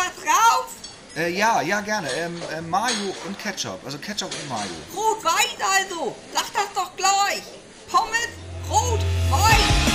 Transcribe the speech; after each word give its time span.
was 0.00 0.24
drauf? 0.24 0.66
Äh, 1.16 1.30
ja, 1.30 1.60
ja, 1.60 1.80
gerne. 1.80 2.08
Ähm, 2.12 2.40
äh, 2.56 2.60
Mayo 2.62 3.14
und 3.26 3.38
Ketchup. 3.38 3.80
Also 3.84 3.98
Ketchup 3.98 4.30
und 4.30 4.48
Mayo. 4.48 4.70
Rot-Weiß 4.94 5.56
also. 5.78 6.16
Sag 6.32 6.52
das 6.52 6.72
doch 6.74 6.96
gleich. 6.96 7.42
Pommes, 7.90 8.30
Rot-Weiß. 8.70 9.90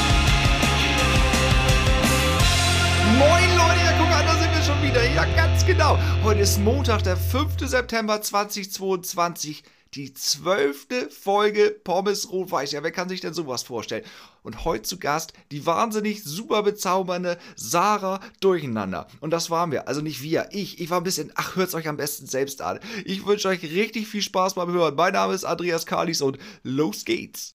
Moin 3.17 3.57
Leute, 3.57 3.79
ja 3.79 3.93
guck 3.97 4.11
an, 4.11 4.25
da 4.25 4.35
sind 4.37 4.53
wir 4.53 4.61
schon 4.61 4.83
wieder. 4.83 5.09
Ja, 5.11 5.25
ganz 5.35 5.65
genau. 5.65 5.97
Heute 6.23 6.41
ist 6.41 6.59
Montag, 6.59 7.03
der 7.03 7.15
5. 7.17 7.67
September 7.67 8.21
2022. 8.21 9.63
Die 9.93 10.13
zwölfte 10.13 11.09
Folge 11.09 11.71
Pommes 11.83 12.29
Rot-Weiß. 12.29 12.73
Ja, 12.73 12.83
wer 12.83 12.91
kann 12.91 13.07
sich 13.07 13.21
denn 13.21 13.33
sowas 13.33 13.63
vorstellen? 13.63 14.03
Und 14.45 14.63
heute 14.63 14.83
zu 14.83 14.99
Gast 14.99 15.33
die 15.51 15.65
wahnsinnig 15.65 16.23
super 16.23 16.61
bezaubernde 16.61 17.37
Sarah 17.55 18.19
Durcheinander. 18.41 19.07
Und 19.19 19.31
das 19.31 19.49
waren 19.49 19.71
wir. 19.71 19.87
Also 19.87 20.01
nicht 20.01 20.21
wir, 20.21 20.49
ich. 20.51 20.79
Ich 20.79 20.89
war 20.91 20.99
ein 20.99 21.03
bisschen, 21.03 21.31
ach, 21.35 21.55
hört's 21.55 21.73
euch 21.73 21.87
am 21.87 21.97
besten 21.97 22.27
selbst 22.27 22.61
an. 22.61 22.79
Ich 23.05 23.25
wünsche 23.25 23.47
euch 23.47 23.63
richtig 23.63 24.07
viel 24.07 24.21
Spaß 24.21 24.53
beim 24.53 24.71
Hören. 24.71 24.95
Mein 24.95 25.13
Name 25.13 25.33
ist 25.33 25.45
Andreas 25.45 25.87
Kalis 25.87 26.21
und 26.21 26.37
los 26.61 27.05
geht's. 27.05 27.55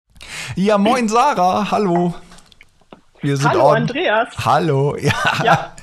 Ja, 0.55 0.77
moin 0.77 1.09
Sarah, 1.09 1.69
hallo. 1.71 2.15
Wir 3.21 3.35
sind 3.35 3.49
Hallo 3.49 3.69
on. 3.69 3.75
Andreas. 3.75 4.29
Hallo, 4.45 4.95
ja. 5.01 5.13
ja. 5.43 5.75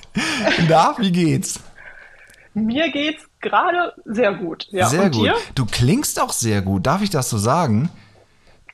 Na, 0.69 0.95
wie 0.99 1.13
geht's? 1.13 1.61
Mir 2.55 2.91
geht's 2.91 3.25
gerade 3.41 3.93
sehr 4.07 4.33
gut. 4.33 4.69
Ja, 4.71 4.87
sehr 4.87 5.11
gut. 5.11 5.27
Dir? 5.27 5.35
Du 5.55 5.67
klingst 5.67 6.19
auch 6.21 6.33
sehr 6.33 6.63
gut. 6.63 6.87
Darf 6.87 7.03
ich 7.03 7.11
das 7.11 7.29
so 7.29 7.37
sagen? 7.37 7.91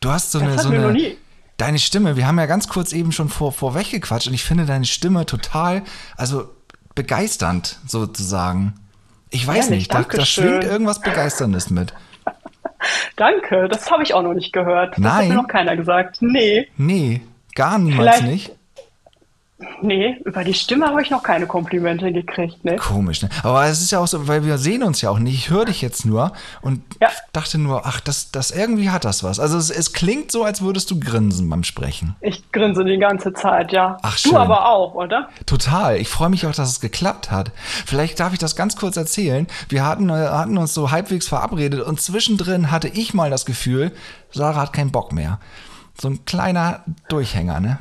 Du 0.00 0.10
hast 0.10 0.32
so 0.32 0.38
das 0.38 0.66
eine. 0.66 0.80
So 0.80 0.88
eine 0.88 1.16
deine 1.60 1.78
Stimme, 1.78 2.16
wir 2.16 2.26
haben 2.26 2.38
ja 2.38 2.46
ganz 2.46 2.68
kurz 2.68 2.92
eben 2.92 3.12
schon 3.12 3.28
vor, 3.28 3.52
vorweg 3.52 3.90
gequatscht 3.90 4.28
und 4.28 4.34
ich 4.34 4.44
finde 4.44 4.64
deine 4.66 4.84
Stimme 4.86 5.26
total, 5.26 5.82
also 6.16 6.48
begeisternd 6.94 7.78
sozusagen. 7.86 8.74
Ich 9.30 9.46
weiß 9.46 9.66
Ehrlich, 9.66 9.88
nicht, 9.88 9.94
da, 9.94 10.02
da 10.02 10.24
schwingt 10.24 10.64
irgendwas 10.64 11.00
Begeisterndes 11.00 11.70
mit. 11.70 11.92
Danke, 13.16 13.68
das 13.68 13.90
habe 13.90 14.02
ich 14.02 14.14
auch 14.14 14.22
noch 14.22 14.34
nicht 14.34 14.52
gehört. 14.52 14.98
Nein. 14.98 15.02
Das 15.02 15.12
hat 15.12 15.28
mir 15.28 15.34
noch 15.34 15.48
keiner 15.48 15.76
gesagt. 15.76 16.18
Nee. 16.20 16.68
Nee, 16.76 17.20
gar 17.54 17.78
niemals 17.78 18.18
Vielleicht, 18.18 18.26
nicht. 18.26 18.56
Nee, 19.82 20.16
über 20.24 20.44
die 20.44 20.54
Stimme 20.54 20.86
habe 20.86 21.02
ich 21.02 21.10
noch 21.10 21.22
keine 21.22 21.46
Komplimente 21.46 22.12
gekriegt. 22.12 22.64
Ne? 22.64 22.76
Komisch, 22.76 23.22
ne? 23.22 23.28
Aber 23.42 23.66
es 23.66 23.80
ist 23.80 23.90
ja 23.90 23.98
auch 23.98 24.06
so, 24.06 24.26
weil 24.26 24.44
wir 24.44 24.58
sehen 24.58 24.82
uns 24.82 25.00
ja 25.00 25.10
auch 25.10 25.18
nicht. 25.18 25.34
Ich 25.34 25.50
höre 25.50 25.66
dich 25.66 25.82
jetzt 25.82 26.06
nur 26.06 26.32
und 26.62 26.82
ja. 27.00 27.08
dachte 27.32 27.58
nur, 27.58 27.86
ach, 27.86 28.00
das, 28.00 28.30
das 28.30 28.50
irgendwie 28.50 28.90
hat 28.90 29.04
das 29.04 29.22
was. 29.22 29.38
Also 29.38 29.58
es, 29.58 29.70
es, 29.70 29.92
klingt 29.92 30.32
so, 30.32 30.44
als 30.44 30.62
würdest 30.62 30.90
du 30.90 30.98
grinsen 30.98 31.48
beim 31.50 31.64
Sprechen. 31.64 32.16
Ich 32.20 32.50
grinse 32.52 32.84
die 32.84 32.98
ganze 32.98 33.32
Zeit, 33.32 33.72
ja. 33.72 33.98
Ach, 34.02 34.16
schön. 34.16 34.32
Du 34.32 34.38
aber 34.38 34.68
auch, 34.70 34.94
oder? 34.94 35.28
Total. 35.46 35.98
Ich 35.98 36.08
freue 36.08 36.30
mich 36.30 36.46
auch, 36.46 36.54
dass 36.54 36.70
es 36.70 36.80
geklappt 36.80 37.30
hat. 37.30 37.52
Vielleicht 37.86 38.18
darf 38.18 38.32
ich 38.32 38.38
das 38.38 38.56
ganz 38.56 38.76
kurz 38.76 38.96
erzählen. 38.96 39.46
Wir 39.68 39.86
hatten, 39.86 40.08
äh, 40.08 40.12
hatten 40.12 40.56
uns 40.56 40.72
so 40.72 40.90
halbwegs 40.90 41.28
verabredet 41.28 41.80
und 41.82 42.00
zwischendrin 42.00 42.70
hatte 42.70 42.88
ich 42.88 43.12
mal 43.12 43.30
das 43.30 43.44
Gefühl, 43.44 43.92
Sarah 44.30 44.62
hat 44.62 44.72
keinen 44.72 44.92
Bock 44.92 45.12
mehr. 45.12 45.38
So 46.00 46.08
ein 46.08 46.24
kleiner 46.24 46.84
Durchhänger, 47.08 47.60
ne? 47.60 47.78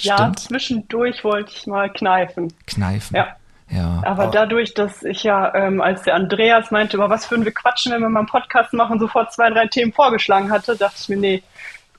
Ja, 0.00 0.16
Stimmt. 0.16 0.38
zwischendurch 0.40 1.24
wollte 1.24 1.52
ich 1.54 1.66
mal 1.66 1.90
kneifen. 1.90 2.52
Kneifen? 2.66 3.16
Ja. 3.16 3.36
Ja, 3.72 4.02
aber, 4.04 4.24
aber 4.24 4.26
dadurch, 4.32 4.74
dass 4.74 5.04
ich 5.04 5.22
ja, 5.22 5.54
ähm, 5.54 5.80
als 5.80 6.02
der 6.02 6.16
Andreas 6.16 6.72
meinte, 6.72 6.96
über 6.96 7.08
was 7.08 7.30
würden 7.30 7.44
wir 7.44 7.52
quatschen, 7.52 7.92
wenn 7.92 8.00
wir 8.00 8.08
mal 8.08 8.20
einen 8.20 8.28
Podcast 8.28 8.72
machen, 8.72 8.98
sofort 8.98 9.32
zwei, 9.32 9.48
drei 9.48 9.68
Themen 9.68 9.92
vorgeschlagen 9.92 10.50
hatte, 10.50 10.74
dachte 10.74 10.96
ich 10.98 11.08
mir, 11.08 11.16
nee, 11.16 11.42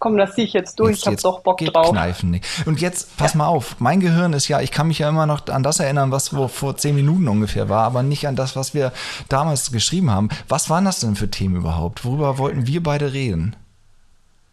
komm, 0.01 0.17
das 0.17 0.35
ziehe 0.35 0.45
ich 0.45 0.53
jetzt 0.53 0.77
durch, 0.79 0.97
jetzt, 0.97 1.01
ich 1.01 1.07
habe 1.07 1.21
doch 1.21 1.39
Bock 1.43 1.59
drauf. 1.59 1.91
Kneifen 1.91 2.31
nicht. 2.31 2.45
Und 2.65 2.81
jetzt, 2.81 3.15
pass 3.15 3.33
ja. 3.33 3.37
mal 3.37 3.47
auf, 3.47 3.79
mein 3.79 4.01
Gehirn 4.01 4.33
ist 4.33 4.49
ja, 4.49 4.59
ich 4.59 4.71
kann 4.71 4.87
mich 4.87 4.99
ja 4.99 5.07
immer 5.07 5.25
noch 5.25 5.47
an 5.47 5.63
das 5.63 5.79
erinnern, 5.79 6.11
was 6.11 6.29
vor, 6.29 6.49
vor 6.49 6.75
zehn 6.75 6.95
Minuten 6.95 7.29
ungefähr 7.29 7.69
war, 7.69 7.85
aber 7.85 8.03
nicht 8.03 8.27
an 8.27 8.35
das, 8.35 8.57
was 8.57 8.73
wir 8.73 8.91
damals 9.29 9.71
geschrieben 9.71 10.11
haben. 10.11 10.27
Was 10.49 10.69
waren 10.69 10.83
das 10.83 10.99
denn 10.99 11.15
für 11.15 11.29
Themen 11.29 11.55
überhaupt? 11.55 12.03
Worüber 12.03 12.37
wollten 12.37 12.67
wir 12.67 12.83
beide 12.83 13.13
reden? 13.13 13.55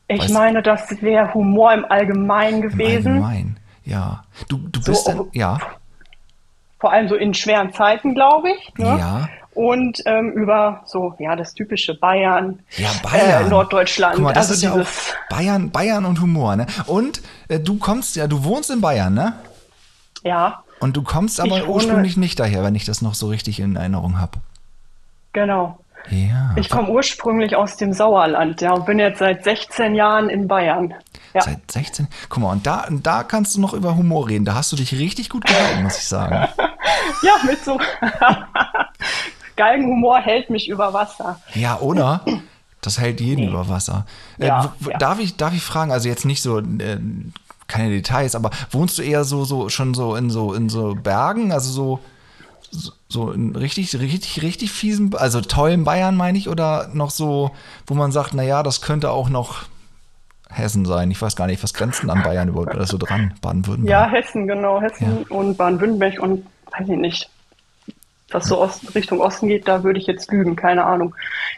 Ich 0.09 0.23
weißt 0.23 0.33
meine, 0.33 0.63
das 0.63 1.03
wäre 1.03 1.33
Humor 1.35 1.73
im 1.75 1.85
Allgemeinen 1.85 2.63
gewesen. 2.63 3.17
Im 3.17 3.23
Allgemeinen, 3.23 3.61
ja. 3.85 4.25
Du, 4.49 4.57
du 4.57 4.83
bist 4.83 5.05
so, 5.05 5.13
dann, 5.13 5.27
ja. 5.33 5.59
Vor 6.81 6.93
allem 6.93 7.09
so 7.09 7.15
in 7.15 7.35
schweren 7.35 7.73
Zeiten, 7.73 8.15
glaube 8.15 8.51
ich. 8.51 8.75
Ne? 8.79 8.87
Ja. 8.87 9.29
Und 9.53 10.03
ähm, 10.07 10.33
über 10.33 10.83
so, 10.87 11.15
ja, 11.19 11.35
das 11.35 11.53
typische 11.53 11.95
Bayern, 11.95 12.61
ja, 12.77 12.91
Bayern. 13.03 13.47
Äh, 13.47 13.49
Norddeutschland. 13.49 14.15
Guck 14.15 14.25
mal, 14.25 14.33
das 14.33 14.51
also 14.51 14.55
ist 14.55 14.63
ja 14.63 14.83
auch 14.83 14.87
Bayern, 15.29 15.71
Bayern 15.71 16.05
und 16.05 16.21
Humor, 16.21 16.55
ne? 16.55 16.67
Und 16.87 17.23
äh, 17.49 17.59
du 17.59 17.77
kommst 17.79 18.15
ja, 18.15 18.29
du 18.29 18.45
wohnst 18.45 18.71
in 18.71 18.81
Bayern, 18.81 19.15
ne? 19.15 19.35
Ja. 20.23 20.63
Und 20.79 20.97
du 20.97 21.03
kommst 21.03 21.41
aber 21.41 21.67
ursprünglich 21.67 22.17
nicht 22.17 22.39
daher, 22.39 22.63
wenn 22.63 22.77
ich 22.77 22.85
das 22.85 23.03
noch 23.03 23.15
so 23.15 23.29
richtig 23.29 23.59
in 23.59 23.75
Erinnerung 23.75 24.21
habe. 24.21 24.39
Genau. 25.33 25.79
Ja. 26.11 26.53
Ich 26.57 26.69
komme 26.71 26.91
ursprünglich 26.91 27.55
aus 27.57 27.77
dem 27.77 27.93
Sauerland, 27.93 28.61
ja, 28.61 28.73
und 28.73 28.87
bin 28.87 28.99
jetzt 28.99 29.19
seit 29.19 29.45
16 29.45 29.95
Jahren 29.95 30.29
in 30.31 30.49
Bayern. 30.49 30.95
Ja. 31.35 31.43
Seit 31.43 31.71
16? 31.71 32.09
Guck 32.29 32.43
mal, 32.43 32.53
und 32.53 32.67
da, 32.67 32.87
da 32.91 33.23
kannst 33.23 33.57
du 33.57 33.61
noch 33.61 33.75
über 33.75 33.97
Humor 33.97 34.29
reden. 34.29 34.45
Da 34.45 34.55
hast 34.55 34.73
du 34.73 34.77
dich 34.77 34.93
richtig 34.93 35.29
gut 35.29 35.45
gehalten, 35.45 35.83
muss 35.83 35.99
ich 35.99 36.05
sagen. 36.05 36.49
ja, 37.23 37.33
mit 37.45 37.63
so 37.65 37.79
Galgenhumor 39.57 40.21
hält 40.21 40.51
mich 40.51 40.69
über 40.69 40.93
Wasser. 40.93 41.41
Ja, 41.55 41.79
oder? 41.81 42.23
Das 42.81 42.99
hält 42.99 43.21
jeden 43.21 43.45
nee. 43.45 43.51
über 43.51 43.69
Wasser. 43.69 44.07
Äh, 44.39 44.47
ja. 44.47 44.73
Darf, 44.99 45.19
ich, 45.19 45.37
darf 45.37 45.53
ich 45.53 45.63
fragen, 45.63 45.93
also 45.93 46.09
jetzt 46.09 46.25
nicht 46.25 46.41
so, 46.41 46.61
äh, 46.61 46.99
keine 47.67 47.91
Details, 47.91 48.35
aber 48.35 48.51
wohnst 48.71 48.99
du 48.99 49.03
eher 49.03 49.25
so, 49.25 49.45
so 49.45 49.69
schon 49.69 49.95
so 49.95 50.17
in 50.17 50.31
so 50.31 50.55
in 50.55 50.69
so 50.69 50.95
Bergen, 50.95 51.53
also 51.53 51.71
so 51.71 52.01
so 53.09 53.31
in 53.31 53.57
richtig, 53.57 53.99
richtig, 53.99 54.43
richtig 54.43 54.71
fiesen, 54.71 55.15
also 55.17 55.41
tollen 55.41 55.85
Bayern 55.85 56.17
meine 56.17 56.39
ich, 56.39 56.49
oder 56.49 56.89
noch 56.93 57.11
so, 57.11 57.51
wo 57.87 57.95
man 57.95 58.13
sagt, 58.13 58.35
naja, 58.35 58.63
das 58.63 58.81
könnte 58.81 59.11
auch 59.11 59.29
noch 59.29 59.65
Hessen 60.51 60.85
sein. 60.85 61.11
Ich 61.11 61.21
weiß 61.21 61.37
gar 61.37 61.47
nicht, 61.47 61.63
was 61.63 61.75
grenzen 61.75 62.11
an 62.11 62.23
Bayern 62.23 62.49
überhaupt 62.49 62.75
oder 62.75 62.87
so 62.87 62.99
dran? 62.99 63.35
Baden-Württemberg. 63.43 63.91
Ja, 63.91 64.09
Hessen, 64.09 64.47
genau. 64.47 64.81
Hessen 64.81 65.27
ja. 65.29 65.37
und 65.37 65.57
Baden-Württemberg 65.57 66.21
und 66.21 66.47
weiß 66.77 66.89
ich 66.89 66.97
nicht. 66.97 67.31
Was 68.31 68.47
so 68.47 68.61
Ost, 68.61 68.95
Richtung 68.95 69.21
Osten 69.21 69.49
geht, 69.49 69.67
da 69.69 69.85
würde 69.85 69.99
ich 69.99 70.07
jetzt 70.07 70.31
lügen, 70.31 70.55
keine 70.55 70.85
Ahnung. 70.85 71.15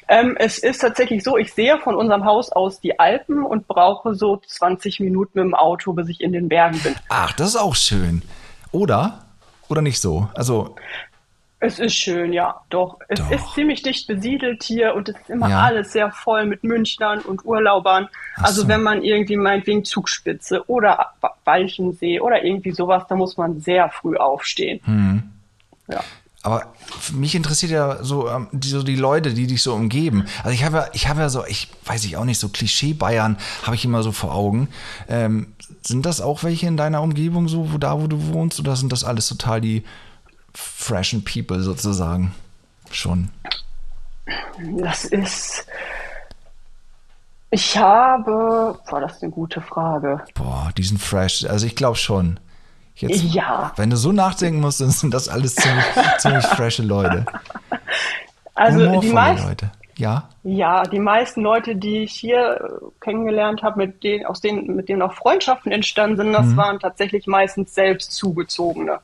Ähm, 0.06 0.36
es 0.38 0.58
ist 0.58 0.78
tatsächlich 0.78 1.24
so, 1.24 1.36
ich 1.36 1.52
sehe 1.52 1.78
von 1.78 1.96
unserem 1.96 2.24
Haus 2.24 2.52
aus 2.52 2.80
die 2.80 3.00
Alpen 3.00 3.44
und 3.44 3.66
brauche 3.66 4.14
so 4.14 4.36
20 4.36 5.00
Minuten 5.00 5.32
mit 5.34 5.44
dem 5.46 5.54
Auto, 5.54 5.92
bis 5.92 6.08
ich 6.08 6.20
in 6.20 6.32
den 6.32 6.48
Bergen 6.48 6.78
bin. 6.78 6.94
Ach, 7.08 7.32
das 7.32 7.50
ist 7.50 7.56
auch 7.56 7.74
schön. 7.74 8.22
Oder? 8.70 9.24
Oder 9.70 9.82
nicht 9.82 10.00
so? 10.00 10.28
Also. 10.34 10.74
Es 11.62 11.78
ist 11.78 11.94
schön, 11.94 12.32
ja, 12.32 12.60
doch. 12.70 12.98
Es 13.08 13.20
doch. 13.20 13.30
ist 13.30 13.52
ziemlich 13.54 13.82
dicht 13.82 14.06
besiedelt 14.06 14.62
hier 14.62 14.94
und 14.94 15.10
es 15.10 15.16
ist 15.16 15.30
immer 15.30 15.50
ja. 15.50 15.62
alles 15.62 15.92
sehr 15.92 16.10
voll 16.10 16.46
mit 16.46 16.64
Münchnern 16.64 17.20
und 17.20 17.44
Urlaubern. 17.44 18.08
Ach 18.36 18.44
also 18.44 18.62
so. 18.62 18.68
wenn 18.68 18.82
man 18.82 19.04
irgendwie 19.04 19.36
meint, 19.36 19.66
wegen 19.66 19.84
Zugspitze 19.84 20.64
oder 20.68 21.12
Walchensee 21.44 22.18
oder 22.18 22.42
irgendwie 22.42 22.72
sowas, 22.72 23.04
da 23.08 23.14
muss 23.14 23.36
man 23.36 23.60
sehr 23.60 23.90
früh 23.90 24.16
aufstehen. 24.16 24.80
Hm. 24.84 25.22
Ja. 25.88 26.02
Aber 26.42 26.72
mich 27.12 27.34
interessiert 27.34 27.72
ja 27.72 28.02
so, 28.02 28.28
ähm, 28.28 28.48
die, 28.52 28.68
so 28.68 28.82
die 28.82 28.96
Leute, 28.96 29.34
die 29.34 29.46
dich 29.46 29.62
so 29.62 29.74
umgeben. 29.74 30.24
Also 30.38 30.50
ich 30.50 30.64
habe 30.64 30.78
ja, 30.78 30.86
ich 30.94 31.08
habe 31.08 31.20
ja 31.20 31.28
so, 31.28 31.44
ich 31.44 31.68
weiß 31.84 32.04
ich 32.06 32.16
auch 32.16 32.24
nicht, 32.24 32.38
so 32.38 32.48
Klischee 32.48 32.94
Bayern 32.94 33.36
habe 33.64 33.76
ich 33.76 33.84
immer 33.84 34.02
so 34.02 34.10
vor 34.10 34.34
Augen. 34.34 34.68
Ähm, 35.08 35.52
sind 35.82 36.06
das 36.06 36.20
auch 36.20 36.42
welche 36.42 36.66
in 36.66 36.76
deiner 36.76 37.02
Umgebung, 37.02 37.48
so 37.48 37.72
wo 37.72 37.78
da, 37.78 38.00
wo 38.00 38.06
du 38.06 38.28
wohnst, 38.28 38.60
oder 38.60 38.76
sind 38.76 38.92
das 38.92 39.04
alles 39.04 39.28
total 39.28 39.60
die 39.60 39.84
freshen 40.54 41.24
People 41.24 41.60
sozusagen? 41.62 42.34
Schon. 42.90 43.30
Das 44.78 45.04
ist. 45.04 45.66
Ich 47.50 47.76
habe. 47.76 48.78
Boah, 48.88 49.00
das 49.00 49.16
ist 49.16 49.22
eine 49.22 49.32
gute 49.32 49.60
Frage. 49.60 50.22
Boah, 50.34 50.70
die 50.76 50.82
sind 50.82 51.00
fresh. 51.00 51.44
Also 51.44 51.66
ich 51.66 51.76
glaube 51.76 51.96
schon. 51.96 52.38
Jetzt, 52.96 53.22
ja. 53.22 53.72
Wenn 53.76 53.90
du 53.90 53.96
so 53.96 54.12
nachdenken 54.12 54.60
musst, 54.60 54.80
dann 54.80 54.90
sind 54.90 55.14
das 55.14 55.28
alles 55.28 55.54
ziemlich, 55.54 55.84
ziemlich 56.18 56.44
frische 56.46 56.82
Leute. 56.82 57.24
Also 58.54 59.00
die 59.00 59.08
meisten, 59.08 59.48
Leute. 59.48 59.72
Ja. 60.00 60.28
Ja, 60.42 60.82
die 60.84 60.98
meisten 60.98 61.42
Leute, 61.42 61.76
die 61.76 62.04
ich 62.04 62.12
hier 62.12 62.80
kennengelernt 63.00 63.62
habe, 63.62 63.78
mit 63.78 64.02
denen, 64.02 64.24
aus 64.24 64.40
denen, 64.40 64.74
mit 64.74 64.88
denen 64.88 65.02
auch 65.02 65.12
Freundschaften 65.12 65.70
entstanden 65.70 66.16
sind, 66.16 66.32
das 66.32 66.46
mhm. 66.46 66.56
waren 66.56 66.80
tatsächlich 66.80 67.26
meistens 67.26 67.74
selbst 67.74 68.12
zugezogene. 68.12 69.00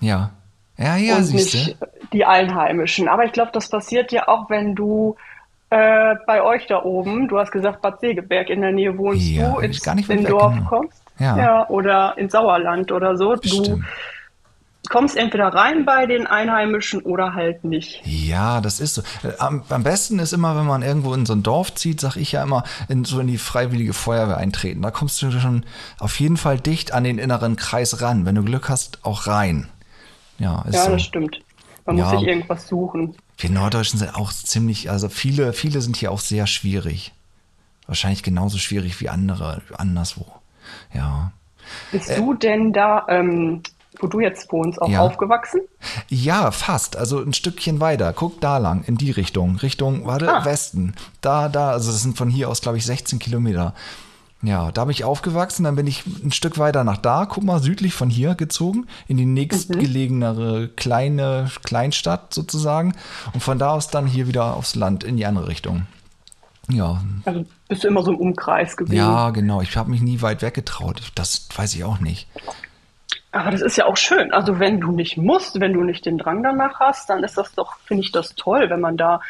Ja. 0.00 0.30
Ja, 0.76 0.96
ja, 0.96 1.16
und 1.16 1.32
nicht 1.32 1.76
die 2.12 2.24
Einheimischen. 2.24 3.08
Aber 3.08 3.24
ich 3.24 3.32
glaube, 3.32 3.52
das 3.52 3.68
passiert 3.68 4.10
ja 4.12 4.26
auch, 4.26 4.50
wenn 4.50 4.74
du 4.74 5.16
äh, 5.70 6.16
bei 6.26 6.42
euch 6.42 6.66
da 6.66 6.82
oben, 6.82 7.28
du 7.28 7.38
hast 7.38 7.52
gesagt, 7.52 7.80
Bad 7.80 8.00
Segeberg 8.00 8.50
in 8.50 8.60
der 8.60 8.72
Nähe 8.72 8.98
wohnst 8.98 9.22
ja, 9.22 9.52
du, 9.52 9.60
ins, 9.60 9.86
in 9.86 10.24
Dorf 10.24 10.52
genau. 10.52 10.68
kommst. 10.68 11.02
Ja. 11.18 11.38
ja. 11.38 11.68
Oder 11.68 12.18
in 12.18 12.28
Sauerland 12.28 12.92
oder 12.92 13.16
so. 13.16 13.36
Stimmt. 13.36 13.68
Du 13.68 13.82
kommst 14.90 15.16
entweder 15.16 15.48
rein 15.48 15.84
bei 15.84 16.06
den 16.06 16.26
Einheimischen 16.26 17.02
oder 17.02 17.34
halt 17.34 17.64
nicht. 17.64 18.02
Ja, 18.04 18.60
das 18.60 18.80
ist 18.80 18.94
so. 18.94 19.02
Am, 19.38 19.62
am, 19.68 19.82
besten 19.82 20.18
ist 20.18 20.32
immer, 20.32 20.56
wenn 20.56 20.66
man 20.66 20.82
irgendwo 20.82 21.14
in 21.14 21.26
so 21.26 21.32
ein 21.32 21.42
Dorf 21.42 21.74
zieht, 21.74 22.00
sag 22.00 22.16
ich 22.16 22.32
ja 22.32 22.42
immer, 22.42 22.64
in, 22.88 23.04
so 23.04 23.20
in 23.20 23.26
die 23.26 23.38
freiwillige 23.38 23.92
Feuerwehr 23.92 24.36
eintreten. 24.36 24.82
Da 24.82 24.90
kommst 24.90 25.20
du 25.22 25.30
schon 25.30 25.64
auf 25.98 26.20
jeden 26.20 26.36
Fall 26.36 26.58
dicht 26.58 26.92
an 26.92 27.04
den 27.04 27.18
inneren 27.18 27.56
Kreis 27.56 28.02
ran. 28.02 28.26
Wenn 28.26 28.34
du 28.34 28.44
Glück 28.44 28.68
hast, 28.68 29.04
auch 29.04 29.26
rein. 29.26 29.68
Ja, 30.38 30.62
ist 30.62 30.74
ja 30.74 30.84
so. 30.84 30.90
das 30.92 31.02
stimmt. 31.02 31.40
Man 31.86 31.98
ja, 31.98 32.04
muss 32.04 32.20
sich 32.20 32.28
irgendwas 32.28 32.66
suchen. 32.66 33.16
Wir 33.38 33.50
Norddeutschen 33.50 33.98
sind 33.98 34.14
auch 34.14 34.32
ziemlich, 34.32 34.90
also 34.90 35.08
viele, 35.08 35.52
viele 35.52 35.80
sind 35.80 35.96
hier 35.96 36.10
auch 36.10 36.20
sehr 36.20 36.46
schwierig. 36.46 37.12
Wahrscheinlich 37.86 38.22
genauso 38.22 38.58
schwierig 38.58 39.00
wie 39.00 39.08
andere 39.08 39.62
anderswo. 39.76 40.26
Ja. 40.94 41.32
Bist 41.92 42.10
äh, 42.10 42.16
du 42.16 42.34
denn 42.34 42.72
da, 42.72 43.04
ähm, 43.08 43.62
wo 44.00 44.06
du 44.06 44.20
jetzt 44.20 44.50
wohnst, 44.52 44.80
auch 44.80 44.88
ja. 44.88 45.00
aufgewachsen? 45.00 45.60
Ja, 46.08 46.50
fast. 46.50 46.96
Also 46.96 47.20
ein 47.20 47.32
Stückchen 47.32 47.80
weiter. 47.80 48.12
Guck 48.12 48.40
da 48.40 48.58
lang, 48.58 48.84
in 48.84 48.96
die 48.96 49.10
Richtung. 49.10 49.56
Richtung, 49.56 50.06
warte, 50.06 50.32
ah. 50.32 50.44
Westen. 50.44 50.94
Da, 51.20 51.48
da, 51.48 51.70
also 51.70 51.90
das 51.90 52.02
sind 52.02 52.16
von 52.16 52.28
hier 52.28 52.48
aus, 52.48 52.60
glaube 52.60 52.78
ich, 52.78 52.86
16 52.86 53.18
Kilometer. 53.18 53.74
Ja, 54.42 54.70
da 54.72 54.84
bin 54.84 54.90
ich 54.90 55.04
aufgewachsen, 55.04 55.64
dann 55.64 55.76
bin 55.76 55.86
ich 55.86 56.04
ein 56.06 56.30
Stück 56.30 56.58
weiter 56.58 56.84
nach 56.84 56.98
da, 56.98 57.24
guck 57.24 57.44
mal, 57.44 57.62
südlich 57.62 57.94
von 57.94 58.10
hier 58.10 58.34
gezogen, 58.34 58.86
in 59.08 59.16
die 59.16 59.24
nächstgelegenere 59.24 60.68
kleine 60.68 61.50
Kleinstadt 61.62 62.34
sozusagen. 62.34 62.94
Und 63.32 63.42
von 63.42 63.58
da 63.58 63.70
aus 63.70 63.88
dann 63.88 64.06
hier 64.06 64.28
wieder 64.28 64.54
aufs 64.54 64.74
Land, 64.74 65.02
in 65.02 65.16
die 65.16 65.24
andere 65.24 65.48
Richtung. 65.48 65.86
Ja. 66.70 67.02
Also 67.24 67.44
bist 67.68 67.84
du 67.84 67.88
immer 67.88 68.02
so 68.02 68.12
im 68.12 68.18
Umkreis 68.18 68.76
gewesen? 68.76 68.96
Ja, 68.96 69.30
genau. 69.30 69.62
Ich 69.62 69.76
habe 69.76 69.90
mich 69.90 70.02
nie 70.02 70.20
weit 70.20 70.42
weggetraut. 70.42 71.12
Das 71.14 71.48
weiß 71.54 71.74
ich 71.74 71.84
auch 71.84 72.00
nicht. 72.00 72.28
Aber 73.34 73.50
das 73.50 73.62
ist 73.62 73.76
ja 73.76 73.86
auch 73.86 73.96
schön. 73.96 74.32
Also 74.32 74.60
wenn 74.60 74.80
du 74.80 74.92
nicht 74.92 75.16
musst, 75.16 75.58
wenn 75.60 75.72
du 75.72 75.82
nicht 75.82 76.06
den 76.06 76.18
Drang 76.18 76.42
danach 76.44 76.78
hast, 76.78 77.10
dann 77.10 77.24
ist 77.24 77.36
das 77.36 77.52
doch, 77.52 77.76
finde 77.84 78.04
ich 78.04 78.12
das 78.12 78.36
toll, 78.36 78.70
wenn 78.70 78.80
man 78.80 78.96
da 78.96 79.20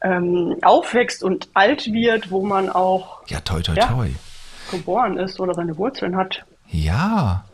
ähm, 0.00 0.56
aufwächst 0.62 1.22
und 1.22 1.48
alt 1.52 1.92
wird, 1.92 2.30
wo 2.30 2.42
man 2.42 2.70
auch 2.70 3.20
ja, 3.26 3.40
toi, 3.40 3.60
toi, 3.60 3.74
ja, 3.74 3.86
toi. 3.86 4.08
geboren 4.70 5.18
ist 5.18 5.40
oder 5.40 5.52
seine 5.52 5.76
Wurzeln 5.76 6.16
hat. 6.16 6.42
Ja. 6.68 7.44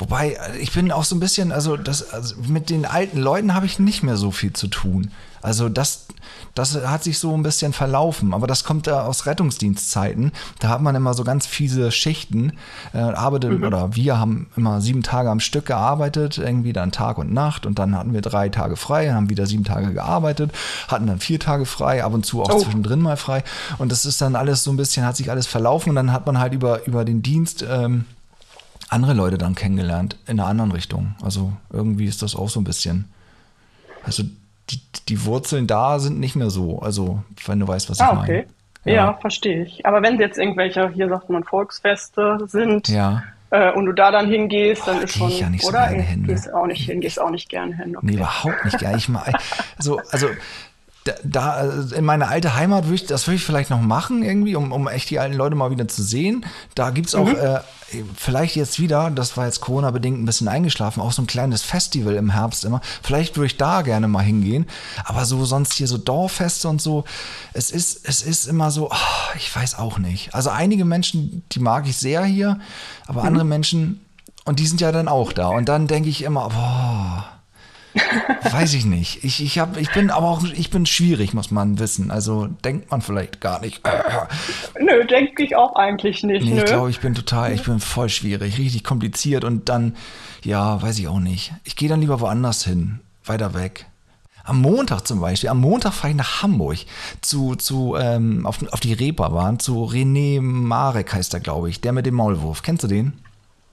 Wobei, 0.00 0.38
ich 0.58 0.72
bin 0.72 0.90
auch 0.92 1.04
so 1.04 1.14
ein 1.14 1.20
bisschen, 1.20 1.52
also, 1.52 1.76
das, 1.76 2.10
also 2.10 2.36
mit 2.48 2.70
den 2.70 2.86
alten 2.86 3.18
Leuten 3.18 3.54
habe 3.54 3.66
ich 3.66 3.78
nicht 3.78 4.02
mehr 4.02 4.16
so 4.16 4.30
viel 4.30 4.52
zu 4.52 4.66
tun. 4.68 5.10
Also 5.42 5.68
das, 5.68 6.06
das 6.54 6.74
hat 6.74 7.02
sich 7.02 7.18
so 7.18 7.34
ein 7.34 7.42
bisschen 7.42 7.72
verlaufen, 7.72 8.34
aber 8.34 8.46
das 8.46 8.64
kommt 8.64 8.86
da 8.86 9.02
aus 9.02 9.26
Rettungsdienstzeiten. 9.26 10.32
Da 10.58 10.68
hat 10.68 10.82
man 10.82 10.94
immer 10.94 11.14
so 11.14 11.24
ganz 11.24 11.46
fiese 11.46 11.90
Schichten. 11.90 12.52
Äh, 12.92 12.98
arbeitet, 12.98 13.58
mhm. 13.58 13.64
Oder 13.64 13.94
wir 13.94 14.18
haben 14.18 14.48
immer 14.56 14.80
sieben 14.80 15.02
Tage 15.02 15.30
am 15.30 15.40
Stück 15.40 15.66
gearbeitet, 15.66 16.38
irgendwie 16.38 16.72
dann 16.72 16.92
Tag 16.92 17.18
und 17.18 17.32
Nacht 17.32 17.66
und 17.66 17.78
dann 17.78 17.96
hatten 17.96 18.12
wir 18.12 18.20
drei 18.20 18.48
Tage 18.48 18.76
frei, 18.76 19.12
haben 19.12 19.30
wieder 19.30 19.46
sieben 19.46 19.64
Tage 19.64 19.92
gearbeitet, 19.92 20.52
hatten 20.88 21.06
dann 21.06 21.20
vier 21.20 21.40
Tage 21.40 21.66
frei, 21.66 22.04
ab 22.04 22.12
und 22.12 22.26
zu 22.26 22.42
auch 22.42 22.52
oh. 22.52 22.58
zwischendrin 22.58 23.00
mal 23.00 23.16
frei. 23.16 23.42
Und 23.78 23.92
das 23.92 24.04
ist 24.04 24.20
dann 24.20 24.36
alles 24.36 24.64
so 24.64 24.70
ein 24.70 24.76
bisschen, 24.76 25.06
hat 25.06 25.16
sich 25.16 25.30
alles 25.30 25.46
verlaufen 25.46 25.90
und 25.90 25.96
dann 25.96 26.12
hat 26.12 26.26
man 26.26 26.38
halt 26.38 26.52
über, 26.52 26.86
über 26.86 27.04
den 27.04 27.22
Dienst 27.22 27.64
ähm, 27.68 28.04
andere 28.90 29.14
Leute 29.14 29.38
dann 29.38 29.54
kennengelernt 29.54 30.16
in 30.26 30.38
einer 30.38 30.48
anderen 30.48 30.72
Richtung. 30.72 31.14
Also 31.22 31.52
irgendwie 31.72 32.06
ist 32.06 32.22
das 32.22 32.34
auch 32.34 32.48
so 32.48 32.60
ein 32.60 32.64
bisschen. 32.64 33.10
Also 34.04 34.24
die, 34.70 34.80
die 35.08 35.24
Wurzeln 35.24 35.66
da 35.66 35.98
sind 35.98 36.20
nicht 36.20 36.36
mehr 36.36 36.50
so. 36.50 36.80
Also, 36.80 37.22
wenn 37.46 37.60
du 37.60 37.68
weißt, 37.68 37.90
was 37.90 38.00
ah, 38.00 38.10
ich 38.10 38.14
meine. 38.14 38.22
Okay. 38.22 38.46
Ja. 38.84 38.92
ja, 38.92 39.14
verstehe 39.14 39.64
ich. 39.64 39.84
Aber 39.84 40.02
wenn 40.02 40.18
jetzt 40.18 40.38
irgendwelche, 40.38 40.88
hier 40.90 41.08
sagt 41.08 41.28
man, 41.28 41.44
Volksfeste 41.44 42.38
sind 42.46 42.88
ja. 42.88 43.22
äh, 43.50 43.72
und 43.72 43.84
du 43.84 43.92
da 43.92 44.10
dann 44.10 44.26
hingehst, 44.26 44.86
dann 44.86 45.02
ist 45.02 45.18
schon, 45.18 45.30
ja 45.30 45.50
nicht 45.50 45.64
oder? 45.66 45.88
So 45.90 45.96
hin, 45.96 46.26
gehst 46.26 46.52
auch 46.52 46.66
nicht 46.66 46.86
hin, 46.86 47.00
gehst 47.00 47.20
auch 47.20 47.30
nicht 47.30 47.50
gern 47.50 47.74
hin. 47.74 47.96
Okay. 47.96 48.06
Nee, 48.06 48.14
überhaupt 48.14 48.64
nicht 48.64 48.78
gern. 48.78 48.96
Ich 48.96 49.08
mal, 49.08 49.30
so, 49.78 50.00
also 50.10 50.28
da, 51.24 51.62
in 51.94 52.04
meine 52.04 52.28
alte 52.28 52.54
Heimat 52.56 52.84
würde 52.84 52.96
ich, 52.96 53.06
das 53.06 53.26
würde 53.26 53.36
ich 53.36 53.44
vielleicht 53.44 53.70
noch 53.70 53.80
machen 53.80 54.22
irgendwie, 54.22 54.56
um, 54.56 54.72
um 54.72 54.88
echt 54.88 55.10
die 55.10 55.18
alten 55.18 55.36
Leute 55.36 55.54
mal 55.54 55.70
wieder 55.70 55.88
zu 55.88 56.02
sehen. 56.02 56.44
Da 56.74 56.90
gibt 56.90 57.08
es 57.08 57.14
auch 57.14 57.26
mhm. 57.26 57.36
äh, 57.36 57.60
vielleicht 58.16 58.56
jetzt 58.56 58.78
wieder, 58.78 59.10
das 59.10 59.36
war 59.36 59.46
jetzt 59.46 59.60
Corona-bedingt 59.60 60.20
ein 60.20 60.24
bisschen 60.24 60.48
eingeschlafen, 60.48 61.00
auch 61.00 61.12
so 61.12 61.22
ein 61.22 61.26
kleines 61.26 61.62
Festival 61.62 62.14
im 62.14 62.30
Herbst 62.30 62.64
immer. 62.64 62.80
Vielleicht 63.02 63.36
würde 63.36 63.46
ich 63.46 63.56
da 63.56 63.82
gerne 63.82 64.08
mal 64.08 64.22
hingehen. 64.22 64.66
Aber 65.04 65.24
so 65.24 65.44
sonst 65.44 65.74
hier 65.74 65.86
so 65.86 65.98
Dorffeste 65.98 66.68
und 66.68 66.80
so, 66.80 67.04
es 67.52 67.70
ist, 67.70 68.08
es 68.08 68.22
ist 68.22 68.46
immer 68.46 68.70
so, 68.70 68.90
oh, 68.90 69.36
ich 69.36 69.54
weiß 69.54 69.78
auch 69.78 69.98
nicht. 69.98 70.34
Also 70.34 70.50
einige 70.50 70.84
Menschen, 70.84 71.42
die 71.52 71.60
mag 71.60 71.86
ich 71.88 71.96
sehr 71.96 72.24
hier, 72.24 72.58
aber 73.06 73.22
mhm. 73.22 73.28
andere 73.28 73.44
Menschen, 73.44 74.00
und 74.44 74.58
die 74.58 74.66
sind 74.66 74.80
ja 74.80 74.90
dann 74.90 75.08
auch 75.08 75.32
da. 75.32 75.48
Und 75.48 75.68
dann 75.68 75.86
denke 75.86 76.08
ich 76.08 76.22
immer, 76.22 76.48
boah 76.48 76.89
Weiß 78.50 78.74
ich 78.74 78.84
nicht. 78.84 79.24
Ich, 79.24 79.42
ich, 79.42 79.58
hab, 79.58 79.76
ich 79.76 79.92
bin 79.92 80.10
aber 80.10 80.28
auch, 80.28 80.44
ich 80.44 80.70
bin 80.70 80.86
schwierig, 80.86 81.34
muss 81.34 81.50
man 81.50 81.78
wissen. 81.78 82.10
Also 82.10 82.46
denkt 82.46 82.90
man 82.90 83.00
vielleicht 83.00 83.40
gar 83.40 83.60
nicht. 83.60 83.82
Nö, 84.80 85.04
denke 85.04 85.42
ich 85.42 85.56
auch 85.56 85.74
eigentlich 85.76 86.22
nicht. 86.22 86.44
Nee, 86.44 86.58
ich 86.58 86.64
glaube, 86.66 86.90
ich 86.90 87.00
bin 87.00 87.14
total, 87.14 87.52
ich 87.52 87.64
bin 87.64 87.80
voll 87.80 88.08
schwierig, 88.08 88.58
richtig 88.58 88.84
kompliziert 88.84 89.44
und 89.44 89.68
dann, 89.68 89.96
ja, 90.44 90.80
weiß 90.80 90.98
ich 90.98 91.08
auch 91.08 91.20
nicht. 91.20 91.52
Ich 91.64 91.76
gehe 91.76 91.88
dann 91.88 92.00
lieber 92.00 92.20
woanders 92.20 92.64
hin, 92.64 93.00
weiter 93.24 93.54
weg. 93.54 93.86
Am 94.44 94.60
Montag 94.60 95.06
zum 95.06 95.20
Beispiel, 95.20 95.50
am 95.50 95.60
Montag 95.60 95.92
fahre 95.92 96.10
ich 96.10 96.16
nach 96.16 96.42
Hamburg 96.42 96.78
zu, 97.20 97.56
zu 97.56 97.96
ähm, 98.00 98.46
auf, 98.46 98.58
auf 98.72 98.80
die 98.80 98.94
Reeperbahn, 98.94 99.58
zu 99.58 99.84
René 99.84 100.40
Marek 100.40 101.12
heißt 101.12 101.34
er, 101.34 101.40
glaube 101.40 101.68
ich, 101.68 101.80
der 101.80 101.92
mit 101.92 102.06
dem 102.06 102.14
Maulwurf. 102.14 102.62
Kennst 102.62 102.82
du 102.84 102.88
den? 102.88 103.12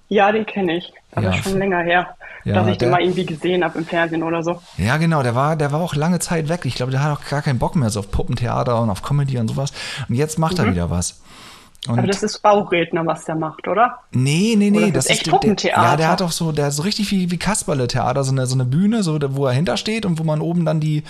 Ja, 0.09 0.31
den 0.31 0.45
kenne 0.45 0.77
ich. 0.77 0.93
Aber 1.13 1.27
ja. 1.27 1.33
schon 1.33 1.57
länger 1.57 1.79
her, 1.79 2.15
ja, 2.47 2.53
dass 2.53 2.67
ich 2.67 2.77
der, 2.77 2.87
den 2.87 2.91
mal 2.91 3.01
irgendwie 3.01 3.25
gesehen 3.25 3.63
habe 3.63 3.77
im 3.77 3.85
Fernsehen 3.85 4.23
oder 4.23 4.41
so. 4.41 4.61
Ja, 4.77 4.97
genau. 4.97 5.21
Der 5.23 5.35
war, 5.35 5.55
der 5.55 5.71
war 5.71 5.81
auch 5.81 5.95
lange 5.95 6.19
Zeit 6.19 6.49
weg. 6.49 6.61
Ich 6.65 6.75
glaube, 6.75 6.91
der 6.91 7.03
hat 7.03 7.17
auch 7.17 7.29
gar 7.29 7.41
keinen 7.41 7.59
Bock 7.59 7.75
mehr 7.75 7.89
so 7.89 7.99
auf 7.99 8.09
Puppentheater 8.09 8.81
und 8.81 8.89
auf 8.89 9.01
Comedy 9.01 9.37
und 9.37 9.49
sowas. 9.49 9.73
Und 10.07 10.15
jetzt 10.15 10.39
macht 10.39 10.57
mhm. 10.57 10.65
er 10.65 10.71
wieder 10.71 10.89
was. 10.89 11.21
Und 11.87 11.99
Aber 11.99 12.07
das 12.07 12.23
ist 12.23 12.41
Bauchredner, 12.41 13.05
was 13.05 13.25
der 13.25 13.35
macht, 13.35 13.67
oder? 13.67 13.99
Nee, 14.11 14.55
nee, 14.57 14.71
nee. 14.71 14.91
das, 14.91 15.05
das, 15.05 15.05
ist 15.05 15.11
echt 15.11 15.29
Puppentheater. 15.29 15.81
Der, 15.81 15.89
ja, 15.91 15.95
der 15.95 16.07
hat 16.09 16.21
auch 16.21 16.31
so, 16.31 16.51
der 16.51 16.69
ist 16.69 16.77
so 16.77 16.83
richtig 16.83 17.11
wie, 17.11 17.31
wie 17.31 17.37
Kasperle-Theater, 17.37 18.23
so 18.23 18.31
eine, 18.31 18.45
so 18.45 18.55
eine 18.55 18.65
Bühne, 18.65 19.03
so, 19.03 19.19
wo 19.35 19.45
er 19.45 19.53
hintersteht 19.53 20.05
und 20.05 20.19
wo 20.19 20.23
man 20.23 20.41
oben 20.41 20.65
dann 20.65 20.79
die, 20.79 21.03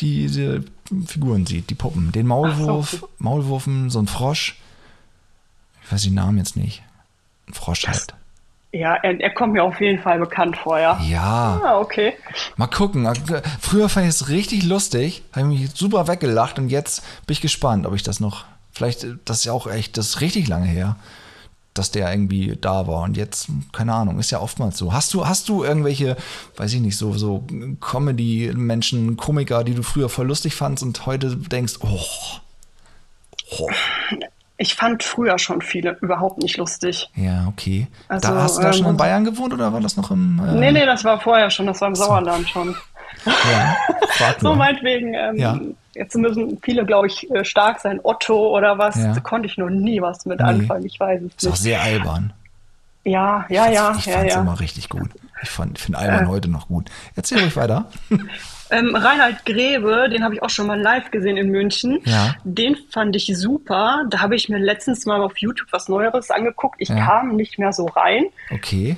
die, 0.00 0.22
diese 0.22 0.64
Figuren 1.06 1.46
sieht, 1.46 1.68
die 1.68 1.74
Puppen. 1.74 2.12
Den 2.12 2.26
Maulwurf, 2.26 2.90
so. 3.00 3.08
Maulwurfen, 3.18 3.90
so 3.90 3.98
ein 3.98 4.06
Frosch. 4.06 4.58
Ich 5.84 5.92
weiß 5.92 6.02
den 6.02 6.14
Namen 6.14 6.38
jetzt 6.38 6.56
nicht. 6.56 6.82
Ein 7.48 7.54
Frosch 7.54 7.82
das, 7.82 8.00
halt. 8.00 8.14
Ja, 8.74 8.96
er, 8.96 9.20
er, 9.20 9.30
kommt 9.30 9.52
mir 9.52 9.62
auf 9.62 9.80
jeden 9.80 10.02
Fall 10.02 10.18
bekannt 10.18 10.56
vor, 10.56 10.80
ja. 10.80 11.00
Ja. 11.00 11.60
Ah, 11.64 11.78
okay. 11.78 12.14
Mal 12.56 12.66
gucken. 12.66 13.08
Früher 13.60 13.88
fand 13.88 14.06
ich 14.06 14.10
es 14.10 14.28
richtig 14.30 14.64
lustig, 14.64 15.22
habe 15.32 15.46
mich 15.46 15.70
super 15.74 16.08
weggelacht 16.08 16.58
und 16.58 16.70
jetzt 16.70 17.04
bin 17.24 17.34
ich 17.34 17.40
gespannt, 17.40 17.86
ob 17.86 17.94
ich 17.94 18.02
das 18.02 18.18
noch. 18.18 18.46
Vielleicht, 18.72 19.06
das 19.26 19.38
ist 19.38 19.44
ja 19.44 19.52
auch 19.52 19.68
echt, 19.68 19.96
das 19.96 20.08
ist 20.08 20.20
richtig 20.20 20.48
lange 20.48 20.66
her, 20.66 20.96
dass 21.72 21.92
der 21.92 22.10
irgendwie 22.10 22.58
da 22.60 22.88
war. 22.88 23.02
Und 23.02 23.16
jetzt, 23.16 23.46
keine 23.72 23.94
Ahnung, 23.94 24.18
ist 24.18 24.32
ja 24.32 24.40
oftmals 24.40 24.76
so. 24.76 24.92
Hast 24.92 25.14
du, 25.14 25.24
hast 25.24 25.48
du 25.48 25.62
irgendwelche, 25.62 26.16
weiß 26.56 26.72
ich 26.72 26.80
nicht, 26.80 26.96
so, 26.96 27.12
so 27.12 27.46
Comedy-Menschen, 27.80 29.16
Komiker, 29.16 29.62
die 29.62 29.74
du 29.74 29.84
früher 29.84 30.08
voll 30.08 30.26
lustig 30.26 30.56
fandst 30.56 30.82
und 30.82 31.06
heute 31.06 31.36
denkst, 31.36 31.74
oh. 31.80 32.00
oh 33.56 33.68
ich 34.56 34.74
fand 34.74 35.02
früher 35.02 35.38
schon 35.38 35.60
viele 35.62 35.96
überhaupt 36.00 36.38
nicht 36.38 36.56
lustig. 36.56 37.10
Ja, 37.16 37.46
okay. 37.48 37.88
Also, 38.08 38.28
da, 38.28 38.42
hast 38.42 38.58
du 38.58 38.62
da 38.62 38.72
schon 38.72 38.84
in 38.84 38.90
ähm, 38.90 38.96
Bayern 38.96 39.24
gewohnt 39.24 39.52
oder 39.52 39.72
war 39.72 39.80
das 39.80 39.96
noch 39.96 40.10
im. 40.10 40.40
Äh... 40.46 40.54
Nee, 40.54 40.72
nee, 40.72 40.86
das 40.86 41.04
war 41.04 41.20
vorher 41.20 41.50
schon, 41.50 41.66
das 41.66 41.80
war 41.80 41.88
im 41.88 41.94
so. 41.94 42.04
Sauerland 42.04 42.48
schon. 42.48 42.76
Ja, 43.26 43.76
so 44.40 44.54
meinetwegen, 44.54 45.14
ähm, 45.14 45.36
ja. 45.36 45.58
jetzt 45.94 46.14
müssen 46.14 46.58
viele, 46.62 46.84
glaube 46.84 47.06
ich, 47.06 47.30
äh, 47.30 47.44
stark 47.44 47.80
sein. 47.80 48.00
Otto 48.02 48.56
oder 48.56 48.78
was, 48.78 48.96
ja. 48.96 49.12
da 49.12 49.20
konnte 49.20 49.46
ich 49.48 49.56
noch 49.56 49.70
nie 49.70 50.00
was 50.00 50.26
mit 50.26 50.40
nee. 50.40 50.46
anfangen, 50.46 50.86
ich 50.86 50.98
weiß 51.00 51.18
es 51.18 51.22
nicht. 51.22 51.42
Ist 51.42 51.48
auch 51.48 51.56
sehr 51.56 51.82
albern. 51.82 52.32
Ja, 53.04 53.44
ja, 53.48 53.68
ja. 53.68 53.94
Ich 53.98 54.06
ja, 54.06 54.14
fand 54.14 54.28
es 54.28 54.34
ja. 54.34 54.40
immer 54.40 54.60
richtig 54.60 54.88
gut. 54.88 55.10
Ich 55.42 55.50
finde 55.50 55.98
albern 55.98 56.24
äh. 56.24 56.28
heute 56.28 56.48
noch 56.48 56.68
gut. 56.68 56.90
Erzähl 57.16 57.40
ruhig 57.40 57.56
weiter. 57.56 57.86
Ähm, 58.74 58.96
Reinhard 58.96 59.44
Grebe, 59.46 60.08
den 60.10 60.24
habe 60.24 60.34
ich 60.34 60.42
auch 60.42 60.50
schon 60.50 60.66
mal 60.66 60.80
live 60.80 61.10
gesehen 61.10 61.36
in 61.36 61.50
München. 61.50 62.00
Ja. 62.04 62.34
Den 62.42 62.76
fand 62.90 63.14
ich 63.14 63.26
super. 63.36 64.04
Da 64.10 64.20
habe 64.20 64.34
ich 64.34 64.48
mir 64.48 64.58
letztens 64.58 65.06
mal 65.06 65.20
auf 65.20 65.38
YouTube 65.38 65.68
was 65.70 65.88
Neueres 65.88 66.30
angeguckt. 66.30 66.76
Ich 66.78 66.88
ja. 66.88 67.04
kam 67.04 67.36
nicht 67.36 67.58
mehr 67.58 67.72
so 67.72 67.86
rein. 67.86 68.24
Okay. 68.50 68.96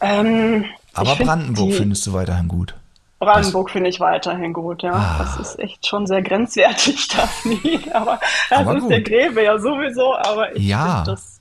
Ähm, 0.00 0.66
Aber 0.92 1.16
Brandenburg 1.16 1.68
find 1.68 1.78
findest 1.78 2.06
du 2.06 2.12
weiterhin 2.12 2.48
gut. 2.48 2.74
Brandenburg 3.18 3.70
finde 3.70 3.88
ich 3.88 4.00
weiterhin 4.00 4.52
gut, 4.52 4.82
ja. 4.82 4.92
Ah. 4.92 5.16
Das 5.18 5.38
ist 5.38 5.58
echt 5.58 5.86
schon 5.86 6.06
sehr 6.06 6.20
grenzwertig, 6.20 7.08
das 7.16 7.44
Lied. 7.44 7.94
Aber 7.94 8.20
das 8.50 8.58
aber 8.58 8.76
ist 8.76 8.82
gut. 8.82 8.90
der 8.90 9.00
Gräbe 9.00 9.42
ja 9.42 9.58
sowieso. 9.58 10.14
Aber 10.14 10.54
ich 10.54 10.66
ja. 10.66 10.96
finde 10.96 11.10
das 11.12 11.40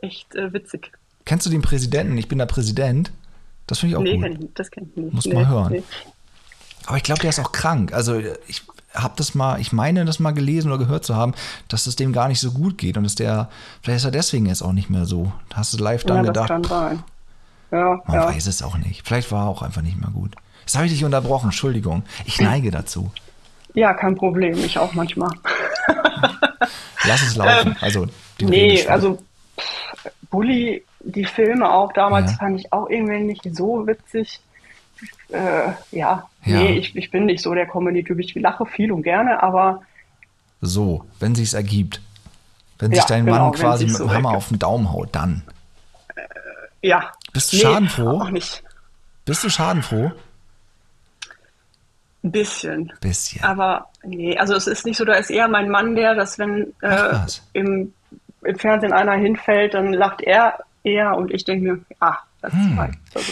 echt 0.00 0.34
äh, 0.36 0.52
witzig. 0.52 0.92
Kennst 1.24 1.44
du 1.46 1.50
den 1.50 1.62
Präsidenten? 1.62 2.16
Ich 2.16 2.28
bin 2.28 2.38
der 2.38 2.46
Präsident. 2.46 3.10
Das 3.66 3.80
finde 3.80 3.94
ich 3.94 3.96
auch 3.96 4.02
nee, 4.02 4.14
gut. 4.14 4.22
Kenn, 4.22 4.48
das 4.54 4.70
kenne 4.70 4.86
ich 4.88 4.96
nicht. 4.96 5.12
Muss 5.14 5.26
nee, 5.26 5.34
mal 5.34 5.48
hören. 5.48 5.72
Nee. 5.72 5.82
Aber 6.86 6.96
ich 6.96 7.02
glaube, 7.02 7.20
der 7.20 7.30
ist 7.30 7.38
auch 7.38 7.52
krank. 7.52 7.92
Also 7.92 8.20
ich 8.46 8.62
habe 8.94 9.14
das 9.16 9.34
mal, 9.34 9.60
ich 9.60 9.72
meine, 9.72 10.04
das 10.04 10.18
mal 10.18 10.32
gelesen 10.32 10.70
oder 10.72 10.78
gehört 10.78 11.04
zu 11.04 11.16
haben, 11.16 11.34
dass 11.68 11.86
es 11.86 11.96
dem 11.96 12.12
gar 12.12 12.28
nicht 12.28 12.40
so 12.40 12.52
gut 12.52 12.78
geht 12.78 12.96
und 12.96 13.04
dass 13.04 13.14
der, 13.14 13.48
vielleicht 13.82 13.98
ist 13.98 14.04
er 14.04 14.10
deswegen 14.10 14.46
jetzt 14.46 14.62
auch 14.62 14.72
nicht 14.72 14.90
mehr 14.90 15.04
so. 15.04 15.32
Hast 15.54 15.74
du 15.74 15.82
live 15.82 16.04
dann 16.04 16.18
ja, 16.18 16.22
gedacht? 16.22 16.50
Das 16.50 16.56
kann 16.56 16.64
sein. 16.64 17.02
Ja, 17.70 18.00
man 18.06 18.16
ja. 18.16 18.26
weiß 18.26 18.46
es 18.46 18.62
auch 18.62 18.78
nicht. 18.78 19.06
Vielleicht 19.06 19.30
war 19.32 19.46
er 19.46 19.48
auch 19.48 19.62
einfach 19.62 19.82
nicht 19.82 20.00
mehr 20.00 20.10
gut. 20.10 20.34
Das 20.64 20.76
habe 20.76 20.86
ich 20.86 20.92
dich 20.92 21.04
unterbrochen, 21.04 21.46
Entschuldigung. 21.46 22.02
Ich 22.24 22.40
neige 22.40 22.70
dazu. 22.70 23.10
Ja, 23.74 23.92
kein 23.92 24.16
Problem. 24.16 24.56
Ich 24.64 24.78
auch 24.78 24.94
manchmal. 24.94 25.30
Lass 27.04 27.22
es 27.22 27.36
laufen. 27.36 27.68
Ähm, 27.68 27.76
also, 27.80 28.06
nee, 28.40 28.86
also 28.86 29.18
Bully, 30.30 30.84
die 31.00 31.24
Filme 31.24 31.70
auch 31.70 31.92
damals 31.92 32.32
ja. 32.32 32.38
fand 32.38 32.60
ich 32.60 32.72
auch 32.72 32.88
irgendwie 32.88 33.20
nicht 33.20 33.56
so 33.56 33.86
witzig. 33.86 34.40
Äh, 35.28 35.38
ja, 35.38 35.74
ja, 35.92 36.28
nee, 36.44 36.78
ich, 36.78 36.94
ich 36.96 37.10
bin 37.10 37.26
nicht 37.26 37.42
so 37.42 37.54
der 37.54 37.66
Comedy-Typ. 37.66 38.18
Ich 38.20 38.34
lache 38.34 38.66
viel 38.66 38.92
und 38.92 39.02
gerne, 39.02 39.42
aber. 39.42 39.82
So, 40.60 41.04
wenn 41.20 41.34
sich's 41.34 41.54
ergibt. 41.54 42.00
Wenn 42.78 42.90
sich 42.90 43.00
ja, 43.00 43.06
dein 43.08 43.24
genau, 43.24 43.50
Mann 43.50 43.52
quasi 43.52 43.86
mit 43.86 43.98
dem 43.98 44.10
Hammer 44.10 44.36
auf 44.36 44.48
den 44.48 44.58
Daumen 44.58 44.92
haut, 44.92 45.08
dann. 45.12 45.42
Äh, 46.14 46.22
ja. 46.82 47.12
Bist 47.32 47.52
du 47.52 47.56
nee, 47.56 47.62
schadenfroh? 47.62 48.20
Auch 48.20 48.30
nicht. 48.30 48.62
Bist 49.24 49.44
du 49.44 49.50
schadenfroh? 49.50 50.12
Ein 52.22 52.32
bisschen. 52.32 52.92
Bisschen. 53.00 53.42
Aber 53.42 53.88
nee, 54.04 54.36
also 54.36 54.54
es 54.54 54.66
ist 54.66 54.84
nicht 54.84 54.96
so, 54.96 55.04
da 55.04 55.14
ist 55.14 55.30
eher 55.30 55.48
mein 55.48 55.68
Mann 55.68 55.94
der, 55.94 56.14
dass 56.14 56.38
wenn 56.38 56.72
äh, 56.82 57.18
im, 57.52 57.92
im 58.42 58.58
Fernsehen 58.58 58.92
einer 58.92 59.14
hinfällt, 59.14 59.74
dann 59.74 59.92
lacht 59.92 60.22
er 60.22 60.58
eher 60.82 61.16
und 61.16 61.32
ich 61.32 61.44
denke 61.44 61.64
mir, 61.64 61.84
ah, 62.00 62.18
hm. 62.42 62.78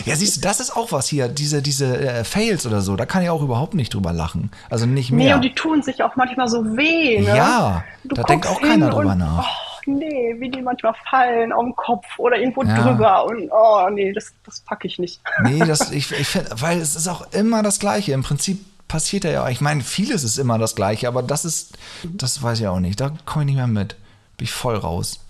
Ja, 0.05 0.17
siehst 0.17 0.37
du, 0.37 0.41
das 0.41 0.61
ist 0.61 0.77
auch 0.77 0.93
was 0.93 1.09
hier, 1.09 1.29
diese, 1.29 1.63
diese 1.63 1.99
äh, 1.99 2.25
Fails 2.25 2.67
oder 2.67 2.81
so, 2.81 2.97
da 2.97 3.07
kann 3.07 3.23
ich 3.23 3.31
auch 3.31 3.43
überhaupt 3.43 3.75
nicht 3.75 3.95
drüber 3.95 4.13
lachen. 4.13 4.51
Also 4.71 4.87
nicht 4.87 5.11
mehr. 5.11 5.27
Nee, 5.27 5.35
und 5.35 5.43
die 5.43 5.55
tun 5.55 5.83
sich 5.83 6.03
auch 6.03 6.17
manchmal 6.17 6.49
so 6.49 6.65
weh, 6.77 7.21
ne? 7.21 7.37
Ja, 7.37 7.85
du 8.05 8.15
da 8.15 8.23
denkt 8.23 8.47
auch 8.47 8.61
keiner 8.61 8.91
drüber 8.91 9.13
und, 9.13 9.19
nach. 9.19 9.47
Oh, 9.47 9.91
nee, 9.91 10.35
wie 10.39 10.51
die 10.51 10.63
manchmal 10.63 10.95
fallen 11.09 11.53
auf 11.53 11.65
den 11.65 11.77
Kopf 11.77 12.07
oder 12.19 12.39
irgendwo 12.39 12.63
ja. 12.65 12.83
drüber 12.83 13.27
und 13.27 13.49
oh, 13.51 13.89
nee, 13.91 14.13
das, 14.13 14.33
das 14.45 14.61
packe 14.61 14.87
ich 14.87 14.99
nicht. 14.99 15.21
Nee, 15.43 15.61
das, 15.61 15.91
ich, 15.91 16.11
ich 16.13 16.27
finde, 16.27 16.51
weil 16.61 16.81
es 16.81 16.97
ist 16.97 17.09
auch 17.09 17.33
immer 17.33 17.63
das 17.63 17.79
Gleiche. 17.79 18.13
Im 18.13 18.23
Prinzip 18.23 18.65
passiert 18.89 19.25
ja, 19.25 19.49
ich 19.49 19.61
meine, 19.61 19.83
vieles 19.83 20.25
ist 20.25 20.39
immer 20.39 20.59
das 20.59 20.75
Gleiche, 20.75 21.09
aber 21.09 21.23
das 21.23 21.45
ist, 21.45 21.79
das 22.05 22.43
weiß 22.43 22.61
ich 22.61 22.67
auch 22.67 22.81
nicht. 22.81 23.01
Da 23.01 23.13
komme 23.27 23.45
ich 23.45 23.47
nicht 23.47 23.57
mehr 23.57 23.67
mit. 23.67 23.97
Bin 24.37 24.45
ich 24.45 24.53
voll 24.53 24.77
raus. 24.77 25.24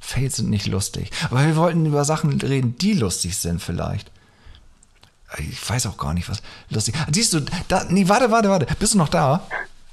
Fails 0.00 0.36
sind 0.36 0.50
nicht 0.50 0.66
lustig. 0.66 1.10
Aber 1.30 1.44
wir 1.44 1.56
wollten 1.56 1.84
über 1.86 2.04
Sachen 2.04 2.40
reden, 2.40 2.76
die 2.78 2.94
lustig 2.94 3.36
sind 3.36 3.62
vielleicht. 3.62 4.10
Ich 5.38 5.68
weiß 5.68 5.86
auch 5.86 5.98
gar 5.98 6.14
nicht, 6.14 6.28
was 6.28 6.42
lustig. 6.70 6.94
Siehst 7.12 7.34
du, 7.34 7.40
da, 7.68 7.84
nee, 7.88 8.08
warte, 8.08 8.30
warte, 8.30 8.48
warte. 8.48 8.66
Bist 8.78 8.94
du 8.94 8.98
noch 8.98 9.08
da? 9.08 9.42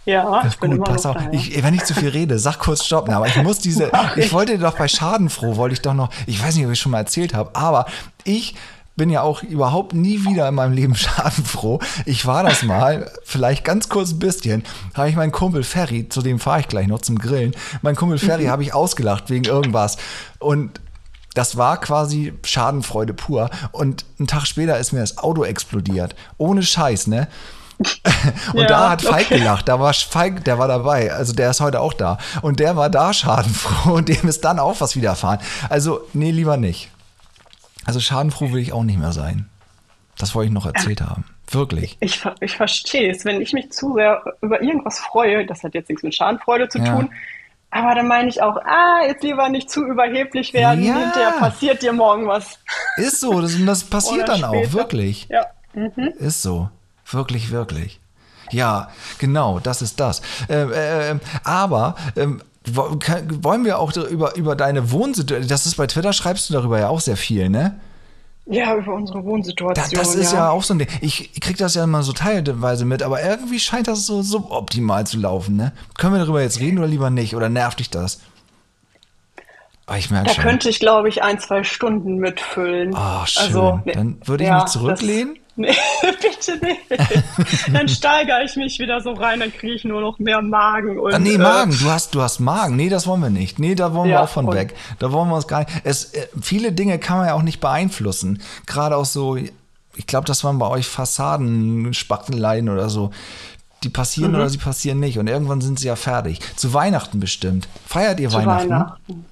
Ja, 0.05 0.45
ich 0.45 0.57
bin 0.59 0.77
gut, 0.77 0.85
pass 0.85 1.05
auf. 1.05 1.17
Da, 1.17 1.23
ja. 1.23 1.31
ich, 1.31 1.61
wenn 1.63 1.73
ich 1.73 1.83
zu 1.83 1.95
viel 1.95 2.09
rede, 2.09 2.37
sag 2.37 2.59
kurz 2.59 2.85
stoppen. 2.85 3.13
Aber 3.13 3.27
ich 3.27 3.35
muss 3.37 3.59
diese, 3.59 3.91
ich 4.15 4.31
wollte 4.31 4.57
doch 4.59 4.77
bei 4.77 4.87
Schadenfroh, 4.87 5.55
wollte 5.55 5.73
ich 5.73 5.81
doch 5.81 5.95
noch, 5.95 6.09
ich 6.27 6.41
weiß 6.41 6.55
nicht, 6.55 6.65
ob 6.65 6.71
ich 6.71 6.79
schon 6.79 6.91
mal 6.91 6.99
erzählt 6.99 7.33
habe, 7.33 7.55
aber 7.55 7.85
ich 8.23 8.55
bin 8.95 9.09
ja 9.09 9.21
auch 9.21 9.43
überhaupt 9.43 9.93
nie 9.93 10.23
wieder 10.25 10.47
in 10.47 10.55
meinem 10.55 10.73
Leben 10.73 10.95
schadenfroh. 10.95 11.79
Ich 12.05 12.25
war 12.25 12.43
das 12.43 12.63
mal, 12.63 13.11
vielleicht 13.23 13.63
ganz 13.63 13.89
kurz 13.89 14.11
ein 14.11 14.19
bisschen, 14.19 14.63
habe 14.93 15.09
ich 15.09 15.15
meinen 15.15 15.31
Kumpel 15.31 15.63
Ferry, 15.63 16.09
zu 16.09 16.21
dem 16.21 16.39
fahre 16.39 16.61
ich 16.61 16.67
gleich 16.67 16.87
noch 16.87 17.01
zum 17.01 17.17
Grillen, 17.17 17.55
mein 17.81 17.95
Kumpel 17.95 18.17
Ferry 18.17 18.45
mhm. 18.45 18.49
habe 18.49 18.63
ich 18.63 18.73
ausgelacht 18.73 19.29
wegen 19.29 19.45
irgendwas. 19.45 19.97
Und 20.39 20.79
das 21.33 21.57
war 21.57 21.79
quasi 21.81 22.33
Schadenfreude 22.43 23.13
pur. 23.13 23.49
Und 23.73 24.05
einen 24.17 24.27
Tag 24.27 24.47
später 24.47 24.79
ist 24.79 24.93
mir 24.93 25.01
das 25.01 25.17
Auto 25.17 25.43
explodiert. 25.43 26.15
Ohne 26.37 26.63
Scheiß, 26.63 27.07
ne? 27.07 27.27
und 28.53 28.61
ja, 28.61 28.67
da 28.67 28.89
hat 28.91 29.01
Falk 29.01 29.25
okay. 29.25 29.39
gelacht, 29.39 29.67
da 29.67 29.81
war 29.81 29.93
Falk, 29.93 30.45
der 30.45 30.57
war 30.57 30.69
dabei, 30.69 31.11
also 31.11 31.33
der 31.33 31.49
ist 31.49 31.59
heute 31.59 31.81
auch 31.81 31.91
da. 31.91 32.17
Und 32.41 32.61
der 32.61 32.77
war 32.77 32.89
da 32.89 33.11
schadenfroh 33.11 33.91
und 33.95 34.07
dem 34.07 34.29
ist 34.29 34.45
dann 34.45 34.59
auch 34.59 34.79
was 34.79 34.95
widerfahren. 34.95 35.39
Also, 35.69 36.01
nee, 36.13 36.31
lieber 36.31 36.55
nicht. 36.55 36.89
Also 37.85 37.99
schadenfroh 37.99 38.51
will 38.51 38.61
ich 38.61 38.73
auch 38.73 38.83
nicht 38.83 38.99
mehr 38.99 39.11
sein. 39.11 39.49
Das 40.17 40.33
wollte 40.33 40.47
ich 40.47 40.53
noch 40.53 40.65
erzählt 40.65 41.01
ja. 41.01 41.09
haben. 41.09 41.25
Wirklich. 41.51 41.97
Ich, 41.99 42.25
ich 42.39 42.55
verstehe 42.55 43.11
es. 43.11 43.25
Wenn 43.25 43.41
ich 43.41 43.53
mich 43.53 43.71
zu 43.71 43.93
sehr 43.95 44.23
über 44.41 44.61
irgendwas 44.61 44.99
freue, 44.99 45.45
das 45.45 45.63
hat 45.63 45.73
jetzt 45.73 45.89
nichts 45.89 46.03
mit 46.03 46.15
Schadenfreude 46.15 46.69
zu 46.69 46.79
ja. 46.79 46.95
tun, 46.95 47.09
aber 47.69 47.93
dann 47.93 48.07
meine 48.07 48.29
ich 48.29 48.41
auch, 48.41 48.55
ah, 48.55 49.05
jetzt 49.05 49.21
lieber 49.21 49.49
nicht 49.49 49.69
zu 49.69 49.85
überheblich 49.85 50.53
werden, 50.53 50.83
ja. 50.83 50.95
hinterher 50.95 51.31
passiert 51.31 51.81
dir 51.81 51.91
morgen 51.91 52.25
was. 52.25 52.57
Ist 52.95 53.19
so, 53.19 53.41
das, 53.41 53.57
das 53.65 53.83
passiert 53.89 54.29
dann 54.29 54.37
später. 54.39 54.49
auch, 54.49 54.73
wirklich. 54.73 55.27
Ja. 55.29 55.45
Mhm. 55.73 56.13
Ist 56.17 56.41
so. 56.41 56.69
Wirklich, 57.05 57.51
wirklich. 57.51 57.99
Ja, 58.51 58.89
genau, 59.19 59.59
das 59.59 59.81
ist 59.81 59.99
das. 59.99 60.21
Äh, 60.47 61.11
äh, 61.11 61.19
aber 61.43 61.95
ähm, 62.15 62.41
wollen 62.67 63.65
wir 63.65 63.79
auch 63.79 63.95
über, 63.95 64.35
über 64.35 64.55
deine 64.55 64.91
Wohnsituation, 64.91 65.47
das 65.47 65.65
ist 65.65 65.75
bei 65.75 65.87
Twitter, 65.87 66.13
schreibst 66.13 66.49
du 66.49 66.53
darüber 66.53 66.79
ja 66.79 66.89
auch 66.89 66.99
sehr 66.99 67.17
viel, 67.17 67.49
ne? 67.49 67.79
Ja, 68.47 68.75
über 68.75 68.93
unsere 68.93 69.23
Wohnsituation. 69.23 69.89
Da, 69.91 69.99
das 69.99 70.13
ist 70.13 70.33
ja. 70.33 70.39
ja. 70.39 70.49
auch 70.51 70.63
so 70.63 70.75
ein 70.75 70.79
Ding. 70.79 70.87
Ich 71.01 71.39
krieg 71.41 71.57
das 71.57 71.73
ja 71.73 71.83
immer 71.83 72.03
so 72.03 72.13
teilweise 72.13 72.85
mit, 72.85 73.01
aber 73.01 73.23
irgendwie 73.23 73.59
scheint 73.59 73.87
das 73.87 74.05
so 74.05 74.21
suboptimal 74.21 75.07
zu 75.07 75.17
laufen, 75.17 75.55
ne? 75.55 75.73
Können 75.97 76.13
wir 76.13 76.19
darüber 76.19 76.41
jetzt 76.41 76.59
reden 76.59 76.77
oder 76.77 76.87
lieber 76.87 77.09
nicht? 77.09 77.35
Oder 77.35 77.49
nervt 77.49 77.79
dich 77.79 77.89
das? 77.89 78.21
Oh, 79.87 79.93
ich 79.93 80.09
merke 80.09 80.27
da 80.27 80.33
schon. 80.33 80.43
könnte 80.43 80.69
ich, 80.69 80.79
glaube 80.79 81.09
ich, 81.09 81.21
ein, 81.21 81.39
zwei 81.39 81.63
Stunden 81.63 82.17
mitfüllen. 82.17 82.95
Oh, 82.95 83.25
schön. 83.25 83.43
Also, 83.43 83.81
Dann 83.85 84.17
würde 84.25 84.43
ich 84.43 84.49
ja, 84.49 84.61
mich 84.61 84.65
zurücklehnen. 84.65 85.37
Nee, 85.57 85.73
bitte 86.21 86.59
nicht. 86.65 87.73
Dann 87.73 87.87
steigere 87.87 88.43
ich 88.43 88.57
mich 88.57 88.77
wieder 88.77 88.99
so 88.99 89.13
rein, 89.13 89.39
dann 89.39 89.53
kriege 89.53 89.73
ich 89.73 89.85
nur 89.85 90.01
noch 90.01 90.19
mehr 90.19 90.41
Magen. 90.41 90.99
Und, 90.99 91.13
ah, 91.13 91.19
nee, 91.19 91.37
Magen, 91.37 91.71
äh, 91.71 91.77
du 91.77 91.89
hast, 91.89 92.13
du 92.13 92.21
hast 92.21 92.39
Magen. 92.39 92.75
Nee, 92.75 92.89
das 92.89 93.07
wollen 93.07 93.21
wir 93.21 93.29
nicht. 93.29 93.57
Nee, 93.57 93.73
da 93.73 93.93
wollen 93.93 94.09
ja, 94.09 94.17
wir 94.17 94.23
auch 94.23 94.29
von 94.29 94.51
weg. 94.51 94.75
Da 94.99 95.13
wollen 95.13 95.29
wir 95.29 95.35
uns 95.35 95.47
gar 95.47 95.59
nicht. 95.59 95.71
Es, 95.85 96.13
äh, 96.13 96.27
viele 96.41 96.73
Dinge 96.73 96.99
kann 96.99 97.19
man 97.19 97.27
ja 97.27 97.35
auch 97.35 97.41
nicht 97.41 97.61
beeinflussen. 97.61 98.41
Gerade 98.65 98.97
auch 98.97 99.05
so, 99.05 99.37
ich 99.37 100.07
glaube, 100.07 100.27
das 100.27 100.43
waren 100.43 100.59
bei 100.59 100.67
euch 100.67 100.87
Fassaden, 100.87 101.93
Spachteleien 101.93 102.67
oder 102.67 102.89
so. 102.89 103.11
Die 103.83 103.89
passieren 103.89 104.31
mhm. 104.31 104.37
oder 104.37 104.49
sie 104.49 104.57
passieren 104.57 104.99
nicht. 104.99 105.19
Und 105.19 105.27
irgendwann 105.27 105.61
sind 105.61 105.79
sie 105.79 105.87
ja 105.87 105.95
fertig. 105.95 106.41
Zu 106.57 106.73
Weihnachten 106.73 107.21
bestimmt. 107.21 107.69
Feiert 107.87 108.19
ihr 108.19 108.29
Zu 108.29 108.37
Weihnachten? 108.37 108.69
Weihnachten. 108.69 109.25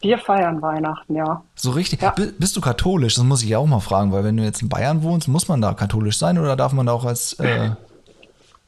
Wir 0.00 0.18
feiern 0.18 0.62
Weihnachten, 0.62 1.14
ja. 1.14 1.42
So 1.54 1.72
richtig? 1.72 2.00
Ja. 2.00 2.14
Bist 2.38 2.56
du 2.56 2.62
katholisch? 2.62 3.16
Das 3.16 3.24
muss 3.24 3.42
ich 3.42 3.50
ja 3.50 3.58
auch 3.58 3.66
mal 3.66 3.80
fragen, 3.80 4.12
weil 4.12 4.24
wenn 4.24 4.36
du 4.36 4.42
jetzt 4.42 4.62
in 4.62 4.70
Bayern 4.70 5.02
wohnst, 5.02 5.28
muss 5.28 5.46
man 5.46 5.60
da 5.60 5.74
katholisch 5.74 6.18
sein 6.18 6.38
oder 6.38 6.56
darf 6.56 6.72
man 6.72 6.86
da 6.86 6.92
auch 6.92 7.04
als... 7.04 7.34
Äh 7.34 7.70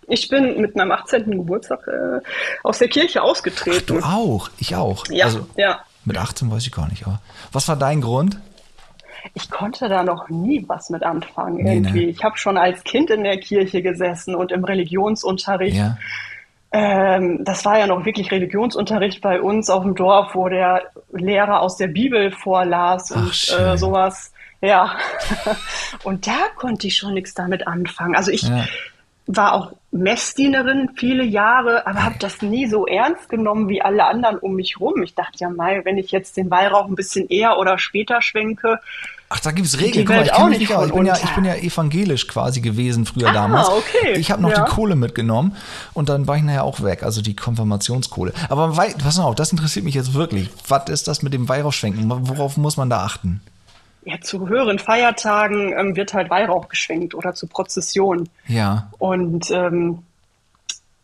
ich 0.09 0.29
bin 0.29 0.61
mit 0.61 0.77
meinem 0.77 0.93
18. 0.93 1.31
Geburtstag 1.31 1.87
äh, 1.89 2.21
aus 2.63 2.79
der 2.79 2.89
Kirche 2.89 3.23
ausgetreten. 3.23 4.01
Ach, 4.03 4.03
du 4.03 4.07
auch? 4.07 4.51
Ich 4.59 4.77
auch? 4.77 5.07
Ja, 5.09 5.25
also, 5.25 5.47
ja. 5.57 5.81
Mit 6.05 6.19
18 6.19 6.51
weiß 6.51 6.67
ich 6.67 6.73
gar 6.73 6.89
nicht, 6.89 7.07
aber 7.07 7.23
was 7.51 7.67
war 7.69 7.77
dein 7.77 8.03
Grund? 8.03 8.39
Ich 9.35 9.51
konnte 9.51 9.89
da 9.89 10.03
noch 10.03 10.29
nie 10.29 10.65
was 10.69 10.91
mit 10.91 11.03
anfangen 11.03 11.63
nee, 11.63 11.77
irgendwie. 11.77 12.07
Ne? 12.07 12.11
Ich 12.11 12.25
habe 12.25 12.37
schon 12.37 12.59
als 12.59 12.83
Kind 12.85 13.09
in 13.09 13.25
der 13.25 13.39
Kirche 13.39 13.81
gesessen 13.81 14.35
und 14.35 14.53
im 14.53 14.65
Religionsunterricht. 14.65 15.77
Ja 15.77 15.97
ähm, 16.73 17.45
das 17.45 17.65
war 17.65 17.79
ja 17.79 17.87
noch 17.87 18.05
wirklich 18.07 18.31
Religionsunterricht 18.31 19.21
bei 19.21 19.41
uns 19.43 19.69
auf 19.69 19.83
dem 19.83 19.95
Dorf, 19.95 20.35
wo 20.35 20.49
der 20.49 20.83
Lehrer 21.13 21.61
aus 21.61 21.77
der 21.77 21.89
Bibel 21.89 22.31
vorlas 22.31 23.13
Ach, 23.13 23.17
und 23.17 23.59
äh, 23.59 23.77
sowas. 23.77 24.33
Ja. 24.63 24.97
und 26.05 26.27
da 26.27 26.39
konnte 26.57 26.87
ich 26.87 26.97
schon 26.97 27.15
nichts 27.15 27.35
damit 27.35 27.67
anfangen. 27.67 28.17
Also 28.17 28.31
ich 28.31 28.43
ja. 28.43 28.65
war 29.27 29.53
auch 29.53 29.73
Messdienerin 29.91 30.91
viele 30.97 31.25
Jahre, 31.25 31.87
aber 31.87 32.05
habe 32.05 32.17
das 32.19 32.41
nie 32.41 32.67
so 32.67 32.87
ernst 32.87 33.29
genommen 33.29 33.69
wie 33.69 33.83
alle 33.83 34.05
anderen 34.05 34.39
um 34.39 34.55
mich 34.55 34.81
rum. 34.81 35.03
Ich 35.03 35.15
dachte 35.15 35.39
ja 35.41 35.51
mal, 35.51 35.85
wenn 35.85 35.99
ich 35.99 36.11
jetzt 36.11 36.39
den 36.39 36.51
Weihrauch 36.51 36.87
ein 36.87 36.95
bisschen 36.95 37.29
eher 37.29 37.59
oder 37.59 37.77
später 37.77 38.23
schwenke, 38.23 38.79
Ach, 39.35 39.41
da 39.41 39.51
gibt 39.51 39.67
es 39.67 39.81
Regeln. 39.81 40.05
Guck 40.05 40.17
mal, 40.17 40.25
ich, 40.25 40.33
auch 40.35 40.49
nicht 40.49 40.61
nicht 40.61 40.71
ich, 40.71 40.93
bin 40.93 41.07
ja, 41.07 41.15
ich 41.17 41.35
bin 41.35 41.45
ja 41.47 41.55
evangelisch 41.55 42.29
quasi 42.29 42.61
gewesen 42.61 43.07
früher 43.07 43.31
ah, 43.31 43.33
damals. 43.33 43.69
Okay. 43.71 44.13
Ich 44.19 44.31
habe 44.31 44.43
noch 44.43 44.51
ja. 44.51 44.63
die 44.63 44.71
Kohle 44.71 44.95
mitgenommen 44.95 45.57
und 45.95 46.11
dann 46.11 46.27
war 46.27 46.37
ich 46.37 46.43
nachher 46.43 46.65
auch 46.65 46.83
weg, 46.83 47.03
also 47.03 47.23
die 47.23 47.35
Konfirmationskohle. 47.35 48.35
Aber 48.51 48.73
pass 48.73 49.19
auf, 49.19 49.35
das 49.35 49.51
interessiert 49.51 49.87
mich 49.87 49.95
jetzt 49.95 50.13
wirklich. 50.13 50.51
Was 50.69 50.91
ist 50.91 51.09
das 51.09 51.23
mit 51.23 51.33
dem 51.33 51.49
Weihrauchschwenken? 51.49 52.11
Worauf 52.29 52.59
muss 52.59 52.77
man 52.77 52.91
da 52.91 53.05
achten? 53.05 53.41
Ja, 54.05 54.21
zu 54.21 54.49
höheren 54.49 54.79
Feiertagen 54.79 55.73
ähm, 55.79 55.97
wird 55.97 56.13
halt 56.13 56.29
Weihrauch 56.29 56.69
geschwenkt 56.69 57.15
oder 57.15 57.33
zu 57.33 57.47
Prozessionen. 57.47 58.29
Ja. 58.49 58.91
Und 58.99 59.51
ähm, 59.51 60.01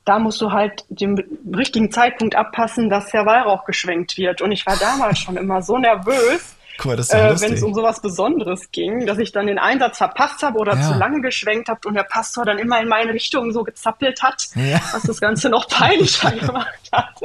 da 0.05 0.19
musst 0.19 0.43
du 0.43 0.53
halt 0.53 0.85
den 0.91 1.23
richtigen 1.57 1.91
Zeitpunkt 1.93 2.35
abpassen, 2.35 2.91
dass 2.91 3.11
der 3.11 3.25
Weihrauch 3.25 3.65
geschwenkt 3.65 4.19
wird. 4.19 4.43
Und 4.43 4.53
ich 4.53 4.67
war 4.67 4.77
damals 4.77 5.19
schon 5.19 5.39
immer 5.39 5.63
so 5.63 5.79
nervös, 5.79 6.57
Cool, 6.83 6.97
das 6.97 7.09
ist 7.09 7.15
äh, 7.15 7.41
wenn 7.41 7.55
es 7.55 7.63
um 7.63 7.75
sowas 7.75 8.01
Besonderes 8.01 8.71
ging, 8.71 9.05
dass 9.07 9.19
ich 9.19 9.33
dann 9.33 9.49
den 9.49 9.59
Einsatz 9.59 9.99
verpasst 9.99 10.43
habe 10.43 10.59
oder 10.59 10.77
ja. 10.77 10.83
zu 10.83 10.95
lange 10.97 11.21
geschwenkt 11.21 11.69
habe 11.69 11.81
und 11.87 11.95
der 11.95 12.05
Pastor 12.05 12.45
dann 12.45 12.59
immer 12.59 12.81
in 12.81 12.89
meine 12.89 13.13
Richtung 13.13 13.53
so 13.53 13.65
gezappelt 13.65 14.23
hat, 14.23 14.49
ja. 14.55 14.81
was 14.93 15.03
das 15.03 15.21
Ganze 15.21 15.49
noch 15.49 15.69
peinlicher 15.69 16.31
gemacht 16.47 16.91
hat. 16.93 17.21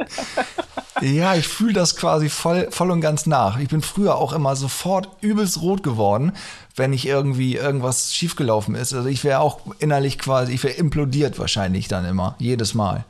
Ja, 1.00 1.34
ich 1.34 1.46
fühle 1.46 1.72
das 1.72 1.96
quasi 1.96 2.28
voll, 2.28 2.68
voll 2.70 2.90
und 2.90 3.00
ganz 3.00 3.26
nach. 3.26 3.58
Ich 3.58 3.68
bin 3.68 3.80
früher 3.80 4.16
auch 4.16 4.32
immer 4.32 4.56
sofort 4.56 5.08
übelst 5.20 5.60
rot 5.62 5.82
geworden, 5.82 6.32
wenn 6.74 6.92
ich 6.92 7.06
irgendwie 7.06 7.56
irgendwas 7.56 8.12
schiefgelaufen 8.12 8.74
ist. 8.74 8.92
Also 8.92 9.08
ich 9.08 9.22
wäre 9.22 9.40
auch 9.40 9.60
innerlich 9.78 10.18
quasi, 10.18 10.52
ich 10.52 10.64
wäre 10.64 10.74
implodiert 10.74 11.38
wahrscheinlich 11.38 11.86
dann 11.86 12.04
immer, 12.04 12.34
jedes 12.38 12.74
Mal. 12.74 13.04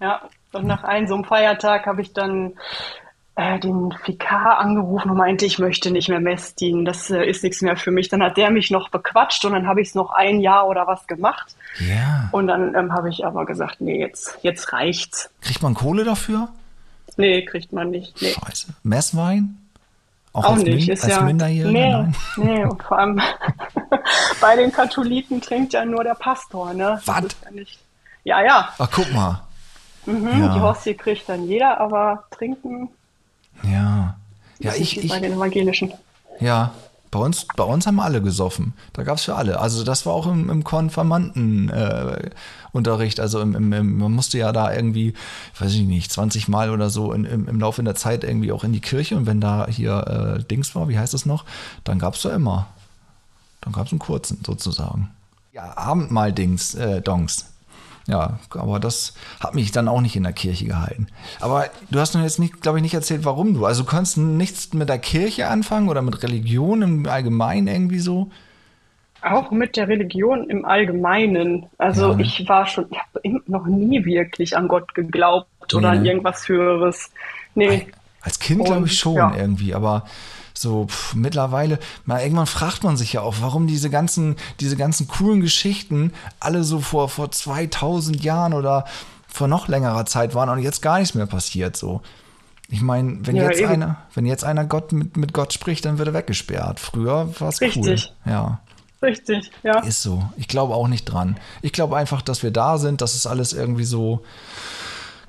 Ja, 0.00 0.22
und 0.52 0.66
nach 0.66 0.84
einem 0.84 1.08
so 1.08 1.14
einem 1.14 1.24
Feiertag 1.24 1.86
habe 1.86 2.02
ich 2.02 2.12
dann 2.12 2.52
äh, 3.34 3.58
den 3.58 3.94
Vikar 4.04 4.58
angerufen 4.58 5.10
und 5.10 5.16
meinte, 5.16 5.46
ich 5.46 5.58
möchte 5.58 5.90
nicht 5.90 6.08
mehr 6.08 6.20
Mess 6.20 6.54
dienen, 6.54 6.84
das 6.84 7.10
äh, 7.10 7.24
ist 7.24 7.42
nichts 7.42 7.62
mehr 7.62 7.76
für 7.76 7.90
mich. 7.90 8.08
Dann 8.08 8.22
hat 8.22 8.36
der 8.36 8.50
mich 8.50 8.70
noch 8.70 8.90
bequatscht 8.90 9.44
und 9.44 9.52
dann 9.52 9.66
habe 9.66 9.80
ich 9.80 9.88
es 9.88 9.94
noch 9.94 10.10
ein 10.10 10.40
Jahr 10.40 10.68
oder 10.68 10.86
was 10.86 11.06
gemacht. 11.06 11.56
Ja. 11.78 12.28
Und 12.32 12.48
dann 12.48 12.74
ähm, 12.74 12.92
habe 12.92 13.08
ich 13.08 13.24
aber 13.24 13.46
gesagt, 13.46 13.80
nee, 13.80 13.98
jetzt, 13.98 14.38
jetzt 14.42 14.72
reicht's. 14.72 15.30
Kriegt 15.40 15.62
man 15.62 15.74
Kohle 15.74 16.04
dafür? 16.04 16.48
Nee, 17.16 17.44
kriegt 17.44 17.72
man 17.72 17.90
nicht. 17.90 18.20
Nee. 18.20 18.32
Scheiße. 18.32 18.74
Messwein? 18.82 19.58
Auch, 20.34 20.44
auch 20.44 20.56
nicht. 20.56 20.86
Min 20.86 20.88
ist 20.88 21.04
als 21.04 21.16
ja, 21.16 21.22
Minderjähriger? 21.22 22.08
Nee, 22.36 22.44
nee, 22.44 22.64
und 22.70 22.82
vor 22.82 22.98
allem 22.98 23.20
Bei 24.40 24.56
den 24.56 24.72
Katholiken 24.72 25.40
trinkt 25.40 25.72
ja 25.72 25.84
nur 25.84 26.04
der 26.04 26.14
Pastor, 26.14 26.74
ne? 26.74 27.00
Was? 27.04 27.24
Ja, 28.24 28.40
ja, 28.40 28.44
ja. 28.44 28.68
Ach, 28.78 28.90
guck 28.90 29.12
mal. 29.12 29.42
Mhm, 30.06 30.42
ja. 30.42 30.54
Die 30.54 30.60
Hostie 30.60 30.94
kriegt 30.94 31.28
dann 31.28 31.46
jeder, 31.46 31.80
aber 31.80 32.24
trinken. 32.30 32.88
Ja. 33.62 34.16
Ja, 34.58 34.74
ich. 34.74 35.02
ich 35.02 35.10
bei 35.10 35.20
den 35.20 35.32
Evangelischen. 35.32 35.92
Ja, 36.40 36.72
bei 37.12 37.18
uns, 37.18 37.46
bei 37.56 37.64
uns 37.64 37.86
haben 37.86 38.00
alle 38.00 38.22
gesoffen. 38.22 38.72
Da 38.94 39.02
gab 39.02 39.18
es 39.18 39.24
für 39.24 39.34
alle. 39.34 39.60
Also 39.60 39.84
das 39.84 40.06
war 40.06 40.14
auch 40.14 40.26
im, 40.26 40.48
im 40.48 40.64
Konfirmandenunterricht. 40.64 43.18
Äh, 43.18 43.22
also 43.22 43.40
im, 43.40 43.54
im, 43.54 43.98
man 43.98 44.12
musste 44.12 44.38
ja 44.38 44.50
da 44.52 44.72
irgendwie, 44.72 45.12
weiß 45.58 45.74
ich 45.74 45.82
nicht, 45.82 46.10
20 46.10 46.48
Mal 46.48 46.70
oder 46.70 46.88
so 46.88 47.12
in, 47.12 47.26
im, 47.26 47.48
im 47.48 47.60
Laufe 47.60 47.82
der 47.82 47.96
Zeit 47.96 48.24
irgendwie 48.24 48.50
auch 48.50 48.64
in 48.64 48.72
die 48.72 48.80
Kirche. 48.80 49.14
Und 49.14 49.26
wenn 49.26 49.42
da 49.42 49.66
hier 49.68 50.38
äh, 50.38 50.44
Dings 50.44 50.74
war, 50.74 50.88
wie 50.88 50.98
heißt 50.98 51.12
das 51.12 51.26
noch, 51.26 51.44
dann 51.84 51.98
gab 51.98 52.14
es 52.14 52.22
da 52.22 52.34
immer. 52.34 52.68
Dann 53.60 53.74
gab 53.74 53.84
es 53.86 53.92
einen 53.92 53.98
kurzen 53.98 54.40
sozusagen. 54.46 55.10
Ja, 55.52 55.76
Abendmahl-Dings, 55.76 56.76
äh, 56.76 57.02
Dongs. 57.02 57.51
Ja, 58.08 58.38
aber 58.50 58.80
das 58.80 59.14
hat 59.40 59.54
mich 59.54 59.70
dann 59.70 59.88
auch 59.88 60.00
nicht 60.00 60.16
in 60.16 60.24
der 60.24 60.32
Kirche 60.32 60.66
gehalten. 60.66 61.06
Aber 61.40 61.66
du 61.90 62.00
hast 62.00 62.14
mir 62.14 62.22
jetzt 62.22 62.38
nicht, 62.38 62.60
glaube 62.60 62.78
ich, 62.78 62.82
nicht 62.82 62.94
erzählt, 62.94 63.24
warum 63.24 63.54
du. 63.54 63.64
Also 63.64 63.82
du 63.82 63.88
kannst 63.88 64.16
nichts 64.18 64.74
mit 64.74 64.88
der 64.88 64.98
Kirche 64.98 65.48
anfangen 65.48 65.88
oder 65.88 66.02
mit 66.02 66.22
Religion 66.22 66.82
im 66.82 67.06
Allgemeinen 67.06 67.68
irgendwie 67.68 68.00
so? 68.00 68.30
Auch 69.22 69.52
mit 69.52 69.76
der 69.76 69.86
Religion 69.86 70.50
im 70.50 70.64
Allgemeinen. 70.64 71.66
Also 71.78 72.12
ja, 72.12 72.18
ich 72.18 72.48
war 72.48 72.66
schon, 72.66 72.86
ich 72.90 72.98
habe 72.98 73.42
noch 73.46 73.66
nie 73.66 74.04
wirklich 74.04 74.56
an 74.56 74.66
Gott 74.66 74.94
geglaubt 74.94 75.48
nee, 75.70 75.78
oder 75.78 75.90
an 75.90 76.04
irgendwas 76.04 76.48
Höheres. 76.48 77.10
Nee. 77.54 77.86
Als 78.20 78.40
Kind 78.40 78.64
glaube 78.64 78.86
ich 78.86 78.98
schon 78.98 79.14
ja. 79.14 79.34
irgendwie, 79.36 79.74
aber 79.74 80.04
so 80.62 80.86
pff, 80.86 81.14
mittlerweile, 81.14 81.78
mal 82.06 82.22
irgendwann 82.22 82.46
fragt 82.46 82.84
man 82.84 82.96
sich 82.96 83.12
ja 83.12 83.20
auch, 83.20 83.36
warum 83.40 83.66
diese 83.66 83.90
ganzen, 83.90 84.36
diese 84.60 84.76
ganzen 84.76 85.08
coolen 85.08 85.40
Geschichten 85.40 86.12
alle 86.40 86.64
so 86.64 86.80
vor, 86.80 87.08
vor 87.08 87.30
2000 87.30 88.22
Jahren 88.24 88.54
oder 88.54 88.84
vor 89.28 89.48
noch 89.48 89.68
längerer 89.68 90.06
Zeit 90.06 90.34
waren 90.34 90.48
und 90.48 90.60
jetzt 90.60 90.82
gar 90.82 90.98
nichts 90.98 91.14
mehr 91.14 91.26
passiert 91.26 91.76
so. 91.76 92.00
Ich 92.68 92.80
meine, 92.80 93.18
wenn 93.26 93.36
ja, 93.36 93.44
jetzt 93.50 93.60
eben. 93.60 93.70
einer, 93.70 93.96
wenn 94.14 94.24
jetzt 94.24 94.44
einer 94.44 94.64
Gott 94.64 94.92
mit, 94.92 95.18
mit 95.18 95.34
Gott 95.34 95.52
spricht, 95.52 95.84
dann 95.84 95.98
wird 95.98 96.08
er 96.08 96.14
weggesperrt. 96.14 96.80
Früher 96.80 97.28
war 97.38 97.50
es 97.50 97.60
cool. 97.76 97.96
Ja. 98.24 98.60
Richtig, 99.02 99.50
ja. 99.62 99.80
Ist 99.80 100.02
so. 100.02 100.22
Ich 100.36 100.48
glaube 100.48 100.74
auch 100.74 100.88
nicht 100.88 101.04
dran. 101.04 101.36
Ich 101.60 101.72
glaube 101.72 101.96
einfach, 101.96 102.22
dass 102.22 102.42
wir 102.42 102.50
da 102.50 102.78
sind, 102.78 103.00
dass 103.00 103.14
es 103.14 103.26
alles 103.26 103.52
irgendwie 103.52 103.84
so 103.84 104.22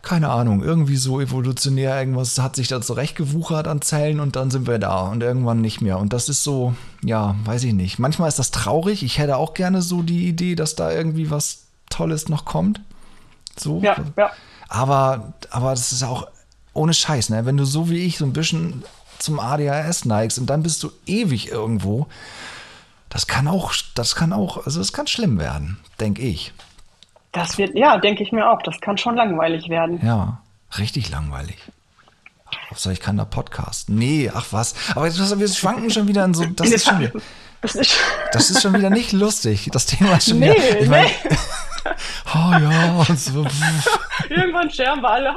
keine 0.04 0.30
Ahnung, 0.30 0.62
irgendwie 0.62 0.98
so 0.98 1.22
evolutionär 1.22 1.98
irgendwas 1.98 2.38
hat 2.38 2.58
sich 2.58 2.68
da 2.68 2.82
zurechtgewuchert 2.82 3.70
an 3.70 3.82
Zellen 3.82 4.20
und 4.20 4.36
dann 4.36 4.52
sind 4.52 4.68
wir 4.68 4.78
da 4.78 5.08
und 5.08 5.24
irgendwann 5.24 5.62
nicht 5.62 5.80
mehr. 5.80 5.98
Und 5.98 6.12
das 6.12 6.28
ist 6.28 6.44
so, 6.44 6.76
ja, 7.02 7.36
weiß 7.46 7.64
ich 7.64 7.74
nicht. 7.74 8.00
Manchmal 8.00 8.28
ist 8.28 8.38
das 8.38 8.52
traurig. 8.52 9.02
Ich 9.04 9.18
hätte 9.18 9.38
auch 9.38 9.54
gerne 9.54 9.82
so 9.82 10.02
die 10.02 10.28
Idee, 10.28 10.56
dass 10.56 10.76
da 10.76 10.92
irgendwie 10.92 11.32
was 11.32 11.68
Tolles 11.90 12.28
noch 12.28 12.44
kommt. 12.44 12.82
So. 13.58 13.80
Ja, 13.82 13.96
ja. 14.18 14.32
Aber, 14.68 15.34
aber 15.52 15.70
das 15.70 15.94
ist 15.94 16.04
auch 16.04 16.28
ohne 16.74 16.94
Scheiß, 16.94 17.30
ne? 17.30 17.46
Wenn 17.46 17.56
du 17.56 17.64
so 17.64 17.90
wie 17.90 18.00
ich 18.00 18.18
so 18.18 18.26
ein 18.26 18.34
bisschen 18.34 18.84
zum 19.20 19.40
ADHS 19.40 20.04
neigst 20.04 20.38
und 20.38 20.48
dann 20.48 20.64
bist 20.64 20.84
du 20.84 20.92
ewig 21.06 21.50
irgendwo, 21.50 22.08
das 23.08 23.28
kann 23.28 23.48
auch, 23.48 23.74
das 23.96 24.16
kann 24.16 24.34
auch, 24.34 24.66
also 24.66 24.82
es 24.82 24.92
kann 24.92 25.08
schlimm 25.08 25.40
werden, 25.40 25.78
denke 26.02 26.24
ich. 26.24 26.52
Das 27.34 27.58
wird, 27.58 27.76
ja, 27.76 27.98
denke 27.98 28.24
ich 28.24 28.32
mir 28.32 28.50
auch. 28.50 28.62
Das 28.62 28.80
kann 28.80 28.98
schon 28.98 29.16
langweilig 29.16 29.68
werden. 29.68 30.00
Ja, 30.06 30.40
richtig 30.78 31.10
langweilig. 31.10 31.58
Soll 32.76 32.94
ich 32.94 33.02
kann 33.02 33.18
da 33.18 33.26
Podcast? 33.26 33.90
Nee, 33.90 34.32
ach 34.34 34.48
was. 34.52 34.76
Aber 34.96 35.06
wir 35.06 35.48
schwanken 35.48 35.90
schon 35.90 36.08
wieder 36.08 36.24
in 36.26 36.34
so. 36.34 36.46
Das 36.46 36.70
ist 36.72 36.86
schon, 36.86 37.12
das 37.64 37.76
ist, 37.76 37.96
das 38.32 38.50
ist 38.52 38.62
schon 38.62 38.74
wieder 38.76 38.92
nicht 38.92 39.12
lustig. 39.12 39.70
Das 39.72 39.88
Thema 39.88 40.18
ist 40.18 40.30
schon 40.30 40.40
nee, 40.40 40.52
wieder. 40.52 40.82
Ich 40.82 40.90
mein, 40.90 41.06
nee 41.06 41.38
oh 42.36 42.52
ja, 42.52 43.06
so. 43.16 43.46
Irgendwann 44.30 44.70
sterben 44.70 45.02
wir 45.02 45.10
alle. 45.10 45.34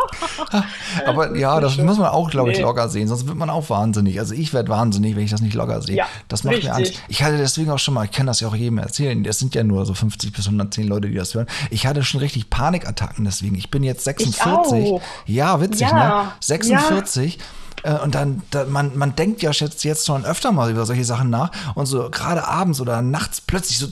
Aber 1.07 1.37
ja, 1.37 1.61
das 1.61 1.77
muss 1.79 1.99
man 1.99 2.09
auch, 2.09 2.31
glaube 2.31 2.53
ich, 2.53 2.59
nee. 2.59 2.63
locker 2.63 2.89
sehen. 2.89 3.09
Sonst 3.09 3.27
wird 3.27 3.37
man 3.37 3.51
auch 3.51 3.69
wahnsinnig. 3.71 4.19
Also 4.19 4.35
ich 4.35 4.53
werde 4.53 4.69
wahnsinnig, 4.69 5.17
wenn 5.17 5.25
ich 5.25 5.31
das 5.31 5.41
nicht 5.41 5.55
locker 5.55 5.81
sehe. 5.83 5.97
Ja, 5.97 6.07
das 6.29 6.45
macht 6.45 6.57
richtig. 6.57 6.71
mir 6.71 6.77
Angst. 6.77 7.03
Ich 7.09 7.23
hatte 7.23 7.37
deswegen 7.39 7.71
auch 7.71 7.79
schon 7.79 7.95
mal, 7.95 8.05
ich 8.05 8.13
kann 8.13 8.27
das 8.27 8.41
ja 8.41 8.49
auch 8.49 8.55
jedem 8.55 8.79
erzählen, 8.79 9.25
es 9.25 9.39
sind 9.39 9.55
ja 9.55 9.65
nur 9.65 9.85
so 9.87 9.95
50 9.95 10.33
bis 10.33 10.47
110 10.47 10.87
Leute, 10.87 11.09
die 11.09 11.15
das 11.15 11.35
hören. 11.35 11.47
Ich 11.71 11.87
hatte 11.87 12.03
schon 12.05 12.21
richtig 12.21 12.51
Panikattacken 12.51 13.25
deswegen. 13.25 13.57
Ich 13.57 13.71
bin 13.71 13.83
jetzt 13.83 14.05
46. 14.05 15.01
Ja, 15.27 15.61
witzig, 15.61 15.89
ja. 15.89 16.25
ne? 16.25 16.33
46. 16.41 17.37
Ja. 17.37 17.43
Äh, 17.87 18.03
und 18.03 18.15
dann, 18.15 18.43
da, 18.51 18.65
man, 18.65 18.97
man 18.99 19.15
denkt 19.15 19.43
ja 19.43 19.53
jetzt, 19.53 19.85
jetzt 19.85 20.07
schon 20.07 20.25
öfter 20.25 20.53
mal 20.53 20.71
über 20.71 20.85
solche 20.85 21.05
Sachen 21.05 21.31
nach 21.31 21.53
und 21.75 21.87
so 21.87 22.11
gerade 22.11 22.47
abends 22.47 22.81
oder 22.81 23.01
nachts 23.01 23.41
plötzlich 23.41 23.79
so, 23.79 23.87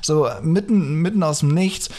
so 0.00 0.28
mitten, 0.42 0.96
mitten 0.96 1.22
aus 1.22 1.40
dem 1.40 1.48
Nichts. 1.48 1.90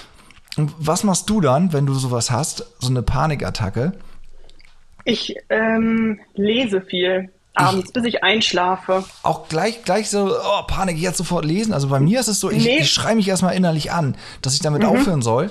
Und 0.56 0.74
was 0.78 1.04
machst 1.04 1.30
du 1.30 1.42
dann, 1.42 1.74
wenn 1.74 1.86
du 1.86 1.94
sowas 1.96 2.32
hast, 2.32 2.66
so 2.80 2.90
eine 2.90 3.02
Panikattacke? 3.02 3.94
Ich 5.04 5.36
ähm, 5.50 6.20
lese 6.36 6.82
viel 6.82 7.30
abends, 7.56 7.88
ich, 7.88 7.94
bis 7.94 8.06
ich 8.06 8.24
einschlafe. 8.24 9.04
Auch 9.24 9.50
gleich, 9.50 9.84
gleich 9.84 10.10
so, 10.10 10.34
oh, 10.34 10.62
Panik, 10.68 10.98
jetzt 10.98 11.18
sofort 11.18 11.44
lesen. 11.44 11.74
Also 11.74 11.90
bei 11.90 12.00
mir 12.00 12.20
ist 12.20 12.28
es 12.28 12.40
so, 12.40 12.50
ich, 12.50 12.64
nee. 12.64 12.80
ich 12.80 12.92
schreibe 12.92 13.16
mich 13.16 13.28
erstmal 13.28 13.56
innerlich 13.56 13.92
an, 13.92 14.16
dass 14.42 14.54
ich 14.54 14.62
damit 14.62 14.84
mhm. 14.84 14.90
aufhören 14.90 15.22
soll. 15.22 15.50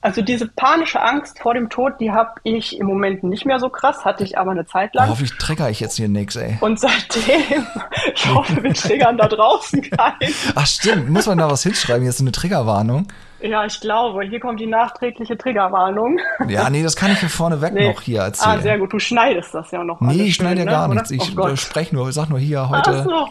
Also 0.00 0.22
diese 0.22 0.46
panische 0.46 1.02
Angst 1.02 1.40
vor 1.40 1.54
dem 1.54 1.70
Tod, 1.70 1.94
die 1.98 2.12
habe 2.12 2.30
ich 2.44 2.78
im 2.78 2.86
Moment 2.86 3.24
nicht 3.24 3.44
mehr 3.44 3.58
so 3.58 3.68
krass, 3.68 4.04
hatte 4.04 4.22
ich 4.22 4.38
aber 4.38 4.52
eine 4.52 4.64
Zeit 4.64 4.94
lang. 4.94 5.08
Oh, 5.08 5.10
hoffentlich 5.10 5.36
trigger 5.38 5.70
ich 5.70 5.80
jetzt 5.80 5.96
hier 5.96 6.08
nichts, 6.08 6.36
ey. 6.36 6.56
Und 6.60 6.78
seitdem, 6.78 7.66
ich 8.14 8.32
hoffe, 8.32 8.62
wir 8.62 8.74
triggern 8.74 9.18
da 9.18 9.26
draußen 9.26 9.82
keinen. 9.82 10.32
Ach 10.54 10.66
stimmt, 10.66 11.10
muss 11.10 11.26
man 11.26 11.38
da 11.38 11.50
was 11.50 11.64
hinschreiben, 11.64 12.04
jetzt 12.04 12.20
eine 12.20 12.30
Triggerwarnung? 12.30 13.08
Ja, 13.40 13.64
ich 13.64 13.80
glaube, 13.80 14.22
hier 14.22 14.38
kommt 14.38 14.60
die 14.60 14.66
nachträgliche 14.66 15.36
Triggerwarnung. 15.36 16.20
Ja, 16.48 16.70
nee, 16.70 16.84
das 16.84 16.94
kann 16.94 17.10
ich 17.10 17.18
hier 17.18 17.28
vorneweg 17.28 17.72
nee. 17.72 17.88
noch 17.88 18.00
hier 18.00 18.20
erzählen. 18.20 18.58
Ah, 18.58 18.60
sehr 18.60 18.78
gut, 18.78 18.92
du 18.92 19.00
schneidest 19.00 19.52
das 19.52 19.70
ja 19.72 19.82
noch. 19.82 20.00
Nee, 20.00 20.22
ich 20.22 20.36
schneide 20.36 20.60
ja 20.60 20.64
ne? 20.64 20.70
gar 20.70 20.88
nichts. 20.88 21.10
Ich 21.10 21.36
oh 21.36 21.56
spreche 21.56 21.94
nur, 21.94 22.08
ich 22.08 22.14
sag 22.14 22.28
nur 22.30 22.38
hier 22.38 22.68
heute, 22.68 23.02
so. 23.02 23.28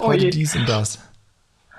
oh 0.00 0.06
heute 0.06 0.30
dies 0.30 0.56
und 0.56 0.68
das. 0.68 0.98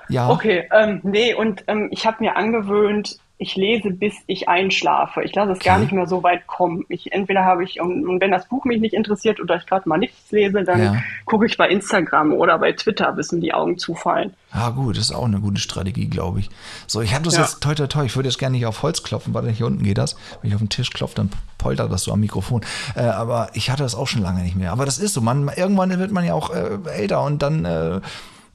Ja. 0.08 0.30
Okay, 0.30 0.69
ähm, 0.71 1.01
nee, 1.04 1.34
und 1.34 1.63
ähm, 1.67 1.89
ich 1.91 2.06
habe 2.06 2.17
mir 2.23 2.36
angewöhnt, 2.36 3.17
ich 3.38 3.56
lese, 3.56 3.91
bis 3.91 4.13
ich 4.28 4.48
einschlafe. 4.48 5.21
Ich 5.24 5.36
lasse 5.36 5.52
es 5.52 5.58
okay. 5.58 5.67
gar 5.67 5.80
nicht 5.80 5.91
mehr 5.91 6.08
so 6.08 6.24
weit 6.24 6.48
kommen. 6.48 6.86
Ich, 6.88 7.12
entweder 7.12 7.43
habe 7.43 7.65
ich, 7.65 7.82
und, 7.82 8.08
und 8.08 8.21
wenn 8.21 8.32
das 8.32 8.48
Buch 8.48 8.63
mich 8.63 8.80
nicht 8.80 8.93
interessiert 8.93 9.41
oder 9.41 9.58
ich 9.58 9.65
gerade 9.65 9.89
mal 9.89 9.98
nichts 9.98 10.32
lese, 10.32 10.63
dann 10.63 10.82
ja. 10.82 10.95
gucke 11.26 11.45
ich 11.45 11.58
bei 11.58 11.67
Instagram 11.67 12.32
oder 12.32 12.58
bei 12.60 12.71
Twitter, 12.71 13.12
bis 13.12 13.34
mir 13.34 13.41
die 13.41 13.54
Augen 13.54 13.78
zufallen. 13.78 14.34
Ah, 14.52 14.69
gut, 14.69 14.95
das 14.95 15.06
ist 15.06 15.12
auch 15.12 15.26
eine 15.26 15.41
gute 15.41 15.60
Strategie, 15.60 16.08
glaube 16.08 16.39
ich. 16.39 16.50
So, 16.88 17.02
ich 17.02 17.13
habe 17.13 17.26
das 17.26 17.36
ja. 17.36 17.41
jetzt 17.41 17.62
toi 17.62 17.76
toi 17.76 17.88
toi. 17.88 18.06
Ich 18.06 18.15
würde 18.15 18.30
jetzt 18.30 18.39
gerne 18.39 18.56
nicht 18.56 18.65
auf 18.65 18.84
Holz 18.84 19.04
klopfen, 19.04 19.34
weil 19.34 19.50
hier 19.50 19.65
unten 19.65 19.84
geht 19.84 19.98
das. 19.98 20.15
Wenn 20.41 20.50
ich 20.50 20.56
auf 20.56 20.62
den 20.62 20.69
Tisch 20.69 20.91
klopfe, 20.91 21.15
dann 21.15 21.30
poltert 21.58 21.91
das 21.91 22.04
so 22.04 22.13
am 22.13 22.21
Mikrofon. 22.21 22.62
Äh, 22.95 23.02
aber 23.02 23.50
ich 23.54 23.69
hatte 23.69 23.84
das 23.84 23.95
auch 23.95 24.08
schon 24.08 24.21
lange 24.21 24.43
nicht 24.43 24.56
mehr. 24.56 24.71
Aber 24.71 24.86
das 24.86 24.98
ist 24.98 25.13
so. 25.13 25.19
Man, 25.19 25.52
irgendwann 25.54 25.98
wird 26.00 26.12
man 26.12 26.24
ja 26.24 26.34
auch 26.34 26.52
äh, 26.52 26.78
älter 26.89 27.21
und 27.24 27.41
dann 27.41 27.65
äh, 27.65 28.00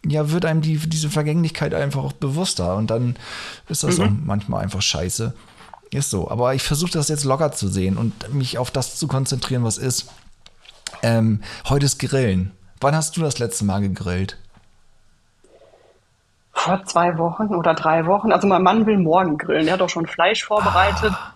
ja, 0.07 0.31
wird 0.31 0.45
einem 0.45 0.61
die, 0.63 0.79
diese 0.79 1.11
Vergänglichkeit 1.11 1.75
einfach 1.75 2.03
auch 2.03 2.13
bewusster 2.13 2.77
und 2.77 2.91
dann 2.91 3.17
ist 3.69 3.83
das 3.83 3.99
mhm. 3.99 4.05
so 4.05 4.09
manchmal 4.25 4.63
einfach 4.63 4.83
scheiße. 4.83 5.35
Ist 5.91 6.11
so. 6.11 6.31
Aber 6.31 6.55
ich 6.55 6.63
versuche 6.63 6.93
das 6.93 7.09
jetzt 7.09 7.25
locker 7.25 7.53
zu 7.53 7.69
sehen 7.69 7.97
und 7.97 8.33
mich 8.33 8.59
auf 8.59 8.71
das 8.71 8.97
zu 8.97 9.09
konzentrieren, 9.09 9.65
was 9.65 9.77
ist. 9.77 10.09
Ähm, 11.03 11.43
heute 11.69 11.87
ist 11.87 11.99
Grillen. 11.99 12.53
Wann 12.81 12.95
hast 12.95 13.17
du 13.17 13.21
das 13.23 13.39
letzte 13.39 13.65
Mal 13.65 13.81
gegrillt? 13.81 14.39
Vor 16.53 16.85
zwei 16.85 17.19
Wochen 17.19 17.55
oder 17.55 17.75
drei 17.75 18.07
Wochen. 18.07 18.33
Also 18.33 18.47
mein 18.47 18.63
Mann 18.63 18.87
will 18.87 18.99
morgen 18.99 19.39
grillen. 19.39 19.67
Er 19.67 19.75
hat 19.75 19.83
auch 19.83 19.89
schon 19.89 20.07
Fleisch 20.07 20.45
vorbereitet. 20.45 21.13
Ah, 21.13 21.35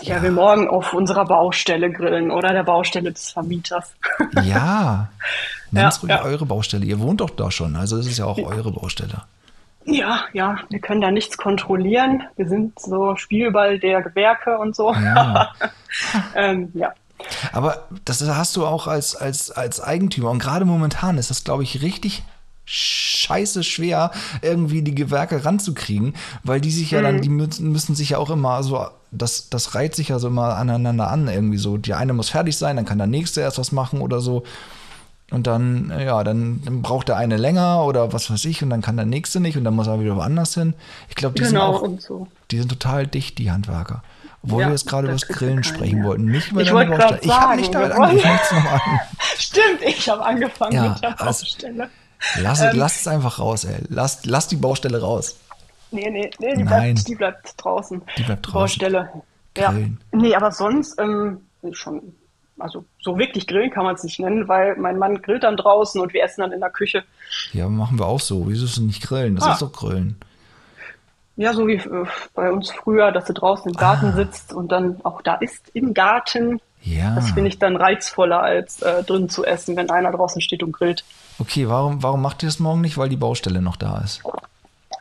ja. 0.00 0.16
Er 0.16 0.22
will 0.22 0.30
morgen 0.30 0.68
auf 0.68 0.92
unserer 0.92 1.24
Baustelle 1.24 1.90
grillen 1.90 2.30
oder 2.30 2.52
der 2.52 2.64
Baustelle 2.64 3.12
des 3.12 3.30
Vermieters. 3.30 3.94
Ja. 4.42 5.08
Nennt 5.70 5.92
es 5.92 6.02
ja, 6.02 6.08
ja. 6.08 6.22
eure 6.22 6.46
Baustelle. 6.46 6.84
Ihr 6.84 7.00
wohnt 7.00 7.20
doch 7.20 7.30
da 7.30 7.50
schon, 7.50 7.76
also 7.76 7.96
es 7.96 8.06
ist 8.06 8.18
ja 8.18 8.26
auch 8.26 8.38
eure 8.38 8.72
Baustelle. 8.72 9.22
Ja, 9.84 10.24
ja, 10.32 10.56
wir 10.68 10.80
können 10.80 11.00
da 11.00 11.10
nichts 11.10 11.36
kontrollieren. 11.36 12.24
Wir 12.36 12.48
sind 12.48 12.78
so 12.78 13.14
Spielball 13.16 13.78
der 13.78 14.02
Gewerke 14.02 14.58
und 14.58 14.74
so. 14.74 14.92
Ja. 14.92 15.52
ähm, 16.34 16.70
ja. 16.74 16.92
Aber 17.52 17.84
das 18.04 18.20
hast 18.28 18.56
du 18.56 18.66
auch 18.66 18.88
als, 18.88 19.14
als, 19.14 19.50
als 19.50 19.80
Eigentümer. 19.80 20.30
Und 20.30 20.40
gerade 20.40 20.64
momentan 20.64 21.18
ist 21.18 21.30
das, 21.30 21.44
glaube 21.44 21.62
ich, 21.62 21.82
richtig 21.82 22.24
scheiße 22.66 23.62
schwer, 23.62 24.10
irgendwie 24.42 24.82
die 24.82 24.94
Gewerke 24.94 25.44
ranzukriegen, 25.44 26.14
weil 26.42 26.60
die 26.60 26.72
sich 26.72 26.90
ja 26.90 27.00
dann, 27.00 27.16
mhm. 27.16 27.22
die 27.22 27.28
müssen, 27.28 27.70
müssen 27.70 27.94
sich 27.94 28.10
ja 28.10 28.18
auch 28.18 28.30
immer 28.30 28.64
so, 28.64 28.86
das, 29.12 29.50
das 29.50 29.76
reiht 29.76 29.94
sich 29.94 30.08
ja 30.08 30.18
so 30.18 30.26
immer 30.26 30.56
aneinander 30.56 31.08
an, 31.08 31.28
irgendwie 31.28 31.58
so. 31.58 31.76
Die 31.76 31.94
eine 31.94 32.12
muss 32.12 32.30
fertig 32.30 32.56
sein, 32.56 32.74
dann 32.74 32.84
kann 32.84 32.98
der 32.98 33.06
nächste 33.06 33.40
erst 33.40 33.58
was 33.58 33.70
machen 33.70 34.00
oder 34.00 34.20
so. 34.20 34.42
Und 35.32 35.48
dann, 35.48 35.92
ja, 35.98 36.22
dann, 36.22 36.62
dann, 36.64 36.82
braucht 36.82 37.08
der 37.08 37.16
eine 37.16 37.36
länger 37.36 37.84
oder 37.84 38.12
was 38.12 38.30
weiß 38.30 38.44
ich 38.44 38.62
und 38.62 38.70
dann 38.70 38.80
kann 38.80 38.96
der 38.96 39.06
nächste 39.06 39.40
nicht 39.40 39.56
und 39.56 39.64
dann 39.64 39.74
muss 39.74 39.88
er 39.88 39.98
wieder 39.98 40.14
woanders 40.14 40.54
hin. 40.54 40.74
Ich 41.08 41.16
glaube, 41.16 41.34
die 41.34 41.42
genau, 41.42 41.80
sind 41.80 41.98
auch, 41.98 42.00
so. 42.00 42.28
die 42.52 42.58
sind 42.58 42.68
total 42.68 43.08
dicht, 43.08 43.38
die 43.38 43.50
Handwerker. 43.50 44.04
Obwohl 44.44 44.60
ja, 44.60 44.68
wir 44.68 44.72
jetzt 44.72 44.86
gerade 44.86 45.08
über 45.08 45.14
das 45.14 45.26
Grillen 45.26 45.64
sprechen 45.64 45.98
ja. 45.98 46.04
wollten, 46.04 46.26
nicht 46.26 46.52
über 46.52 46.62
ich 46.62 46.70
deine 46.70 46.96
Baustelle. 46.96 47.20
Ich 47.22 47.32
habe 47.32 47.56
nicht 47.56 47.74
damit 47.74 47.90
angefangen. 47.90 48.40
Stimmt, 49.38 49.82
ich 49.84 50.08
habe 50.08 50.24
angefangen 50.24 50.72
ja, 50.72 50.88
mit 50.90 51.02
der 51.02 51.10
Baustelle. 51.10 51.90
Lass, 52.40 52.60
ähm, 52.60 52.70
lass 52.74 53.00
es 53.00 53.08
einfach 53.08 53.40
raus, 53.40 53.64
ey. 53.64 53.82
Lass, 53.88 54.24
lass 54.24 54.46
die 54.46 54.56
Baustelle 54.56 55.00
raus. 55.00 55.36
Nee, 55.90 56.08
nee, 56.10 56.30
nee, 56.38 56.54
die. 56.54 56.62
Bleibt, 56.62 57.08
die 57.08 57.14
bleibt 57.14 57.54
draußen. 57.56 58.02
Die 58.16 58.22
bleibt 58.22 58.46
draußen. 58.46 58.60
Baustelle. 58.60 59.10
Grillen. 59.54 60.00
Ja. 60.12 60.18
Nee, 60.18 60.34
aber 60.34 60.52
sonst 60.52 60.98
ähm, 61.00 61.40
schon, 61.72 62.14
also 62.58 62.84
so 63.00 63.18
wirklich 63.18 63.46
grillen 63.46 63.70
kann 63.70 63.84
man 63.84 63.94
es 63.94 64.04
nicht 64.04 64.18
nennen, 64.18 64.48
weil 64.48 64.76
mein 64.76 64.98
Mann 64.98 65.20
grillt 65.22 65.42
dann 65.42 65.56
draußen 65.56 66.00
und 66.00 66.12
wir 66.12 66.22
essen 66.22 66.40
dann 66.40 66.52
in 66.52 66.60
der 66.60 66.70
Küche. 66.70 67.04
Ja, 67.52 67.68
machen 67.68 67.98
wir 67.98 68.06
auch 68.06 68.20
so. 68.20 68.48
Wieso 68.48 68.64
ist 68.64 68.72
es 68.72 68.80
nicht 68.80 69.02
grillen? 69.02 69.36
Das 69.36 69.44
ah. 69.44 69.52
ist 69.52 69.62
doch 69.62 69.72
grillen. 69.72 70.16
Ja, 71.36 71.52
so 71.52 71.66
wie 71.66 71.74
äh, 71.74 72.06
bei 72.34 72.50
uns 72.50 72.70
früher, 72.70 73.12
dass 73.12 73.26
du 73.26 73.34
draußen 73.34 73.70
im 73.70 73.76
Garten 73.76 74.06
ah. 74.06 74.12
sitzt 74.12 74.52
und 74.52 74.72
dann 74.72 75.00
auch 75.04 75.20
da 75.22 75.34
ist 75.34 75.70
im 75.74 75.92
Garten. 75.92 76.60
Ja. 76.82 77.14
Das 77.14 77.30
finde 77.30 77.48
ich 77.48 77.58
dann 77.58 77.76
reizvoller, 77.76 78.40
als 78.40 78.80
äh, 78.80 79.02
drin 79.02 79.28
zu 79.28 79.44
essen, 79.44 79.76
wenn 79.76 79.90
einer 79.90 80.12
draußen 80.12 80.40
steht 80.40 80.62
und 80.62 80.72
grillt. 80.72 81.04
Okay, 81.38 81.68
warum, 81.68 82.02
warum 82.02 82.22
macht 82.22 82.42
ihr 82.42 82.48
das 82.48 82.58
morgen 82.58 82.80
nicht? 82.80 82.96
Weil 82.96 83.08
die 83.08 83.16
Baustelle 83.16 83.60
noch 83.60 83.76
da 83.76 83.98
ist. 83.98 84.22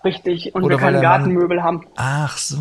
Richtig, 0.04 0.54
und 0.54 0.64
Oder 0.64 0.76
wir 0.76 0.80
keine 0.80 1.02
Gartenmöbel 1.02 1.58
Mann... 1.58 1.66
haben. 1.66 1.88
Ach 1.96 2.38
so. 2.38 2.60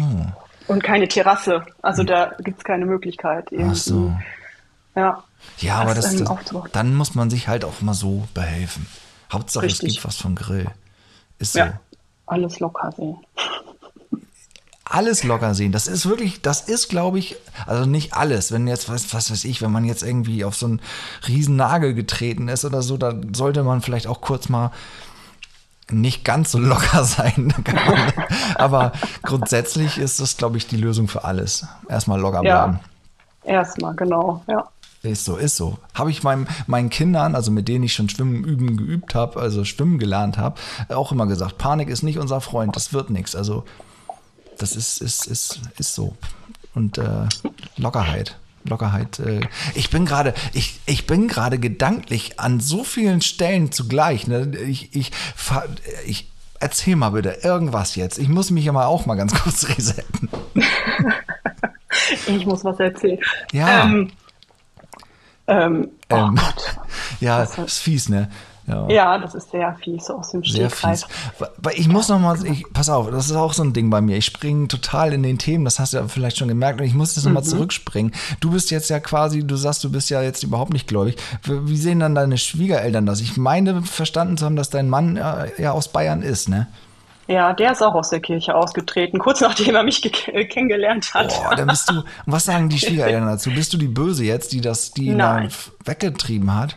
Und 0.68 0.84
keine 0.84 1.08
Terrasse. 1.08 1.64
Also 1.82 2.00
hm. 2.00 2.06
da 2.06 2.32
gibt 2.40 2.58
es 2.58 2.64
keine 2.64 2.86
Möglichkeit. 2.86 3.50
Irgendwie. 3.50 3.70
Ach 3.70 3.76
so. 3.76 4.12
Ja. 4.94 5.24
Ja, 5.58 5.76
aber 5.80 5.94
das, 5.94 6.16
das 6.16 6.28
dann 6.72 6.94
muss 6.94 7.14
man 7.14 7.30
sich 7.30 7.48
halt 7.48 7.64
auch 7.64 7.80
mal 7.82 7.94
so 7.94 8.26
behelfen. 8.32 8.86
Hauptsache, 9.32 9.66
Richtig. 9.66 9.88
es 9.88 9.94
gibt 9.94 10.06
was 10.06 10.16
vom 10.16 10.34
Grill. 10.34 10.66
Ist 11.38 11.52
so. 11.52 11.58
Ja, 11.60 11.80
alles 12.26 12.60
locker 12.60 12.92
sehen. 12.96 13.18
Alles 14.84 15.24
locker 15.24 15.54
sehen. 15.54 15.72
Das 15.72 15.86
ist 15.86 16.06
wirklich, 16.06 16.42
das 16.42 16.60
ist, 16.62 16.88
glaube 16.88 17.18
ich, 17.18 17.36
also 17.66 17.88
nicht 17.88 18.14
alles. 18.14 18.52
Wenn 18.52 18.66
jetzt, 18.66 18.88
was, 18.88 19.12
was 19.14 19.30
weiß 19.30 19.44
ich, 19.44 19.62
wenn 19.62 19.72
man 19.72 19.84
jetzt 19.84 20.02
irgendwie 20.02 20.44
auf 20.44 20.54
so 20.54 20.66
einen 20.66 20.80
riesen 21.26 21.56
Nagel 21.56 21.94
getreten 21.94 22.48
ist 22.48 22.64
oder 22.64 22.82
so, 22.82 22.96
dann 22.96 23.34
sollte 23.34 23.62
man 23.64 23.80
vielleicht 23.80 24.06
auch 24.06 24.20
kurz 24.20 24.48
mal 24.48 24.70
nicht 25.90 26.24
ganz 26.24 26.52
so 26.52 26.58
locker 26.60 27.04
sein. 27.04 27.52
Aber 28.56 28.92
grundsätzlich 29.22 29.98
ist 29.98 30.20
das, 30.20 30.36
glaube 30.36 30.58
ich, 30.58 30.66
die 30.66 30.76
Lösung 30.76 31.08
für 31.08 31.24
alles. 31.24 31.66
Erstmal 31.88 32.20
locker 32.20 32.40
bleiben. 32.42 32.80
Ja, 33.44 33.52
erstmal, 33.52 33.94
genau, 33.94 34.42
ja. 34.46 34.68
Ist 35.04 35.26
so, 35.26 35.36
ist 35.36 35.56
so. 35.56 35.78
Habe 35.92 36.10
ich 36.10 36.22
meinem, 36.22 36.46
meinen 36.66 36.88
Kindern, 36.88 37.34
also 37.34 37.50
mit 37.50 37.68
denen 37.68 37.84
ich 37.84 37.92
schon 37.92 38.08
Schwimmen 38.08 38.42
üben 38.42 38.78
geübt 38.78 39.14
habe, 39.14 39.38
also 39.38 39.64
Schwimmen 39.64 39.98
gelernt 39.98 40.38
habe, 40.38 40.58
auch 40.88 41.12
immer 41.12 41.26
gesagt, 41.26 41.58
Panik 41.58 41.90
ist 41.90 42.02
nicht 42.02 42.18
unser 42.18 42.40
Freund, 42.40 42.74
das 42.74 42.94
wird 42.94 43.10
nichts. 43.10 43.36
Also 43.36 43.64
das 44.58 44.74
ist, 44.74 45.02
ist, 45.02 45.26
ist, 45.26 45.60
ist 45.76 45.94
so. 45.94 46.16
Und 46.74 46.96
äh, 46.96 47.28
Lockerheit. 47.76 48.38
Lockerheit. 48.64 49.18
Äh, 49.18 49.42
ich 49.74 49.90
bin 49.90 50.06
gerade, 50.06 50.32
ich, 50.54 50.80
ich 50.86 51.06
bin 51.06 51.28
gerade 51.28 51.58
gedanklich 51.58 52.40
an 52.40 52.60
so 52.60 52.82
vielen 52.82 53.20
Stellen 53.20 53.72
zugleich. 53.72 54.26
Ne? 54.26 54.52
Ich, 54.66 54.94
ich, 54.96 55.10
ich, 56.06 56.30
erzähl 56.60 56.96
mal 56.96 57.10
bitte 57.10 57.40
irgendwas 57.42 57.94
jetzt. 57.94 58.18
Ich 58.18 58.28
muss 58.28 58.50
mich 58.50 58.64
ja 58.64 58.72
mal 58.72 58.86
auch 58.86 59.04
mal 59.04 59.16
ganz 59.16 59.34
kurz 59.42 59.68
resetten. 59.68 60.30
ich 62.26 62.46
muss 62.46 62.64
was 62.64 62.80
erzählen. 62.80 63.18
Ja. 63.52 63.84
Ähm, 63.84 64.10
ähm, 65.46 65.90
oh 66.10 66.16
ähm, 66.16 66.38
ja, 67.20 67.42
ist 67.42 67.78
fies, 67.78 68.08
ne? 68.08 68.28
Ja. 68.66 68.88
ja, 68.88 69.18
das 69.18 69.34
ist 69.34 69.50
sehr 69.50 69.76
fies 69.82 70.08
aus 70.08 70.30
dem 70.30 70.42
Stegreif. 70.42 71.06
Weil 71.58 71.74
ich 71.76 71.86
muss 71.86 72.08
noch 72.08 72.18
mal, 72.18 72.38
ich, 72.46 72.64
pass 72.72 72.88
auf, 72.88 73.10
das 73.10 73.26
ist 73.26 73.36
auch 73.36 73.52
so 73.52 73.62
ein 73.62 73.74
Ding 73.74 73.90
bei 73.90 74.00
mir. 74.00 74.16
Ich 74.16 74.24
springe 74.24 74.68
total 74.68 75.12
in 75.12 75.22
den 75.22 75.36
Themen, 75.36 75.66
das 75.66 75.78
hast 75.78 75.92
du 75.92 75.98
ja 75.98 76.08
vielleicht 76.08 76.38
schon 76.38 76.48
gemerkt, 76.48 76.80
und 76.80 76.86
ich 76.86 76.94
muss 76.94 77.14
jetzt 77.14 77.26
noch 77.26 77.42
mhm. 77.42 77.46
zurückspringen. 77.46 78.12
Du 78.40 78.52
bist 78.52 78.70
jetzt 78.70 78.88
ja 78.88 79.00
quasi, 79.00 79.46
du 79.46 79.56
sagst, 79.56 79.84
du 79.84 79.92
bist 79.92 80.08
ja 80.08 80.22
jetzt 80.22 80.42
überhaupt 80.42 80.72
nicht 80.72 80.88
gläubig. 80.88 81.16
Wie 81.42 81.76
sehen 81.76 82.00
dann 82.00 82.14
deine 82.14 82.38
Schwiegereltern 82.38 83.04
das? 83.04 83.20
Ich 83.20 83.36
meine, 83.36 83.82
verstanden 83.82 84.38
zu 84.38 84.46
haben, 84.46 84.56
dass 84.56 84.70
dein 84.70 84.88
Mann 84.88 85.16
ja, 85.16 85.44
ja 85.58 85.72
aus 85.72 85.88
Bayern 85.88 86.22
ist, 86.22 86.48
ne? 86.48 86.66
Ja, 87.26 87.52
der 87.54 87.72
ist 87.72 87.82
auch 87.82 87.94
aus 87.94 88.10
der 88.10 88.20
Kirche 88.20 88.54
ausgetreten, 88.54 89.18
kurz 89.18 89.40
nachdem 89.40 89.74
er 89.74 89.82
mich 89.82 90.02
kennengelernt 90.02 91.14
hat. 91.14 91.28
Boah, 91.28 91.54
dann 91.56 91.68
bist 91.68 91.88
du, 91.90 92.02
was 92.26 92.44
sagen 92.44 92.68
die 92.68 92.78
Schwiegereltern 92.78 93.26
dazu? 93.26 93.50
Bist 93.50 93.72
du 93.72 93.78
die 93.78 93.88
Böse 93.88 94.24
jetzt, 94.24 94.52
die 94.52 94.60
das, 94.60 94.92
die 94.92 95.06
ihn 95.06 95.48
weggetrieben 95.84 96.54
hat? 96.54 96.76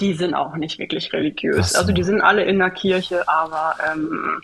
Die 0.00 0.14
sind 0.14 0.34
auch 0.34 0.56
nicht 0.56 0.78
wirklich 0.78 1.12
religiös. 1.12 1.72
So. 1.72 1.78
Also 1.78 1.92
die 1.92 2.02
sind 2.02 2.20
alle 2.20 2.42
in 2.44 2.58
der 2.58 2.70
Kirche, 2.70 3.28
aber 3.28 3.76
ähm, 3.92 4.40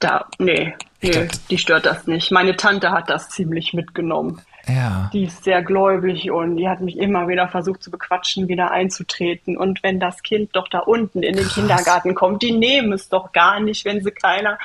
da, 0.00 0.26
nee, 0.38 0.74
nee 1.00 1.28
die 1.50 1.58
stört 1.58 1.86
das 1.86 2.06
nicht. 2.06 2.32
Meine 2.32 2.56
Tante 2.56 2.90
hat 2.90 3.08
das 3.10 3.28
ziemlich 3.28 3.72
mitgenommen. 3.72 4.40
Ja. 4.68 5.10
Die 5.12 5.24
ist 5.24 5.44
sehr 5.44 5.62
gläubig 5.62 6.30
und 6.30 6.56
die 6.56 6.68
hat 6.68 6.80
mich 6.80 6.98
immer 6.98 7.26
wieder 7.28 7.48
versucht 7.48 7.82
zu 7.82 7.90
bequatschen, 7.90 8.48
wieder 8.48 8.70
einzutreten. 8.70 9.56
Und 9.56 9.82
wenn 9.82 9.98
das 9.98 10.22
Kind 10.22 10.54
doch 10.54 10.68
da 10.68 10.80
unten 10.80 11.22
in 11.22 11.34
den 11.34 11.44
Krass. 11.44 11.54
Kindergarten 11.54 12.14
kommt, 12.14 12.42
die 12.42 12.52
nehmen 12.52 12.92
es 12.92 13.08
doch 13.08 13.32
gar 13.32 13.60
nicht, 13.60 13.84
wenn 13.84 14.02
sie 14.02 14.10
keiner 14.10 14.58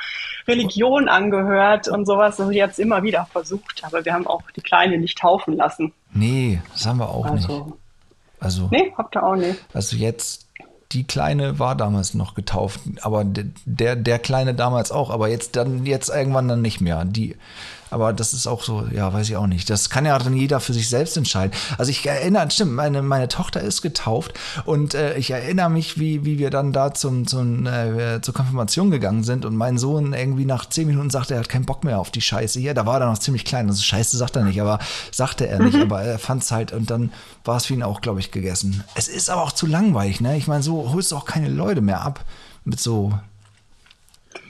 Religion 0.48 1.08
angehört 1.08 1.88
und 1.88 2.06
sowas. 2.06 2.40
Also 2.40 2.52
die 2.52 2.62
hat 2.62 2.72
es 2.72 2.80
immer 2.80 3.04
wieder 3.04 3.26
versucht, 3.32 3.84
aber 3.84 4.04
wir 4.04 4.14
haben 4.14 4.28
auch 4.28 4.44
die 4.56 4.62
Kleine 4.62 4.98
nicht 4.98 5.18
taufen 5.18 5.56
lassen. 5.56 5.94
Nee, 6.14 6.62
das 6.74 6.86
haben 6.86 7.00
wir 7.00 7.10
auch 7.10 7.26
also, 7.26 7.66
nicht. 7.66 7.74
Also, 8.40 8.68
nee, 8.72 8.94
habt 8.98 9.16
ihr 9.16 9.24
auch 9.24 9.36
nicht. 9.36 9.64
Also 9.74 9.96
jetzt, 9.96 10.50
die 10.92 11.06
Kleine 11.06 11.60
war 11.60 11.76
damals 11.76 12.14
noch 12.14 12.36
getauft, 12.36 12.82
aber 13.02 13.24
der, 13.26 13.96
der 13.96 14.20
Kleine 14.20 14.54
damals 14.54 14.92
auch, 14.92 15.10
aber 15.10 15.30
jetzt 15.30 15.56
dann, 15.56 15.86
jetzt 15.86 16.10
irgendwann 16.10 16.48
dann 16.50 16.62
nicht 16.62 16.82
mehr. 16.82 17.06
Die, 17.06 17.38
aber 17.94 18.12
das 18.12 18.34
ist 18.34 18.48
auch 18.48 18.64
so, 18.64 18.88
ja, 18.92 19.14
weiß 19.14 19.30
ich 19.30 19.38
auch 19.38 19.48
nicht. 19.48 19.70
Das 19.70 19.90
kann 19.90 20.06
ja 20.06 20.18
dann 20.18 20.36
jeder 20.36 20.60
für 20.60 20.74
sich 20.74 20.90
selbst 20.90 21.16
entscheiden. 21.16 21.54
Also 21.78 21.92
ich 21.92 22.06
erinnere, 22.06 22.50
stimmt, 22.50 22.74
meine, 22.74 23.02
meine 23.02 23.28
Tochter 23.28 23.62
ist 23.62 23.82
getauft 23.82 24.34
und 24.66 24.96
äh, 24.96 25.16
ich 25.18 25.32
erinnere 25.32 25.70
mich, 25.70 26.00
wie, 26.00 26.26
wie 26.26 26.40
wir 26.40 26.50
dann 26.50 26.74
da 26.74 26.94
zum, 26.94 27.28
zum, 27.28 27.68
äh, 27.68 28.20
zur 28.22 28.34
Konfirmation 28.34 28.92
gegangen 28.92 29.24
sind 29.24 29.46
und 29.46 29.56
mein 29.56 29.78
Sohn 29.78 30.14
irgendwie 30.14 30.46
nach 30.46 30.68
zehn 30.68 30.88
Minuten 30.88 31.12
sagte, 31.12 31.36
er 31.36 31.42
hat 31.42 31.50
keinen 31.50 31.66
Bock 31.66 31.84
mehr 31.84 32.00
auf 32.00 32.10
die 32.10 32.22
Scheiße 32.22 32.60
hier. 32.60 32.74
Da 32.74 32.86
war 32.86 33.00
er 33.00 33.08
noch 33.08 33.20
ziemlich 33.20 33.46
klein. 33.46 33.70
Also 33.70 33.84
Scheiße 33.84 34.18
sagt 34.18 34.36
er 34.36 34.44
nicht, 34.44 34.60
aber 34.60 34.80
sagte 35.12 35.48
er 35.48 35.60
nicht. 35.60 35.76
Mhm. 35.76 35.84
Aber 35.84 36.02
er 36.02 36.20
fand 36.20 36.44
es 36.44 36.52
halt 36.52 36.74
und 36.74 36.90
dann 36.90 37.12
war 37.46 37.58
es 37.58 37.68
für 37.68 37.74
ihn 37.74 37.84
auch, 37.84 38.02
glaube 38.02 38.20
ich, 38.20 38.32
gegessen. 38.32 38.84
Es 38.96 39.08
ist 39.08 39.30
aber 39.30 39.44
auch 39.44 39.52
zu 39.52 39.68
langweilig, 39.68 40.20
ne? 40.20 40.36
Ich 40.36 40.48
meine, 40.48 40.64
so 40.64 40.92
holst 40.92 41.12
du 41.12 41.16
auch 41.16 41.26
keine 41.26 41.50
Leute 41.50 41.82
mehr 41.82 42.02
ab 42.02 42.26
mit 42.66 42.80
so 42.80 43.14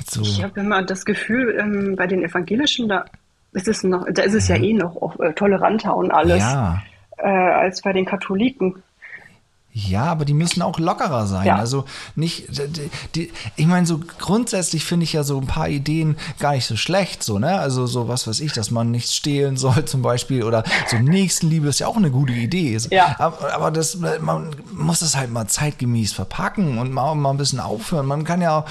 so. 0.09 0.21
Ich 0.21 0.43
habe 0.43 0.59
immer 0.59 0.83
das 0.83 1.05
Gefühl, 1.05 1.57
ähm, 1.59 1.95
bei 1.95 2.07
den 2.07 2.23
Evangelischen, 2.23 2.87
da 2.87 3.05
ist 3.53 3.67
es 3.67 3.83
noch, 3.83 4.05
da 4.11 4.23
ist 4.23 4.33
es 4.33 4.47
ja 4.47 4.55
eh 4.55 4.73
noch 4.73 5.19
äh, 5.19 5.33
toleranter 5.33 5.95
und 5.95 6.11
alles 6.11 6.39
ja. 6.39 6.81
äh, 7.17 7.27
als 7.27 7.81
bei 7.81 7.93
den 7.93 8.05
Katholiken. 8.05 8.83
Ja, 9.75 10.05
aber 10.05 10.23
die 10.23 10.35
müssen 10.35 10.61
auch 10.61 10.77
lockerer 10.77 11.25
sein. 11.25 11.47
Ja. 11.47 11.55
Also 11.55 11.85
nicht, 12.15 12.45
die, 12.77 12.91
die, 13.15 13.31
ich 13.55 13.65
meine, 13.65 13.87
so 13.87 13.99
grundsätzlich 14.19 14.85
finde 14.85 15.05
ich 15.05 15.13
ja 15.13 15.23
so 15.23 15.39
ein 15.39 15.47
paar 15.47 15.67
Ideen 15.67 16.15
gar 16.37 16.53
nicht 16.53 16.67
so 16.67 16.75
schlecht, 16.75 17.23
so, 17.23 17.39
ne? 17.39 17.59
Also 17.59 17.87
so 17.87 18.07
was 18.07 18.27
weiß 18.27 18.39
ich, 18.41 18.53
dass 18.53 18.69
man 18.69 18.91
nichts 18.91 19.15
stehlen 19.15 19.57
soll 19.57 19.85
zum 19.85 20.03
Beispiel 20.03 20.43
oder 20.43 20.63
so 20.85 20.97
Nächstenliebe 20.97 21.67
ist 21.67 21.79
ja 21.79 21.87
auch 21.87 21.97
eine 21.97 22.11
gute 22.11 22.33
Idee. 22.33 22.77
Ja. 22.91 23.15
Aber, 23.17 23.51
aber 23.51 23.71
das, 23.71 23.97
man 24.21 24.55
muss 24.71 24.99
das 24.99 25.17
halt 25.17 25.31
mal 25.31 25.47
zeitgemäß 25.47 26.13
verpacken 26.13 26.77
und 26.77 26.91
mal, 26.91 27.15
mal 27.15 27.31
ein 27.31 27.37
bisschen 27.37 27.59
aufhören. 27.59 28.05
Man 28.05 28.25
kann 28.25 28.41
ja 28.41 28.65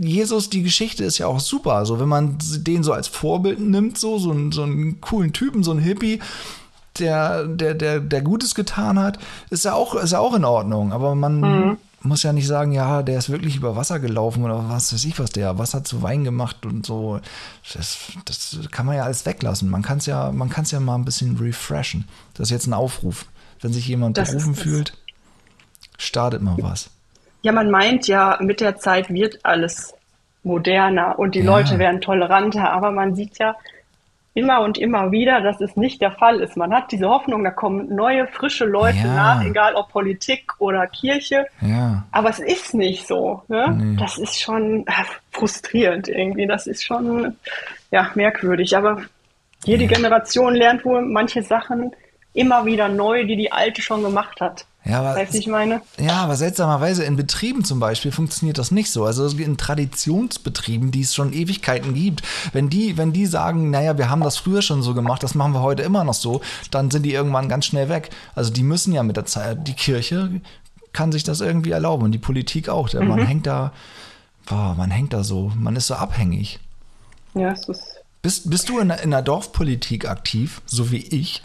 Jesus, 0.00 0.50
die 0.50 0.62
Geschichte 0.62 1.04
ist 1.04 1.18
ja 1.18 1.26
auch 1.26 1.40
super. 1.40 1.74
Also 1.74 2.00
wenn 2.00 2.08
man 2.08 2.38
den 2.40 2.82
so 2.82 2.92
als 2.92 3.08
Vorbild 3.08 3.60
nimmt, 3.60 3.98
so, 3.98 4.18
so, 4.18 4.30
einen, 4.30 4.52
so 4.52 4.62
einen 4.62 5.00
coolen 5.00 5.32
Typen, 5.32 5.62
so 5.62 5.70
einen 5.70 5.80
Hippie, 5.80 6.20
der, 6.98 7.46
der, 7.46 7.74
der, 7.74 8.00
der 8.00 8.22
Gutes 8.22 8.54
getan 8.54 8.98
hat, 8.98 9.18
ist 9.50 9.64
ja 9.64 9.74
auch, 9.74 9.94
ist 9.94 10.12
ja 10.12 10.18
auch 10.18 10.34
in 10.34 10.44
Ordnung. 10.44 10.92
Aber 10.92 11.14
man 11.14 11.40
mhm. 11.40 11.76
muss 12.02 12.22
ja 12.22 12.32
nicht 12.32 12.46
sagen, 12.46 12.72
ja, 12.72 13.02
der 13.02 13.18
ist 13.18 13.30
wirklich 13.30 13.56
über 13.56 13.76
Wasser 13.76 14.00
gelaufen 14.00 14.44
oder 14.44 14.68
was 14.68 14.92
weiß 14.92 15.04
ich 15.04 15.18
was, 15.18 15.30
der 15.30 15.58
Wasser 15.58 15.84
zu 15.84 16.02
Wein 16.02 16.24
gemacht 16.24 16.66
und 16.66 16.84
so. 16.84 17.20
Das, 17.72 17.98
das 18.24 18.58
kann 18.70 18.86
man 18.86 18.96
ja 18.96 19.04
alles 19.04 19.26
weglassen. 19.26 19.70
Man 19.70 19.82
kann 19.82 19.98
es 19.98 20.06
ja, 20.06 20.32
man 20.32 20.48
kann 20.48 20.64
es 20.64 20.70
ja 20.70 20.80
mal 20.80 20.96
ein 20.96 21.04
bisschen 21.04 21.36
refreshen. 21.36 22.06
Das 22.34 22.48
ist 22.48 22.52
jetzt 22.52 22.66
ein 22.66 22.74
Aufruf. 22.74 23.26
Wenn 23.60 23.72
sich 23.72 23.88
jemand 23.88 24.16
das 24.16 24.30
berufen 24.30 24.54
fühlt, 24.54 24.96
startet 25.96 26.42
mal 26.42 26.56
was. 26.60 26.90
Ja, 27.48 27.52
man 27.52 27.70
meint 27.70 28.06
ja, 28.08 28.36
mit 28.42 28.60
der 28.60 28.76
Zeit 28.76 29.08
wird 29.08 29.38
alles 29.42 29.94
moderner 30.42 31.18
und 31.18 31.34
die 31.34 31.38
ja. 31.38 31.46
Leute 31.46 31.78
werden 31.78 32.02
toleranter, 32.02 32.70
aber 32.70 32.90
man 32.90 33.14
sieht 33.14 33.38
ja 33.38 33.56
immer 34.34 34.60
und 34.60 34.76
immer 34.76 35.12
wieder, 35.12 35.40
dass 35.40 35.58
es 35.62 35.74
nicht 35.74 36.02
der 36.02 36.10
Fall 36.10 36.42
ist. 36.42 36.58
Man 36.58 36.74
hat 36.74 36.92
diese 36.92 37.08
Hoffnung, 37.08 37.42
da 37.44 37.50
kommen 37.50 37.88
neue, 37.94 38.26
frische 38.26 38.66
Leute 38.66 38.98
ja. 38.98 39.14
nach, 39.14 39.44
egal 39.46 39.76
ob 39.76 39.88
Politik 39.88 40.60
oder 40.60 40.86
Kirche. 40.88 41.46
Ja. 41.62 42.04
Aber 42.10 42.28
es 42.28 42.38
ist 42.38 42.74
nicht 42.74 43.06
so. 43.06 43.42
Ne? 43.48 43.74
Nee. 43.80 43.96
Das 43.98 44.18
ist 44.18 44.38
schon 44.38 44.86
äh, 44.86 44.92
frustrierend 45.30 46.06
irgendwie. 46.06 46.46
Das 46.46 46.66
ist 46.66 46.84
schon 46.84 47.34
ja, 47.90 48.10
merkwürdig. 48.14 48.76
Aber 48.76 49.00
jede 49.64 49.86
Generation 49.86 50.54
lernt 50.54 50.84
wohl 50.84 51.00
manche 51.00 51.42
Sachen 51.42 51.92
immer 52.34 52.66
wieder 52.66 52.90
neu, 52.90 53.24
die 53.24 53.36
die 53.36 53.52
alte 53.52 53.80
schon 53.80 54.02
gemacht 54.02 54.38
hat. 54.42 54.66
Ja, 54.84 55.00
aber, 55.00 55.16
weißt 55.16 55.34
du, 55.34 55.38
ich 55.38 55.46
meine? 55.46 55.82
Ja, 55.98 56.22
aber 56.22 56.36
seltsamerweise 56.36 57.04
in 57.04 57.16
Betrieben 57.16 57.64
zum 57.64 57.78
Beispiel 57.78 58.10
funktioniert 58.10 58.58
das 58.58 58.70
nicht 58.70 58.90
so. 58.90 59.04
Also 59.04 59.26
in 59.26 59.56
Traditionsbetrieben, 59.56 60.90
die 60.90 61.02
es 61.02 61.14
schon 61.14 61.32
Ewigkeiten 61.32 61.94
gibt, 61.94 62.22
wenn 62.52 62.70
die, 62.70 62.96
wenn 62.96 63.12
die 63.12 63.26
sagen, 63.26 63.70
naja, 63.70 63.98
wir 63.98 64.08
haben 64.08 64.22
das 64.22 64.38
früher 64.38 64.62
schon 64.62 64.82
so 64.82 64.94
gemacht, 64.94 65.22
das 65.22 65.34
machen 65.34 65.52
wir 65.52 65.62
heute 65.62 65.82
immer 65.82 66.04
noch 66.04 66.14
so, 66.14 66.40
dann 66.70 66.90
sind 66.90 67.02
die 67.02 67.12
irgendwann 67.12 67.48
ganz 67.48 67.66
schnell 67.66 67.88
weg. 67.88 68.10
Also 68.34 68.50
die 68.52 68.62
müssen 68.62 68.92
ja 68.92 69.02
mit 69.02 69.16
der 69.16 69.26
Zeit, 69.26 69.66
die 69.66 69.74
Kirche 69.74 70.40
kann 70.92 71.12
sich 71.12 71.22
das 71.22 71.40
irgendwie 71.40 71.72
erlauben 71.72 72.04
und 72.04 72.12
die 72.12 72.18
Politik 72.18 72.68
auch. 72.68 72.92
Mhm. 72.92 73.08
Man 73.08 73.26
hängt 73.26 73.46
da, 73.46 73.72
boah, 74.46 74.74
man 74.76 74.90
hängt 74.90 75.12
da 75.12 75.22
so, 75.22 75.52
man 75.56 75.76
ist 75.76 75.88
so 75.88 75.94
abhängig. 75.94 76.60
Ja, 77.34 77.52
es 77.52 77.68
ist. 77.68 77.97
Bist, 78.22 78.50
bist 78.50 78.68
du 78.68 78.78
in, 78.80 78.90
in 78.90 79.10
der 79.10 79.22
Dorfpolitik 79.22 80.08
aktiv, 80.08 80.60
so 80.66 80.90
wie 80.90 80.98
ich? 80.98 81.42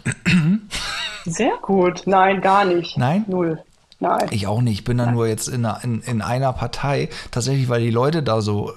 Sehr 1.24 1.56
gut. 1.62 2.02
Nein, 2.06 2.40
gar 2.40 2.64
nicht. 2.64 2.98
Nein? 2.98 3.24
Null. 3.28 3.62
Nein. 4.00 4.28
Ich 4.30 4.46
auch 4.46 4.60
nicht. 4.60 4.80
Ich 4.80 4.84
bin 4.84 4.98
dann 4.98 5.14
nur 5.14 5.28
jetzt 5.28 5.48
in 5.48 5.64
einer, 5.64 5.82
in, 5.84 6.02
in 6.02 6.20
einer 6.20 6.52
Partei, 6.52 7.08
tatsächlich, 7.30 7.68
weil 7.68 7.80
die 7.80 7.90
Leute 7.90 8.22
da 8.22 8.40
so 8.40 8.72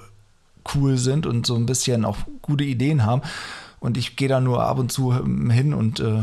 cool 0.74 0.96
sind 0.96 1.26
und 1.26 1.46
so 1.46 1.56
ein 1.56 1.66
bisschen 1.66 2.04
auch 2.04 2.16
gute 2.40 2.64
Ideen 2.64 3.04
haben. 3.04 3.22
Und 3.80 3.96
ich 3.96 4.16
gehe 4.16 4.28
da 4.28 4.40
nur 4.40 4.64
ab 4.64 4.78
und 4.78 4.90
zu 4.92 5.14
hin 5.14 5.74
und 5.74 6.00
äh, 6.00 6.22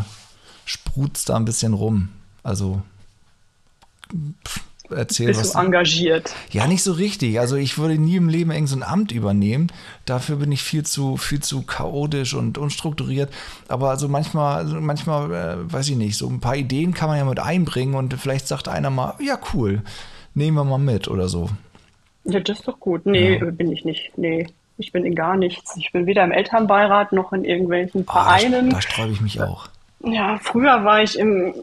sprutz 0.65 1.25
da 1.25 1.35
ein 1.35 1.45
bisschen 1.45 1.73
rum. 1.73 2.09
Also 2.43 2.81
pff, 4.45 4.61
erzähl 4.89 5.27
Bist 5.27 5.39
was. 5.39 5.51
du 5.53 5.59
engagiert? 5.59 6.33
Ja, 6.51 6.67
nicht 6.67 6.83
so 6.83 6.93
richtig. 6.93 7.39
Also 7.39 7.55
ich 7.55 7.77
würde 7.77 7.97
nie 7.97 8.15
im 8.15 8.29
Leben 8.29 8.51
irgendein 8.51 8.79
so 8.79 8.85
Amt 8.85 9.11
übernehmen. 9.11 9.71
Dafür 10.05 10.37
bin 10.37 10.51
ich 10.51 10.63
viel 10.63 10.85
zu, 10.85 11.17
viel 11.17 11.41
zu 11.41 11.63
chaotisch 11.63 12.33
und 12.33 12.57
unstrukturiert. 12.57 13.31
Aber 13.67 13.89
also 13.89 14.07
manchmal, 14.07 14.57
also 14.57 14.79
manchmal, 14.79 15.31
äh, 15.31 15.73
weiß 15.73 15.89
ich 15.89 15.95
nicht, 15.95 16.17
so 16.17 16.27
ein 16.27 16.39
paar 16.39 16.55
Ideen 16.55 16.93
kann 16.93 17.09
man 17.09 17.17
ja 17.17 17.25
mit 17.25 17.39
einbringen 17.39 17.95
und 17.95 18.13
vielleicht 18.15 18.47
sagt 18.47 18.67
einer 18.67 18.89
mal, 18.89 19.15
ja 19.19 19.37
cool, 19.53 19.81
nehmen 20.33 20.57
wir 20.57 20.63
mal 20.63 20.77
mit 20.77 21.07
oder 21.07 21.27
so. 21.27 21.49
Ja, 22.23 22.39
das 22.39 22.59
ist 22.59 22.67
doch 22.67 22.79
gut. 22.79 23.05
Nee, 23.05 23.37
ja. 23.37 23.51
bin 23.51 23.71
ich 23.71 23.85
nicht. 23.85 24.17
Nee. 24.17 24.47
Ich 24.77 24.91
bin 24.91 25.05
in 25.05 25.15
gar 25.15 25.37
nichts. 25.37 25.77
Ich 25.77 25.91
bin 25.91 26.05
weder 26.05 26.23
im 26.23 26.31
Elternbeirat 26.31 27.13
noch 27.13 27.31
in 27.31 27.45
irgendwelchen 27.45 28.03
Vereinen. 28.03 28.67
Oh, 28.67 28.69
da, 28.69 28.75
da 28.75 28.81
sträube 28.81 29.13
ich 29.13 29.21
mich 29.21 29.41
auch. 29.41 29.69
Ja, 30.03 30.37
früher 30.41 30.83
war 30.83 31.01
ich 31.01 31.17
im 31.17 31.53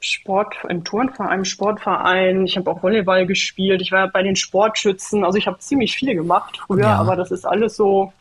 Sport, 0.00 0.56
im 0.68 0.84
Turnverein, 0.84 1.40
im 1.40 1.44
Sportverein. 1.44 2.44
Ich 2.46 2.56
habe 2.56 2.70
auch 2.70 2.82
Volleyball 2.82 3.26
gespielt. 3.26 3.82
Ich 3.82 3.92
war 3.92 4.08
bei 4.08 4.22
den 4.22 4.36
Sportschützen. 4.36 5.24
Also 5.24 5.38
ich 5.38 5.46
habe 5.46 5.58
ziemlich 5.58 5.94
viel 5.94 6.14
gemacht 6.14 6.58
früher, 6.66 6.84
ja. 6.84 6.96
aber 6.96 7.16
das 7.16 7.30
ist 7.30 7.44
alles 7.44 7.76
so 7.76 8.12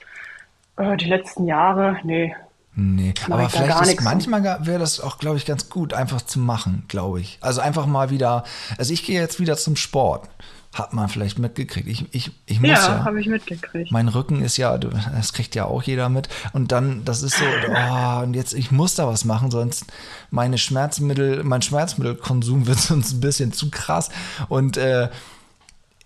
äh, 0.78 0.98
die 0.98 1.10
letzten 1.10 1.46
Jahre. 1.46 1.98
Nee. 2.04 2.36
Nee, 2.76 3.14
aber 3.30 3.50
vielleicht 3.50 3.82
ist 3.82 4.02
manchmal 4.02 4.44
wäre 4.66 4.80
das 4.80 5.00
auch, 5.00 5.18
glaube 5.18 5.38
ich, 5.38 5.46
ganz 5.46 5.70
gut, 5.70 5.94
einfach 5.94 6.22
zu 6.22 6.40
machen, 6.40 6.84
glaube 6.88 7.20
ich. 7.20 7.38
Also 7.42 7.62
einfach 7.62 7.86
mal 7.86 8.10
wieder, 8.10 8.44
also 8.78 8.94
ich 8.94 9.04
gehe 9.04 9.20
jetzt 9.20 9.40
wieder 9.40 9.58
zum 9.58 9.76
Sport. 9.76 10.30
Hat 10.72 10.94
man 10.94 11.10
vielleicht 11.10 11.40
mitgekriegt. 11.40 11.88
Ich, 11.88 12.06
ich, 12.14 12.32
ich 12.46 12.60
muss 12.60 12.70
ja. 12.70 12.76
Ja, 12.76 13.04
habe 13.04 13.20
ich 13.20 13.26
mitgekriegt. 13.26 13.92
Mein 13.92 14.08
Rücken 14.08 14.44
ist 14.44 14.56
ja, 14.58 14.78
das 14.78 15.34
kriegt 15.34 15.56
ja 15.56 15.66
auch 15.66 15.82
jeder 15.82 16.10
mit. 16.10 16.30
Und 16.54 16.72
dann, 16.72 17.04
das 17.06 17.24
ist 17.24 17.38
so, 17.38 17.44
oh, 17.44 18.22
und 18.22 18.36
jetzt, 18.36 18.54
ich 18.54 18.70
muss 18.70 18.94
da 18.94 19.08
was 19.08 19.26
machen, 19.26 19.50
sonst 19.50 19.86
meine 20.30 20.60
Schmerzmittel, 20.60 21.44
mein 21.44 21.64
Schmerzmittelkonsum 21.64 22.68
wird 22.68 22.80
sonst 22.80 23.14
ein 23.14 23.20
bisschen 23.20 23.52
zu 23.52 23.72
krass. 23.72 24.10
Und 24.48 24.78
äh, 24.78 25.10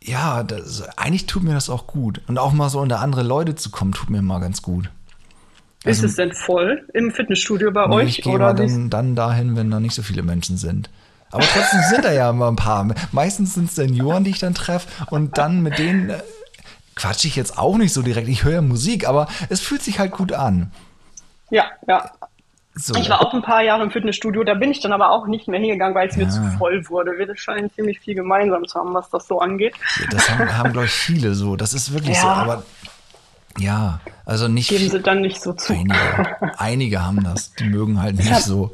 ja, 0.01 0.43
das, 0.43 0.81
eigentlich 0.97 1.25
tut 1.25 1.43
mir 1.43 1.53
das 1.53 1.69
auch 1.69 1.85
gut. 1.85 2.21
Und 2.27 2.37
auch 2.37 2.53
mal 2.53 2.69
so 2.69 2.79
unter 2.79 3.01
andere 3.01 3.23
Leute 3.23 3.55
zu 3.55 3.69
kommen, 3.69 3.91
tut 3.91 4.09
mir 4.09 4.21
mal 4.21 4.39
ganz 4.39 4.61
gut. 4.61 4.89
Also, 5.85 6.05
ist 6.05 6.11
es 6.11 6.15
denn 6.15 6.33
voll 6.33 6.87
im 6.93 7.11
Fitnessstudio 7.11 7.71
bei 7.71 7.87
nee, 7.87 7.95
euch? 7.95 8.19
Ich 8.19 8.23
gehe 8.23 8.33
oder 8.33 8.53
dann, 8.53 8.89
dann 8.89 9.15
dahin, 9.15 9.55
wenn 9.55 9.69
da 9.69 9.79
nicht 9.79 9.95
so 9.95 10.01
viele 10.01 10.23
Menschen 10.23 10.57
sind. 10.57 10.89
Aber 11.31 11.43
trotzdem 11.43 11.81
sind 11.89 12.05
da 12.05 12.11
ja 12.11 12.29
immer 12.29 12.47
ein 12.47 12.55
paar. 12.55 12.87
Meistens 13.11 13.55
sind 13.55 13.69
es 13.69 13.75
Senioren, 13.75 14.23
die 14.23 14.29
ich 14.29 14.39
dann 14.39 14.53
treffe. 14.53 14.87
Und 15.09 15.37
dann 15.39 15.63
mit 15.63 15.79
denen 15.79 16.11
äh, 16.11 16.19
quatsche 16.95 17.27
ich 17.27 17.35
jetzt 17.35 17.57
auch 17.57 17.77
nicht 17.77 17.91
so 17.91 18.03
direkt. 18.03 18.27
Ich 18.27 18.43
höre 18.43 18.53
ja 18.53 18.61
Musik, 18.61 19.07
aber 19.07 19.27
es 19.49 19.59
fühlt 19.59 19.81
sich 19.81 19.97
halt 19.97 20.11
gut 20.11 20.31
an. 20.31 20.71
Ja, 21.49 21.65
ja. 21.87 22.11
So. 22.75 22.95
Ich 22.95 23.09
war 23.09 23.21
auch 23.21 23.33
ein 23.33 23.43
paar 23.43 23.61
Jahre 23.61 23.83
im 23.83 23.91
Fitnessstudio, 23.91 24.43
da 24.43 24.55
bin 24.55 24.71
ich 24.71 24.79
dann 24.79 24.93
aber 24.93 25.11
auch 25.11 25.27
nicht 25.27 25.47
mehr 25.47 25.59
hingegangen, 25.59 25.93
weil 25.93 26.07
es 26.07 26.15
ja. 26.15 26.25
mir 26.25 26.31
zu 26.31 26.41
voll 26.57 26.83
wurde. 26.89 27.11
Wir 27.17 27.35
scheinen 27.37 27.71
ziemlich 27.71 27.99
viel 27.99 28.15
gemeinsam 28.15 28.65
zu 28.67 28.79
haben, 28.79 28.95
was 28.95 29.11
das 29.11 29.27
so 29.27 29.39
angeht. 29.39 29.75
Ja, 29.99 30.07
das 30.09 30.29
haben, 30.29 30.57
haben 30.57 30.71
glaube 30.71 30.87
ich, 30.87 30.91
viele 30.91 31.35
so. 31.35 31.55
Das 31.55 31.75
ist 31.75 31.93
wirklich 31.93 32.15
ja. 32.15 32.21
so. 32.21 32.27
Aber 32.27 32.63
ja, 33.57 33.99
also 34.25 34.47
nicht. 34.47 34.69
Geben 34.69 34.89
sie 34.89 35.01
dann 35.01 35.21
nicht 35.21 35.41
so 35.41 35.53
zu. 35.53 35.73
Einige, 35.73 35.95
einige 36.57 37.05
haben 37.05 37.23
das. 37.23 37.53
Die 37.53 37.65
mögen 37.65 38.01
halt 38.01 38.17
nicht 38.17 38.41
so. 38.41 38.73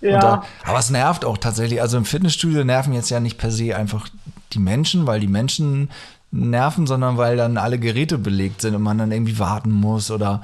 Ja. 0.00 0.20
Da, 0.20 0.44
aber 0.64 0.78
es 0.78 0.90
nervt 0.90 1.24
auch 1.24 1.38
tatsächlich. 1.38 1.80
Also 1.80 1.96
im 1.96 2.04
Fitnessstudio 2.04 2.64
nerven 2.64 2.92
jetzt 2.92 3.10
ja 3.10 3.20
nicht 3.20 3.38
per 3.38 3.50
se 3.50 3.76
einfach 3.76 4.08
die 4.52 4.60
Menschen, 4.60 5.06
weil 5.06 5.20
die 5.20 5.28
Menschen 5.28 5.90
nerven, 6.30 6.86
sondern 6.86 7.16
weil 7.16 7.36
dann 7.36 7.56
alle 7.56 7.78
Geräte 7.78 8.18
belegt 8.18 8.60
sind 8.60 8.74
und 8.74 8.82
man 8.82 8.98
dann 8.98 9.12
irgendwie 9.12 9.38
warten 9.38 9.72
muss 9.72 10.10
oder 10.10 10.42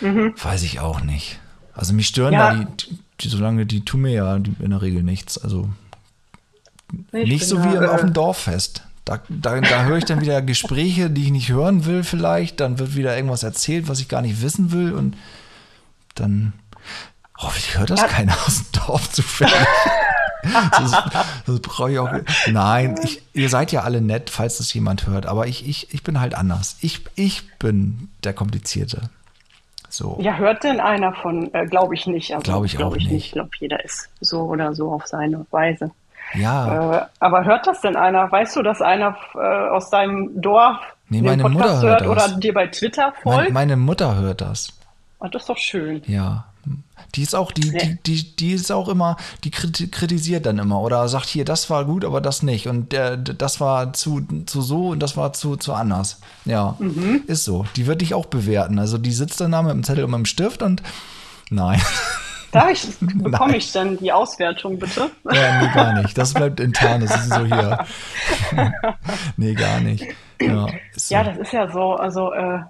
mhm. 0.00 0.34
weiß 0.42 0.62
ich 0.62 0.80
auch 0.80 1.00
nicht. 1.00 1.38
Also 1.74 1.92
mich 1.92 2.06
stören 2.06 2.32
ja. 2.32 2.54
da 2.54 2.64
die, 2.64 2.98
die, 3.20 3.28
solange 3.28 3.66
die 3.66 3.84
tun 3.84 4.02
mir 4.02 4.12
ja 4.12 4.36
in 4.36 4.70
der 4.70 4.82
Regel 4.82 5.02
nichts. 5.02 5.38
Also 5.38 5.68
ich 7.12 7.28
nicht 7.28 7.46
so 7.46 7.62
wie 7.62 7.78
auf 7.78 8.00
dem 8.00 8.12
Dorffest. 8.12 8.82
Da, 9.04 9.20
da, 9.28 9.60
da 9.60 9.84
höre 9.84 9.98
ich 9.98 10.04
dann 10.04 10.20
wieder 10.20 10.40
Gespräche, 10.42 11.10
die 11.10 11.24
ich 11.24 11.30
nicht 11.30 11.50
hören 11.50 11.84
will, 11.84 12.04
vielleicht. 12.04 12.60
Dann 12.60 12.78
wird 12.78 12.96
wieder 12.96 13.16
irgendwas 13.16 13.42
erzählt, 13.42 13.88
was 13.88 14.00
ich 14.00 14.08
gar 14.08 14.22
nicht 14.22 14.42
wissen 14.42 14.72
will. 14.72 14.92
Und 14.92 15.16
dann 16.14 16.52
Hoffentlich 17.38 17.76
hört 17.76 17.90
das 17.90 18.00
ja. 18.00 18.06
keiner 18.06 18.32
aus 18.46 18.62
dem 18.62 18.80
Dorf 18.86 19.10
zufällig. 19.10 19.54
das, 20.70 20.92
das 21.46 21.60
brauche 21.60 21.92
ich 21.92 21.98
auch. 21.98 22.10
Nein, 22.46 22.96
ich, 23.02 23.22
ihr 23.32 23.48
seid 23.48 23.72
ja 23.72 23.82
alle 23.82 24.00
nett, 24.00 24.30
falls 24.30 24.58
das 24.58 24.72
jemand 24.72 25.06
hört, 25.06 25.26
aber 25.26 25.46
ich, 25.46 25.68
ich, 25.68 25.92
ich 25.92 26.02
bin 26.02 26.20
halt 26.20 26.34
anders. 26.34 26.76
Ich, 26.80 27.00
ich 27.16 27.58
bin 27.58 28.08
der 28.22 28.34
Komplizierte. 28.34 29.10
So. 29.88 30.18
Ja, 30.20 30.36
hört 30.36 30.64
denn 30.64 30.80
einer 30.80 31.12
von, 31.14 31.52
äh, 31.54 31.66
glaube 31.66 31.94
ich 31.94 32.06
nicht. 32.06 32.32
Also, 32.32 32.42
glaube 32.42 32.66
ich 32.66 32.76
glaub 32.76 32.92
auch 32.92 32.96
ich 32.96 33.08
nicht. 33.08 33.26
Ich 33.26 33.32
glaube, 33.32 33.50
jeder 33.58 33.84
ist 33.84 34.08
so 34.20 34.42
oder 34.42 34.74
so 34.74 34.92
auf 34.92 35.06
seine 35.06 35.46
Weise. 35.50 35.90
Ja. 36.34 36.96
Äh, 36.96 37.06
aber 37.20 37.44
hört 37.44 37.66
das 37.66 37.80
denn 37.80 37.96
einer? 37.96 38.30
Weißt 38.30 38.56
du, 38.56 38.62
dass 38.62 38.82
einer 38.82 39.16
äh, 39.34 39.38
aus 39.38 39.90
deinem 39.90 40.40
Dorf 40.40 40.78
nee, 41.08 41.22
meine 41.22 41.42
den 41.42 41.52
Podcast 41.52 41.82
Mutter 41.82 41.88
hört, 41.88 42.00
hört 42.02 42.10
oder 42.10 42.28
dir 42.36 42.54
bei 42.54 42.66
Twitter 42.66 43.12
folgt? 43.22 43.38
Meine, 43.38 43.52
meine 43.52 43.76
Mutter 43.76 44.16
hört 44.16 44.40
das. 44.40 44.72
Oh, 45.20 45.26
das 45.28 45.42
ist 45.42 45.48
doch 45.48 45.58
schön. 45.58 46.02
Ja, 46.06 46.44
die 47.14 47.22
ist 47.22 47.34
auch, 47.34 47.52
die, 47.52 47.70
die, 47.70 47.98
die, 48.04 48.36
die 48.36 48.52
ist 48.52 48.72
auch 48.72 48.88
immer, 48.88 49.16
die 49.44 49.50
kritisiert 49.50 50.46
dann 50.46 50.58
immer 50.58 50.80
oder 50.80 51.06
sagt 51.08 51.26
hier, 51.26 51.44
das 51.44 51.70
war 51.70 51.84
gut, 51.84 52.04
aber 52.04 52.20
das 52.20 52.42
nicht. 52.42 52.66
Und 52.66 52.92
der, 52.92 53.16
das 53.16 53.60
war 53.60 53.92
zu, 53.92 54.26
zu 54.46 54.62
so 54.62 54.88
und 54.88 55.00
das 55.00 55.16
war 55.16 55.32
zu, 55.32 55.56
zu 55.56 55.74
anders. 55.74 56.20
Ja, 56.44 56.76
mhm. 56.78 57.22
ist 57.26 57.44
so. 57.44 57.66
Die 57.76 57.86
wird 57.86 58.00
dich 58.00 58.14
auch 58.14 58.26
bewerten. 58.26 58.78
Also 58.78 58.98
die 58.98 59.12
sitzt 59.12 59.40
dann 59.40 59.52
da 59.52 59.62
mit 59.62 59.72
dem 59.72 59.84
Zettel 59.84 60.04
und 60.04 60.10
mit 60.10 60.18
dem 60.18 60.26
Stift 60.26 60.62
und 60.62 60.82
nein. 61.50 61.80
Darf 62.54 62.70
ich, 62.70 62.86
bekomme 63.00 63.56
ich 63.56 63.72
dann 63.72 63.98
die 63.98 64.12
Auswertung 64.12 64.78
bitte? 64.78 65.10
Ja, 65.24 65.60
nee, 65.60 65.74
gar 65.74 66.00
nicht. 66.00 66.16
Das 66.16 66.32
bleibt 66.32 66.60
intern, 66.60 67.00
das 67.00 67.16
ist 67.16 67.34
so 67.34 67.44
hier. 67.44 67.84
nee, 69.36 69.54
gar 69.54 69.80
nicht. 69.80 70.06
Ja, 70.40 70.68
so. 70.94 71.14
ja, 71.14 71.24
das 71.24 71.38
ist 71.38 71.52
ja 71.52 71.68
so. 71.68 71.94
Also, 71.94 72.32
äh, 72.32 72.60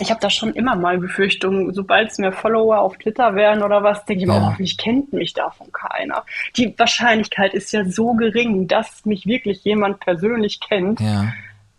ich 0.00 0.10
habe 0.10 0.20
da 0.20 0.28
schon 0.28 0.52
immer 0.52 0.76
mal 0.76 0.98
Befürchtungen, 0.98 1.72
sobald 1.72 2.10
es 2.10 2.18
mehr 2.18 2.32
Follower 2.32 2.78
auf 2.80 2.98
Twitter 2.98 3.34
werden 3.34 3.62
oder 3.62 3.82
was, 3.82 4.04
denke 4.04 4.22
ich 4.22 4.28
mir, 4.28 4.34
ja. 4.34 4.40
oh, 4.40 4.46
hoffentlich 4.48 4.76
kennt 4.76 5.14
mich 5.14 5.32
davon 5.32 5.72
keiner. 5.72 6.22
Die 6.56 6.78
Wahrscheinlichkeit 6.78 7.54
ist 7.54 7.72
ja 7.72 7.86
so 7.86 8.12
gering, 8.12 8.68
dass 8.68 9.06
mich 9.06 9.24
wirklich 9.24 9.64
jemand 9.64 10.00
persönlich 10.00 10.60
kennt. 10.60 11.00
Ja. 11.00 11.32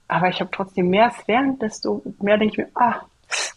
Aber 0.08 0.28
ich 0.30 0.40
habe 0.40 0.50
trotzdem 0.52 0.90
mehr 0.90 1.12
es 1.16 1.28
während, 1.28 1.62
desto 1.62 2.02
mehr 2.20 2.40
denke 2.40 2.54
ich 2.54 2.58
mir, 2.58 2.70
ah, 2.74 3.02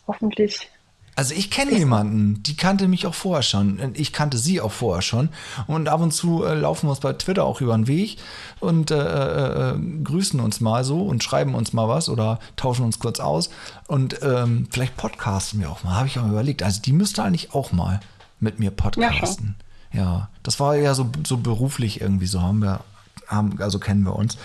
hoffentlich 0.07 0.71
also 1.17 1.35
ich 1.35 1.51
kenne 1.51 1.73
jemanden, 1.73 2.43
die 2.43 2.57
kannte 2.57 2.89
mich 2.89 3.07
auch 3.07 3.15
vorher 3.15 3.43
schon. 3.43 3.93
Ich 3.95 4.13
kannte 4.13 4.37
sie 4.37 4.61
auch 4.61 4.73
vorher 4.73 5.03
schon. 5.03 5.29
Und 5.67 5.89
ab 5.89 6.01
und 6.01 6.13
zu 6.13 6.45
äh, 6.45 6.55
laufen 6.55 6.87
wir 6.87 6.91
uns 6.91 7.01
bei 7.01 7.13
Twitter 7.13 7.45
auch 7.45 7.61
über 7.61 7.75
den 7.75 7.87
Weg 7.87 8.19
und 8.61 8.91
äh, 8.91 8.97
äh, 8.97 9.71
äh, 9.71 9.79
grüßen 10.03 10.41
uns 10.41 10.61
mal 10.61 10.83
so 10.83 11.03
und 11.03 11.23
schreiben 11.23 11.55
uns 11.55 11.73
mal 11.73 11.89
was 11.89 12.09
oder 12.09 12.41
tauschen 12.57 12.85
uns 12.85 12.99
kurz 12.99 13.21
aus. 13.21 13.51
Und 13.87 14.21
ähm, 14.23 14.67
vielleicht 14.71 14.97
podcasten 14.97 15.61
wir 15.61 15.71
auch 15.71 15.85
mal, 15.85 15.95
habe 15.95 16.09
ich 16.09 16.19
auch 16.19 16.27
überlegt. 16.27 16.63
Also 16.63 16.83
die 16.83 16.93
müsste 16.93 17.23
eigentlich 17.23 17.55
auch 17.55 17.71
mal 17.71 18.01
mit 18.41 18.59
mir 18.59 18.71
podcasten. 18.71 19.55
Ja, 19.93 20.03
ja 20.03 20.29
das 20.43 20.59
war 20.59 20.75
ja 20.77 20.95
so, 20.95 21.11
so 21.25 21.37
beruflich 21.37 22.01
irgendwie, 22.01 22.27
so 22.27 22.43
haben 22.43 22.59
wir, 22.59 22.81
haben, 23.29 23.61
also 23.61 23.79
kennen 23.79 24.03
wir 24.03 24.17
uns. 24.17 24.37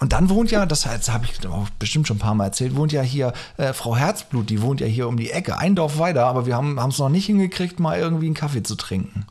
Und 0.00 0.14
dann 0.14 0.30
wohnt 0.30 0.50
ja, 0.50 0.64
das, 0.64 0.82
das 0.82 1.10
habe 1.10 1.26
ich 1.26 1.46
auch 1.46 1.68
bestimmt 1.78 2.08
schon 2.08 2.16
ein 2.16 2.20
paar 2.20 2.34
Mal 2.34 2.46
erzählt, 2.46 2.74
wohnt 2.74 2.90
ja 2.90 3.02
hier 3.02 3.34
äh, 3.58 3.74
Frau 3.74 3.96
Herzblut, 3.96 4.48
die 4.48 4.62
wohnt 4.62 4.80
ja 4.80 4.86
hier 4.86 5.06
um 5.06 5.18
die 5.18 5.30
Ecke, 5.30 5.58
ein 5.58 5.74
Dorf 5.76 5.98
weiter, 5.98 6.26
aber 6.26 6.46
wir 6.46 6.56
haben 6.56 6.78
es 6.78 6.98
noch 6.98 7.10
nicht 7.10 7.26
hingekriegt, 7.26 7.78
mal 7.78 7.98
irgendwie 7.98 8.26
einen 8.26 8.34
Kaffee 8.34 8.62
zu 8.62 8.76
trinken. 8.76 9.26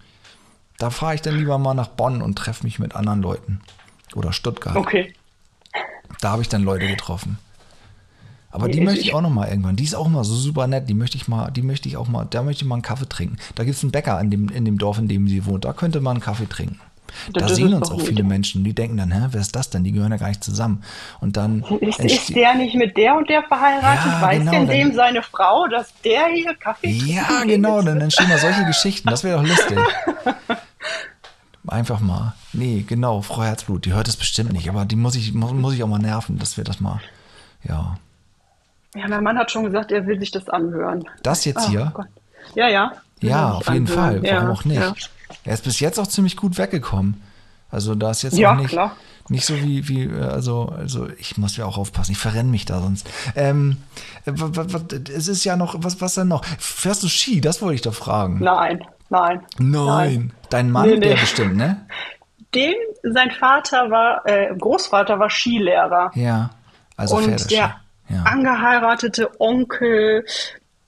Da 0.77 0.91
fahre 0.91 1.15
ich 1.15 1.21
dann 1.21 1.35
lieber 1.35 1.57
mal 1.57 1.73
nach 1.73 1.87
Bonn 1.87 2.21
und 2.21 2.37
treffe 2.37 2.63
mich 2.63 2.77
mit 2.77 2.95
anderen 2.95 3.21
Leuten. 3.21 3.61
Oder 4.15 4.31
Stuttgart. 4.31 4.75
Okay. 4.75 5.13
Da 6.21 6.31
habe 6.31 6.41
ich 6.43 6.49
dann 6.49 6.63
Leute 6.63 6.87
getroffen. 6.87 7.39
Aber 8.51 8.67
die, 8.67 8.79
die 8.79 8.85
möchte 8.85 9.01
ich 9.01 9.13
auch 9.13 9.21
noch 9.21 9.29
mal 9.29 9.47
irgendwann. 9.47 9.75
Die 9.75 9.83
ist 9.83 9.93
auch 9.93 10.07
immer 10.07 10.23
so 10.23 10.35
super 10.35 10.67
nett. 10.67 10.89
Die 10.89 10.93
möchte 10.93 11.17
ich 11.17 11.27
mal, 11.27 11.51
die 11.51 11.61
möchte 11.61 11.87
ich 11.87 11.97
auch 11.97 12.07
mal, 12.07 12.25
da 12.25 12.41
möchte 12.41 12.63
ich 12.63 12.67
mal 12.67 12.75
einen 12.75 12.81
Kaffee 12.81 13.07
trinken. 13.07 13.37
Da 13.55 13.63
gibt 13.63 13.75
es 13.75 13.83
einen 13.83 13.91
Bäcker 13.91 14.19
in 14.19 14.31
dem, 14.31 14.49
in 14.49 14.65
dem 14.65 14.77
Dorf, 14.77 14.97
in 14.97 15.07
dem 15.07 15.27
sie 15.27 15.45
wohnt. 15.45 15.65
Da 15.65 15.73
könnte 15.73 16.01
man 16.01 16.17
einen 16.17 16.23
Kaffee 16.23 16.47
trinken. 16.47 16.79
Da 17.33 17.41
das 17.41 17.55
sehen 17.55 17.73
uns 17.73 17.91
auch 17.91 18.01
viele 18.01 18.23
Menschen, 18.23 18.63
die 18.63 18.73
denken 18.73 18.97
dann, 18.97 19.11
hä, 19.11 19.27
wer 19.31 19.41
ist 19.41 19.55
das 19.55 19.69
denn? 19.69 19.83
Die 19.83 19.91
gehören 19.91 20.11
ja 20.11 20.17
gar 20.17 20.29
nicht 20.29 20.43
zusammen. 20.43 20.83
Und 21.19 21.37
dann. 21.37 21.63
Ist, 21.79 21.99
ist 21.99 22.35
der 22.35 22.55
nicht 22.55 22.75
mit 22.75 22.97
der 22.97 23.15
und 23.15 23.29
der 23.29 23.43
verheiratet? 23.43 24.11
Ja, 24.11 24.21
Weiß 24.21 24.39
genau, 24.39 24.51
denn 24.51 24.67
dem 24.67 24.93
seine 24.93 25.21
Frau, 25.21 25.67
dass 25.67 25.93
der 26.03 26.27
hier 26.27 26.53
Kaffee 26.55 26.89
Ja, 26.89 27.43
genau, 27.45 27.81
dann 27.81 28.01
entstehen 28.01 28.29
da 28.29 28.37
solche 28.37 28.65
Geschichten. 28.65 29.09
Das 29.09 29.23
wäre 29.23 29.41
doch 29.41 29.47
lustig. 29.47 29.77
Einfach 31.67 31.99
mal. 31.99 32.33
Nee, 32.53 32.83
genau, 32.87 33.21
Frau 33.21 33.43
Herzblut, 33.43 33.85
die 33.85 33.93
hört 33.93 34.07
es 34.07 34.17
bestimmt 34.17 34.53
nicht, 34.53 34.69
aber 34.69 34.85
die 34.85 34.95
muss 34.95 35.15
ich, 35.15 35.33
muss, 35.33 35.51
muss 35.53 35.75
ich 35.75 35.83
auch 35.83 35.87
mal 35.87 35.99
nerven, 35.99 36.39
dass 36.39 36.57
wir 36.57 36.63
das 36.63 36.79
mal, 36.79 36.99
ja. 37.63 37.97
Ja, 38.95 39.07
mein 39.07 39.23
Mann 39.23 39.37
hat 39.37 39.51
schon 39.51 39.65
gesagt, 39.65 39.91
er 39.91 40.07
will 40.07 40.19
sich 40.19 40.31
das 40.31 40.49
anhören. 40.49 41.03
Das 41.21 41.45
jetzt 41.45 41.67
Oh 41.67 41.69
hier? 41.69 41.91
Gott. 41.93 42.07
Ja, 42.55 42.67
ja. 42.67 42.93
Ja, 43.21 43.51
auf 43.51 43.69
jeden 43.69 43.85
Fall. 43.85 44.17
anhören. 44.17 44.23
Warum 44.23 44.47
Ja, 44.47 44.51
auch 44.51 44.65
nicht? 44.65 44.79
Ja, 44.79 44.93
Er 45.49 45.55
ist 45.55 45.63
bis 45.63 45.79
jetzt 45.79 45.99
auch 45.99 46.05
ziemlich 46.05 46.37
gut 46.37 46.59
weggekommen. 46.59 47.21
Also 47.71 47.95
da 47.95 48.11
ist 48.11 48.21
jetzt 48.21 48.37
Ja, 48.37 48.51
auch 48.51 48.55
nicht, 48.57 48.69
klar. 48.69 48.95
nicht 49.29 49.45
so 49.45 49.55
wie, 49.55 49.87
wie, 49.87 50.03
äh, 50.03 50.21
also, 50.21 50.69
also 50.77 51.07
ich 51.17 51.37
muss 51.37 51.57
ja 51.57 51.65
auch 51.65 51.77
aufpassen, 51.79 52.11
ich 52.11 52.19
verrenne 52.19 52.49
mich 52.51 52.65
da 52.65 52.81
sonst. 52.81 53.09
Ähm, 53.35 53.77
äh, 54.25 54.31
es 55.11 55.27
ist 55.27 55.43
ja 55.45 55.55
noch, 55.55 55.75
was, 55.79 55.99
was 56.01 56.13
denn 56.13 56.27
noch? 56.27 56.45
Fährst 56.59 57.01
du 57.01 57.07
Ski? 57.07 57.41
Das 57.41 57.61
wollte 57.63 57.75
ich 57.75 57.81
doch 57.81 57.95
fragen. 57.95 58.39
Nein, 58.43 58.83
nein. 59.09 59.41
Nein. 59.57 60.33
Dein 60.51 60.69
Mann, 60.71 60.87
Nee, 60.87 60.97
nee. 60.97 61.07
der 61.09 61.15
bestimmt, 61.15 61.55
ne? 61.57 61.85
Dem, 62.53 62.73
sein 63.01 63.31
Vater 63.31 63.89
war, 63.89 64.25
äh, 64.27 64.55
Großvater 64.55 65.17
war 65.19 65.29
Skilehrer. 65.31 66.11
Ja. 66.13 66.51
Also 66.95 67.15
und 67.15 67.23
Pferdeski. 67.23 67.55
der 67.55 67.75
Ja. 68.09 68.21
angeheiratete 68.23 69.29
Onkel 69.41 70.25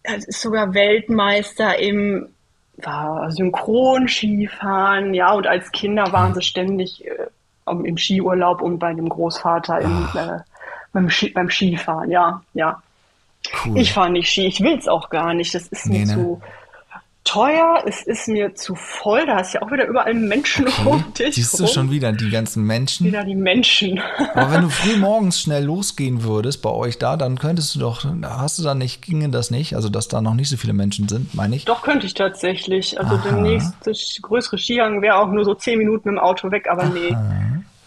er 0.04 0.18
ist 0.18 0.42
sogar 0.42 0.74
Weltmeister 0.74 1.78
im 1.80 2.28
war 2.86 3.32
Synchronskifahren, 3.32 5.14
ja, 5.14 5.34
und 5.34 5.48
als 5.48 5.72
Kinder 5.72 6.12
waren 6.12 6.34
sie 6.34 6.42
ständig 6.42 7.06
äh, 7.06 7.28
im 7.68 7.98
Skiurlaub 7.98 8.62
und 8.62 8.80
bei 8.80 8.94
dem 8.94 9.10
Großvater 9.10 9.80
im, 9.80 10.08
äh, 10.16 10.40
beim, 10.94 11.10
Ski, 11.10 11.30
beim 11.30 11.50
Skifahren, 11.50 12.10
ja, 12.10 12.42
ja. 12.54 12.82
Cool. 13.66 13.78
Ich 13.78 13.94
fahre 13.94 14.12
nicht 14.12 14.30
Ski, 14.30 14.46
ich 14.46 14.62
will 14.62 14.78
es 14.78 14.88
auch 14.88 15.10
gar 15.10 15.34
nicht. 15.34 15.56
Das 15.56 15.68
ist 15.68 15.88
Nee, 15.88 16.00
mir 16.00 16.06
ne? 16.06 16.14
zu 16.14 16.42
teuer, 17.32 17.84
es 17.86 18.02
ist 18.02 18.28
mir 18.28 18.56
zu 18.56 18.76
voll, 18.76 19.26
da 19.26 19.40
ist 19.40 19.54
ja 19.54 19.62
auch 19.62 19.72
wieder 19.72 19.88
überall 19.88 20.14
Menschen 20.14 20.68
um 20.86 21.14
dich 21.14 21.36
Siehst 21.36 21.60
du 21.60 21.64
rum. 21.64 21.72
schon 21.72 21.92
wieder 21.92 22.12
die 22.12 22.30
ganzen 22.30 22.66
Menschen? 22.66 23.06
wieder 23.08 23.24
die 23.24 23.36
Menschen. 23.36 24.02
Aber 24.34 24.52
wenn 24.52 24.62
du 24.64 24.70
früh 24.70 24.98
morgens 24.98 25.40
schnell 25.40 25.64
losgehen 25.64 26.24
würdest 26.24 26.62
bei 26.62 26.70
euch 26.70 26.98
da, 26.98 27.16
dann 27.16 27.40
könntest 27.40 27.76
du 27.76 27.80
doch, 27.80 28.06
hast 28.24 28.60
du 28.60 28.64
da 28.64 28.76
nicht, 28.76 29.02
ginge 29.02 29.30
das 29.30 29.50
nicht? 29.50 29.76
Also, 29.76 29.88
dass 29.88 30.10
da 30.10 30.20
noch 30.22 30.34
nicht 30.34 30.50
so 30.50 30.58
viele 30.58 30.74
Menschen 30.74 31.08
sind, 31.08 31.34
meine 31.34 31.56
ich? 31.56 31.64
Doch, 31.64 31.84
könnte 31.84 32.06
ich 32.06 32.14
tatsächlich. 32.14 33.00
Also 33.00 33.16
Aha. 33.16 33.24
der 33.24 33.34
nächste 33.34 33.94
größere 34.22 34.58
Skigang 34.58 35.02
wäre 35.02 35.16
auch 35.16 35.30
nur 35.30 35.46
so 35.46 35.54
zehn 35.54 35.78
Minuten 35.78 36.10
dem 36.10 36.20
Auto 36.20 36.52
weg, 36.52 36.68
aber 36.70 36.86
nee. 36.86 37.16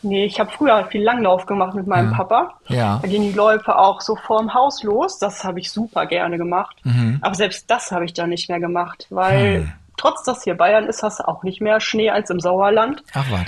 Nee, 0.04 0.24
ich 0.26 0.38
habe 0.38 0.50
früher 0.50 0.84
viel 0.90 1.02
Langlauf 1.02 1.46
gemacht 1.46 1.74
mit 1.74 1.86
meinem 1.86 2.10
Ja. 2.12 2.16
Papa. 2.16 2.54
Ja. 2.68 2.98
Da 3.02 3.08
gehen 3.08 3.22
die 3.22 3.32
Läufe 3.32 3.76
auch 3.78 4.00
so 4.00 4.14
vorm 4.16 4.54
Haus 4.54 4.82
los. 4.82 5.18
Das 5.18 5.42
habe 5.44 5.58
ich 5.60 5.70
super 5.72 6.06
gerne 6.06 6.38
gemacht. 6.38 6.76
Mhm. 6.84 7.18
Aber 7.22 7.34
selbst 7.34 7.70
das 7.70 7.90
habe 7.90 8.04
ich 8.04 8.12
da 8.14 8.26
nicht 8.26 8.48
mehr 8.48 8.60
gemacht, 8.60 9.06
weil 9.10 9.54
Hm. 9.62 9.72
trotz 9.96 10.22
dass 10.24 10.44
hier 10.44 10.54
Bayern 10.56 10.84
ist, 10.86 11.02
hast 11.02 11.20
du 11.20 11.28
auch 11.28 11.42
nicht 11.42 11.60
mehr 11.60 11.80
Schnee 11.80 12.10
als 12.10 12.30
im 12.30 12.38
Sauerland. 12.40 13.02
Ach, 13.14 13.24
was? 13.30 13.46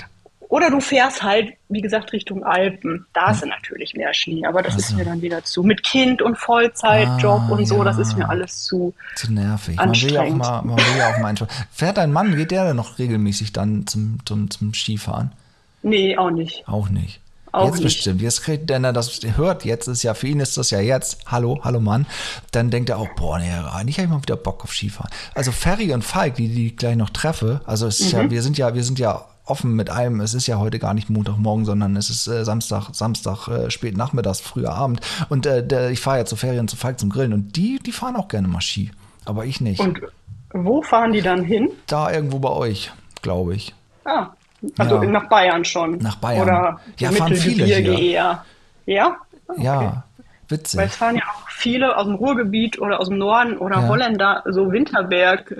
Oder 0.48 0.70
du 0.70 0.78
fährst 0.80 1.24
halt, 1.24 1.54
wie 1.68 1.80
gesagt, 1.80 2.12
Richtung 2.12 2.44
Alpen. 2.44 3.04
Da 3.12 3.32
ist 3.32 3.44
natürlich 3.44 3.94
mehr 3.94 4.14
Schnee, 4.14 4.46
aber 4.46 4.62
das 4.62 4.76
ist 4.76 4.84
Also. 4.86 4.96
mir 4.98 5.04
dann 5.04 5.20
wieder 5.20 5.42
zu. 5.42 5.64
Mit 5.64 5.82
Kind 5.82 6.22
und 6.22 6.38
Vollzeitjob 6.38 7.42
Ah, 7.48 7.52
und 7.52 7.66
so, 7.66 7.82
das 7.82 7.96
ja. 7.96 8.02
ist 8.02 8.16
mir 8.16 8.28
alles 8.28 8.62
zu. 8.62 8.94
Zu 9.16 9.32
nervig. 9.32 9.74
Man 9.76 9.90
will 9.90 10.12
ja 10.12 10.22
auch 10.22 10.30
mal, 10.30 10.62
man 10.62 10.76
will 10.76 10.84
ja 10.98 11.10
auch 11.12 11.18
mal. 11.18 11.34
Fährt 11.72 11.96
dein 11.96 12.12
Mann, 12.12 12.36
geht 12.36 12.52
der 12.52 12.64
denn 12.64 12.76
noch 12.76 12.96
regelmäßig 13.00 13.52
dann 13.52 13.88
zum, 13.88 14.20
zum, 14.24 14.48
zum 14.48 14.72
Skifahren? 14.72 15.32
Nee, 15.86 16.16
auch 16.16 16.30
nicht. 16.30 16.66
Auch 16.66 16.88
nicht. 16.88 17.20
Auch 17.52 17.66
jetzt 17.66 17.74
nicht. 17.76 17.84
bestimmt. 17.84 18.20
Jetzt 18.20 18.42
kriegt, 18.42 18.68
wenn 18.68 18.82
er 18.82 18.92
das 18.92 19.20
hört, 19.36 19.64
jetzt 19.64 19.86
ist 19.86 20.02
ja, 20.02 20.14
für 20.14 20.26
ihn 20.26 20.40
ist 20.40 20.56
das 20.58 20.70
ja 20.70 20.80
jetzt, 20.80 21.20
hallo, 21.26 21.60
hallo 21.62 21.78
Mann, 21.80 22.06
dann 22.50 22.70
denkt 22.70 22.90
er 22.90 22.98
auch, 22.98 23.08
boah, 23.16 23.38
nee, 23.38 23.48
eigentlich 23.50 23.96
habe 23.98 24.06
ich 24.06 24.10
mal 24.12 24.20
wieder 24.20 24.36
Bock 24.36 24.64
auf 24.64 24.72
Skifahren. 24.72 25.10
Also 25.34 25.52
Ferry 25.52 25.94
und 25.94 26.02
Falk, 26.02 26.34
die, 26.34 26.48
die 26.48 26.66
ich 26.66 26.76
gleich 26.76 26.96
noch 26.96 27.10
treffe, 27.10 27.60
also 27.64 27.86
es 27.86 28.00
ist 28.00 28.12
Mhm. 28.12 28.18
ja, 28.18 28.30
wir 28.30 28.42
sind 28.42 28.58
ja, 28.58 28.74
wir 28.74 28.82
sind 28.82 28.98
ja 28.98 29.24
offen 29.44 29.74
mit 29.76 29.90
allem. 29.90 30.20
Es 30.20 30.34
ist 30.34 30.48
ja 30.48 30.58
heute 30.58 30.80
gar 30.80 30.92
nicht 30.92 31.08
Montagmorgen, 31.08 31.64
sondern 31.64 31.94
es 31.94 32.10
ist 32.10 32.26
äh, 32.26 32.44
Samstag, 32.44 32.88
Samstag, 32.92 33.46
äh, 33.46 33.70
spät 33.70 33.96
nachmittags, 33.96 34.40
früher 34.40 34.72
Abend. 34.74 35.00
Und 35.28 35.46
äh, 35.46 35.64
der, 35.64 35.90
ich 35.90 36.00
fahre 36.00 36.18
ja 36.18 36.24
zu 36.24 36.34
Ferien 36.34 36.66
zu 36.66 36.76
Falk 36.76 36.98
zum 36.98 37.10
Grillen 37.10 37.32
und 37.32 37.54
die, 37.56 37.78
die 37.78 37.92
fahren 37.92 38.16
auch 38.16 38.26
gerne 38.26 38.48
mal 38.48 38.60
Ski. 38.60 38.90
Aber 39.24 39.44
ich 39.44 39.60
nicht. 39.60 39.80
Und 39.80 40.00
wo 40.52 40.82
fahren 40.82 41.12
die 41.12 41.22
dann 41.22 41.44
hin? 41.44 41.70
da 41.86 42.10
irgendwo 42.12 42.40
bei 42.40 42.50
euch, 42.50 42.90
glaube 43.22 43.54
ich. 43.54 43.72
Ah, 44.04 44.30
also 44.78 45.02
Ja. 45.02 45.10
nach 45.10 45.28
Bayern 45.28 45.64
schon. 45.64 45.98
Nach 45.98 46.16
Bayern. 46.16 46.42
Oder 46.42 46.80
Ja, 46.98 47.10
fahren 47.12 47.34
viele 47.34 47.64
hier. 47.64 47.98
eher. 47.98 48.44
Ja? 48.86 49.16
Ah, 49.48 49.52
okay. 49.52 49.62
Ja, 49.64 50.04
witzig. 50.48 50.78
Weil 50.80 50.86
es 50.86 50.96
fahren 50.96 51.16
ja 51.16 51.22
auch 51.22 51.48
viele 51.48 51.96
aus 51.96 52.04
dem 52.04 52.14
Ruhrgebiet 52.16 52.78
oder 52.80 53.00
aus 53.00 53.08
dem 53.08 53.18
Norden 53.18 53.56
oder 53.58 53.80
Ja. 53.80 53.88
Holländer, 53.88 54.42
so 54.46 54.70
Winterberg, 54.72 55.50
äh, 55.50 55.56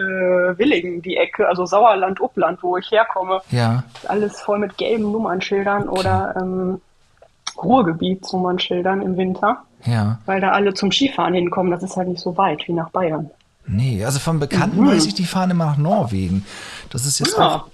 Willingen, 0.59 1.03
die 1.03 1.17
Ecke, 1.17 1.49
also 1.49 1.67
Sauerland, 1.67 2.21
Uppland, 2.21 2.63
wo 2.63 2.77
ich 2.77 2.91
herkomme. 2.91 3.41
ja, 3.51 3.85
Alles 4.09 4.41
voll 4.41 4.59
mit 4.59 4.77
gelben 4.79 5.11
Nummernschildern 5.13 5.89
oder 5.89 6.35
ähm, 6.41 6.81
Ruhrgebietsnummernschildern 7.63 9.03
im 9.03 9.17
Winter, 9.17 9.63
ja. 9.85 10.19
weil 10.27 10.41
da 10.41 10.51
alle 10.51 10.75
zum 10.75 10.91
Skifahren 10.93 11.35
hinkommen. 11.35 11.71
Das 11.73 11.83
ist 11.83 11.97
halt 11.97 12.09
nicht 12.09 12.21
so 12.21 12.37
weit 12.37 12.67
wie 12.67 12.73
nach 12.73 12.91
Bayern. 12.91 13.31
Nee, 13.67 14.05
also 14.05 14.19
von 14.21 14.39
Bekannten 14.39 14.81
Mhm. 14.83 14.89
weiß 14.91 15.07
ich, 15.07 15.15
die 15.15 15.25
fahren 15.25 15.51
immer 15.51 15.67
nach 15.67 15.77
Norwegen. 15.77 16.45
Das 16.91 17.05
ist 17.05 17.19
jetzt 17.19 17.37
Ja. 17.37 17.49
auch 17.49 17.69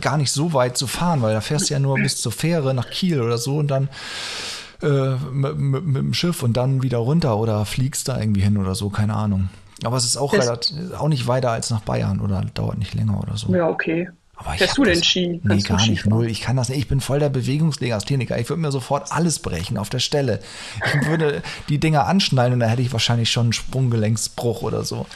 gar 0.00 0.16
nicht 0.18 0.30
so 0.32 0.52
weit 0.52 0.76
zu 0.76 0.86
fahren, 0.86 1.22
weil 1.22 1.34
da 1.34 1.40
fährst 1.40 1.70
du 1.70 1.74
ja 1.74 1.80
nur 1.80 1.96
bis 1.96 2.20
zur 2.20 2.32
Fähre 2.32 2.74
nach 2.74 2.90
Kiel 2.90 3.20
oder 3.20 3.38
so 3.38 3.56
und 3.58 3.68
dann 3.68 3.88
äh, 4.82 5.16
mit, 5.32 5.56
mit, 5.56 5.84
mit 5.86 5.96
dem 5.96 6.14
Schiff 6.14 6.42
und 6.42 6.56
dann 6.56 6.82
wieder 6.82 6.98
runter 6.98 7.36
oder 7.38 7.64
fliegst 7.64 8.08
da 8.08 8.18
irgendwie 8.20 8.42
hin 8.42 8.56
oder 8.58 8.74
so, 8.74 8.90
keine 8.90 9.14
Ahnung. 9.14 9.48
Aber 9.84 9.96
es 9.96 10.04
ist 10.04 10.16
auch, 10.16 10.32
Das- 10.34 10.46
relativ, 10.46 10.76
auch 10.98 11.08
nicht 11.08 11.26
weiter 11.26 11.50
als 11.50 11.70
nach 11.70 11.80
Bayern 11.80 12.20
oder 12.20 12.44
dauert 12.54 12.78
nicht 12.78 12.94
länger 12.94 13.20
oder 13.20 13.36
so. 13.36 13.54
Ja, 13.54 13.68
okay. 13.68 14.08
Aber 14.40 14.52
ich 14.52 14.58
Fährst 14.58 14.78
du 14.78 14.84
denn 14.84 15.02
Ski? 15.02 15.40
Nee, 15.42 15.48
Kannst 15.62 15.66
gar 15.66 15.86
nicht. 15.88 16.06
Null. 16.06 16.28
Ich 16.30 16.40
kann 16.42 16.54
das 16.54 16.68
nicht. 16.68 16.78
Ich 16.78 16.86
bin 16.86 17.00
voll 17.00 17.18
der 17.18 17.28
Bewegungslegastheniker. 17.28 18.38
Ich 18.38 18.48
würde 18.48 18.62
mir 18.62 18.70
sofort 18.70 19.10
alles 19.10 19.40
brechen 19.40 19.76
auf 19.78 19.88
der 19.88 19.98
Stelle. 19.98 20.38
Ich 21.00 21.08
würde 21.08 21.42
die 21.68 21.78
Dinger 21.78 22.06
anschnallen 22.06 22.52
und 22.52 22.60
da 22.60 22.66
hätte 22.66 22.82
ich 22.82 22.92
wahrscheinlich 22.92 23.30
schon 23.32 23.46
einen 23.46 23.52
Sprunggelenksbruch 23.52 24.62
oder 24.62 24.84
so. 24.84 25.06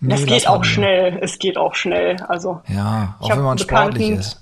Nee, 0.00 0.10
Das 0.14 0.26
geht 0.26 0.46
auch 0.46 0.64
schnell. 0.64 1.18
Es 1.22 1.38
geht 1.38 1.56
auch 1.56 1.74
schnell. 1.74 2.16
Also 2.28 2.60
Ja, 2.68 3.16
auch 3.20 3.30
wenn 3.30 3.42
man 3.42 3.58
sportlich 3.58 4.10
ist. 4.10 4.40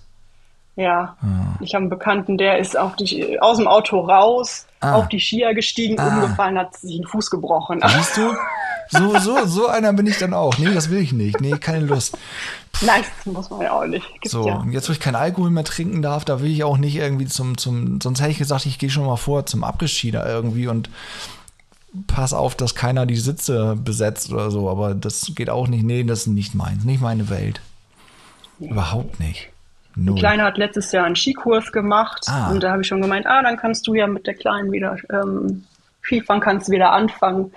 Ja, 0.78 1.16
ich 1.60 1.74
habe 1.74 1.82
einen 1.82 1.90
Bekannten, 1.90 2.36
der 2.36 2.58
ist 2.58 2.76
auf 2.78 2.96
die, 2.96 3.40
aus 3.40 3.56
dem 3.56 3.66
Auto 3.66 4.00
raus, 4.00 4.66
Ah. 4.80 4.96
auf 4.96 5.08
die 5.08 5.18
Skier 5.18 5.54
gestiegen, 5.54 5.98
Ah. 5.98 6.08
umgefallen, 6.16 6.58
hat 6.58 6.76
sich 6.76 6.96
den 6.96 7.06
Fuß 7.06 7.30
gebrochen. 7.30 7.80
Siehst 7.86 8.18
du? 8.18 8.34
So, 8.90 9.18
so, 9.18 9.46
so 9.46 9.66
einer 9.68 9.92
bin 9.94 10.06
ich 10.06 10.18
dann 10.18 10.34
auch. 10.34 10.58
Nee, 10.58 10.72
das 10.74 10.90
will 10.90 10.98
ich 11.00 11.12
nicht. 11.14 11.40
Nee, 11.40 11.52
keine 11.58 11.86
Lust. 11.86 12.16
Nein, 12.82 13.02
das 13.24 13.32
muss 13.32 13.48
man 13.50 13.62
ja 13.62 13.72
auch 13.72 13.86
nicht. 13.86 14.06
Gibt's 14.20 14.30
So, 14.30 14.46
ja. 14.46 14.56
und 14.56 14.70
jetzt, 14.72 14.88
wo 14.88 14.92
ich 14.92 15.00
keinen 15.00 15.16
Alkohol 15.16 15.48
mehr 15.50 15.64
trinken 15.64 16.02
darf, 16.02 16.26
da 16.26 16.40
will 16.42 16.50
ich 16.50 16.62
auch 16.62 16.76
nicht 16.76 16.94
irgendwie 16.96 17.24
zum, 17.26 17.56
zum, 17.56 17.98
sonst 18.02 18.20
hätte 18.20 18.32
ich 18.32 18.38
gesagt, 18.38 18.66
ich 18.66 18.78
gehe 18.78 18.90
schon 18.90 19.06
mal 19.06 19.16
vor 19.16 19.46
zum 19.46 19.62
da 19.62 20.26
irgendwie 20.28 20.68
und 20.68 20.90
pass 22.06 22.32
auf, 22.32 22.54
dass 22.54 22.74
keiner 22.74 23.06
die 23.06 23.16
Sitze 23.16 23.76
besetzt 23.76 24.32
oder 24.32 24.50
so, 24.50 24.68
aber 24.70 24.94
das 24.94 25.32
geht 25.34 25.50
auch 25.50 25.68
nicht. 25.68 25.84
Nee, 25.84 26.04
das 26.04 26.20
ist 26.20 26.26
nicht 26.28 26.54
meins, 26.54 26.84
nicht 26.84 27.00
meine 27.00 27.28
Welt. 27.30 27.60
Überhaupt 28.60 29.20
nicht. 29.20 29.48
Die 29.94 30.00
Null. 30.00 30.18
Kleine 30.18 30.42
hat 30.44 30.58
letztes 30.58 30.92
Jahr 30.92 31.04
einen 31.06 31.16
Skikurs 31.16 31.72
gemacht 31.72 32.26
Ah. 32.28 32.50
und 32.50 32.62
da 32.62 32.70
habe 32.72 32.82
ich 32.82 32.88
schon 32.88 33.00
gemeint, 33.00 33.26
ah, 33.26 33.42
dann 33.42 33.56
kannst 33.56 33.86
du 33.86 33.94
ja 33.94 34.06
mit 34.06 34.26
der 34.26 34.34
Kleinen 34.34 34.70
wieder 34.72 34.96
ähm, 35.10 35.64
Skifahren, 36.02 36.40
kannst 36.40 36.70
wieder 36.70 36.92
anfangen. 36.92 37.50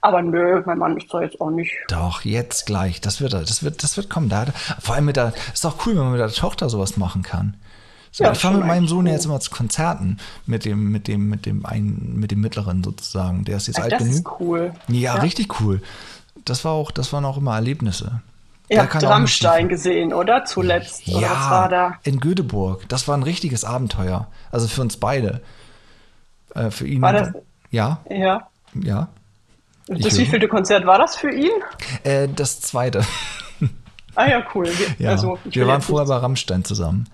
Aber 0.00 0.22
nö, 0.22 0.62
mein 0.66 0.78
Mann 0.78 0.96
ist 0.96 1.12
da 1.12 1.22
jetzt 1.22 1.40
auch 1.40 1.50
nicht. 1.50 1.72
Doch, 1.88 2.20
jetzt 2.22 2.66
gleich. 2.66 3.00
Das 3.00 3.20
wird, 3.20 3.32
das 3.32 3.62
wird, 3.64 3.82
das 3.82 3.96
wird 3.96 4.08
kommen. 4.10 4.28
Da, 4.28 4.46
vor 4.80 4.94
allem 4.94 5.06
mit 5.06 5.16
der, 5.16 5.32
ist 5.52 5.64
doch 5.64 5.86
cool, 5.86 5.94
wenn 5.94 6.02
man 6.02 6.12
mit 6.12 6.20
der 6.20 6.28
Tochter 6.30 6.68
sowas 6.68 6.96
machen 6.96 7.22
kann. 7.22 7.56
So, 8.16 8.24
Ja, 8.24 8.32
ich 8.32 8.38
fahre 8.38 8.56
mit 8.56 8.66
meinem 8.66 8.88
Sohn 8.88 9.04
cool. 9.06 9.12
jetzt 9.12 9.26
immer 9.26 9.40
zu 9.40 9.50
Konzerten 9.50 10.16
mit 10.46 10.64
dem, 10.64 10.90
mit 10.90 11.06
dem, 11.06 11.28
mit 11.28 11.44
dem 11.44 11.66
einen, 11.66 12.14
mit 12.18 12.30
dem 12.30 12.40
mittleren 12.40 12.82
sozusagen. 12.82 13.44
Der 13.44 13.58
ist 13.58 13.66
jetzt 13.66 13.76
Ja, 13.76 13.82
alt 13.84 13.92
das 13.92 13.98
genug. 13.98 14.14
ist 14.14 14.40
cool. 14.40 14.72
Ja, 14.88 15.14
richtig 15.16 15.60
cool. 15.60 15.82
Das 16.46 16.64
war 16.64 16.72
auch, 16.72 16.90
das 16.90 17.12
waren 17.12 17.26
auch 17.26 17.36
immer 17.36 17.54
Erlebnisse. 17.56 18.22
Ihr 18.70 18.80
habt 18.80 19.02
Rammstein 19.02 19.68
gesehen, 19.68 20.14
oder? 20.14 20.46
Zuletzt. 20.46 21.06
Oder 21.08 21.28
was 21.30 21.50
war 21.50 21.68
da? 21.68 21.92
in 22.04 22.18
Göteborg. 22.18 22.88
Das 22.88 23.06
war 23.06 23.16
ein 23.18 23.22
richtiges 23.22 23.64
Abenteuer. 23.66 24.28
Also 24.50 24.66
für 24.66 24.80
uns 24.80 24.96
beide. 24.96 25.42
Äh, 26.54 26.70
für 26.70 26.86
ihn. 26.86 27.02
War 27.02 27.12
das- 27.12 27.32
Ja, 27.70 27.98
Ja. 28.08 28.48
ja. 28.74 29.08
Das 29.88 30.16
wievielte 30.18 30.48
Konzert 30.48 30.86
war 30.86 30.98
das 30.98 31.16
für 31.16 31.30
ihn? 31.30 31.52
Äh, 32.02 32.28
das 32.34 32.60
zweite. 32.62 33.04
Ah 34.14 34.26
ja, 34.26 34.42
cool. 34.54 34.66
Wir, 34.66 34.86
Ja, 35.06 35.10
also, 35.10 35.38
wir 35.44 35.66
waren 35.66 35.82
vorher 35.82 36.08
bei 36.08 36.16
Rammstein 36.16 36.64
zusammen. 36.64 37.06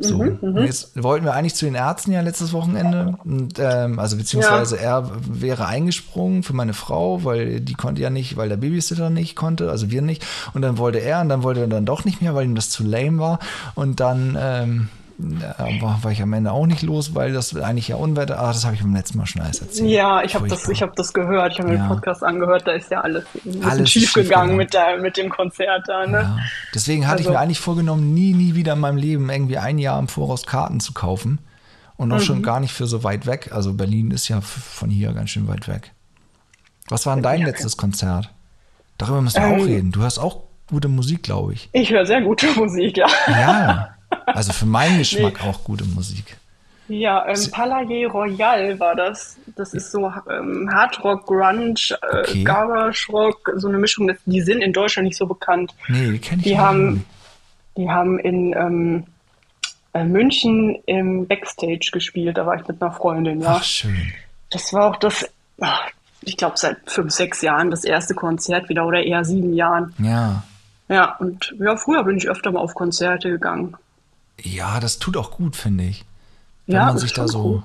So, 0.00 0.18
Mhm, 0.18 0.38
und 0.40 0.64
jetzt 0.64 1.02
wollten 1.02 1.24
wir 1.24 1.34
eigentlich 1.34 1.56
zu 1.56 1.64
den 1.64 1.74
Ärzten 1.74 2.12
ja 2.12 2.20
letztes 2.20 2.52
Wochenende. 2.52 3.16
Und, 3.24 3.58
ähm, 3.58 3.98
also 3.98 4.16
beziehungsweise 4.16 4.78
er 4.78 5.10
wäre 5.28 5.66
eingesprungen 5.66 6.44
für 6.44 6.52
meine 6.52 6.72
Frau, 6.72 7.24
weil 7.24 7.60
die 7.60 7.74
konnte 7.74 8.00
ja 8.02 8.10
nicht, 8.10 8.36
weil 8.36 8.48
der 8.48 8.58
Babysitter 8.58 9.10
nicht 9.10 9.34
konnte, 9.34 9.70
also 9.70 9.90
wir 9.90 10.00
nicht. 10.02 10.24
Und 10.54 10.62
dann 10.62 10.78
wollte 10.78 10.98
er 10.98 11.20
und 11.20 11.28
dann 11.28 11.42
wollte 11.42 11.60
er 11.62 11.66
dann 11.66 11.84
doch 11.84 12.04
nicht 12.04 12.22
mehr, 12.22 12.34
weil 12.34 12.44
ihm 12.44 12.54
das 12.54 12.70
zu 12.70 12.84
lame 12.84 13.18
war. 13.18 13.40
Und 13.74 13.98
dann 13.98 14.36
ähm, 14.40 14.88
war, 15.18 16.02
war 16.02 16.12
ich 16.12 16.22
am 16.22 16.32
Ende 16.32 16.52
auch 16.52 16.66
nicht 16.66 16.82
los, 16.82 17.14
weil 17.14 17.32
das 17.32 17.56
eigentlich 17.56 17.88
ja 17.88 17.96
Unwetter, 17.96 18.38
ah, 18.38 18.48
das 18.48 18.64
habe 18.64 18.76
ich 18.76 18.82
beim 18.82 18.94
letzten 18.94 19.18
Mal 19.18 19.26
schon 19.26 19.42
alles 19.42 19.60
erzählt. 19.60 19.90
Ja, 19.90 20.22
ich 20.22 20.36
habe 20.36 20.46
das, 20.46 20.68
ich 20.68 20.80
hab 20.80 20.94
das 20.94 21.12
gehört, 21.12 21.52
ich 21.52 21.58
habe 21.58 21.74
ja. 21.74 21.76
den 21.76 21.88
Podcast 21.88 22.22
angehört, 22.22 22.66
da 22.66 22.72
ist 22.72 22.90
ja 22.90 23.00
alles 23.00 23.24
alles 23.62 23.90
schief 23.90 24.12
gegangen 24.12 24.56
mit, 24.56 24.76
mit 25.00 25.16
dem 25.16 25.28
Konzert 25.28 25.88
da. 25.88 26.06
Ne? 26.06 26.18
Ja. 26.18 26.38
Deswegen 26.72 27.06
hatte 27.06 27.18
also. 27.18 27.30
ich 27.30 27.34
mir 27.34 27.40
eigentlich 27.40 27.58
vorgenommen, 27.58 28.14
nie, 28.14 28.32
nie 28.32 28.54
wieder 28.54 28.74
in 28.74 28.80
meinem 28.80 28.96
Leben 28.96 29.28
irgendwie 29.28 29.58
ein 29.58 29.78
Jahr 29.78 29.98
im 29.98 30.06
Voraus 30.06 30.46
Karten 30.46 30.78
zu 30.78 30.92
kaufen. 30.92 31.40
Und 31.96 32.10
noch 32.10 32.18
mhm. 32.18 32.22
schon 32.22 32.42
gar 32.44 32.60
nicht 32.60 32.72
für 32.72 32.86
so 32.86 33.02
weit 33.02 33.26
weg. 33.26 33.50
Also 33.52 33.74
Berlin 33.74 34.12
ist 34.12 34.28
ja 34.28 34.40
von 34.40 34.88
hier 34.88 35.12
ganz 35.12 35.30
schön 35.30 35.48
weit 35.48 35.66
weg. 35.66 35.92
Was 36.88 37.06
war 37.06 37.16
denn 37.16 37.24
dein 37.24 37.40
ja, 37.40 37.46
letztes 37.46 37.76
Konzert? 37.76 38.30
Darüber 38.98 39.20
müssen 39.20 39.42
wir 39.42 39.48
ähm, 39.48 39.60
auch 39.60 39.66
reden. 39.66 39.90
Du 39.90 40.02
hörst 40.02 40.20
auch 40.20 40.44
gute 40.68 40.86
Musik, 40.86 41.24
glaube 41.24 41.54
ich. 41.54 41.68
Ich 41.72 41.90
höre 41.90 42.06
sehr 42.06 42.22
gute 42.22 42.46
Musik, 42.56 42.98
ja. 42.98 43.08
Ja, 43.26 43.97
also 44.34 44.52
für 44.52 44.66
meinen 44.66 44.98
Geschmack 44.98 45.40
nee. 45.42 45.48
auch 45.48 45.64
gute 45.64 45.84
Musik. 45.84 46.36
Ja, 46.88 47.26
ähm, 47.26 47.50
Palais 47.50 48.06
Royal 48.06 48.80
war 48.80 48.96
das. 48.96 49.36
Das 49.56 49.74
ist 49.74 49.92
so 49.92 50.10
ähm, 50.30 50.70
Hardrock, 50.72 51.26
Grunge, 51.26 51.74
äh, 51.90 52.20
okay. 52.20 52.44
Garage 52.44 53.12
Rock, 53.12 53.52
so 53.56 53.68
eine 53.68 53.76
Mischung. 53.76 54.10
Die 54.24 54.40
sind 54.40 54.62
in 54.62 54.72
Deutschland 54.72 55.06
nicht 55.06 55.18
so 55.18 55.26
bekannt. 55.26 55.74
Nee, 55.88 56.12
die 56.12 56.18
kenne 56.18 56.38
ich 56.38 56.44
die 56.44 56.50
nicht. 56.50 56.58
Haben, 56.58 57.04
die 57.76 57.90
haben 57.90 58.18
in 58.18 58.54
ähm, 58.54 59.04
äh, 59.92 60.04
München 60.04 60.78
im 60.86 61.26
Backstage 61.26 61.90
gespielt. 61.92 62.38
Da 62.38 62.46
war 62.46 62.56
ich 62.56 62.66
mit 62.66 62.80
einer 62.80 62.92
Freundin. 62.92 63.42
Ja. 63.42 63.56
Ach, 63.58 63.64
schön. 63.64 64.12
Das 64.50 64.72
war 64.72 64.86
auch 64.86 64.96
das, 64.96 65.28
ich 66.22 66.38
glaube, 66.38 66.56
seit 66.56 66.78
fünf, 66.86 67.12
sechs 67.12 67.42
Jahren 67.42 67.70
das 67.70 67.84
erste 67.84 68.14
Konzert 68.14 68.70
wieder 68.70 68.86
oder 68.86 69.02
eher 69.02 69.26
sieben 69.26 69.52
Jahren. 69.52 69.94
Ja. 69.98 70.42
Ja, 70.88 71.16
und 71.16 71.54
ja, 71.58 71.76
früher 71.76 72.02
bin 72.04 72.16
ich 72.16 72.30
öfter 72.30 72.50
mal 72.50 72.60
auf 72.60 72.74
Konzerte 72.74 73.28
gegangen. 73.28 73.76
Ja, 74.42 74.80
das 74.80 74.98
tut 74.98 75.16
auch 75.16 75.32
gut, 75.32 75.56
finde 75.56 75.84
ich. 75.84 76.04
Wenn 76.66 76.76
ja, 76.76 76.86
man 76.86 76.98
sich 76.98 77.12
da 77.12 77.26
so, 77.26 77.42
gut. 77.42 77.62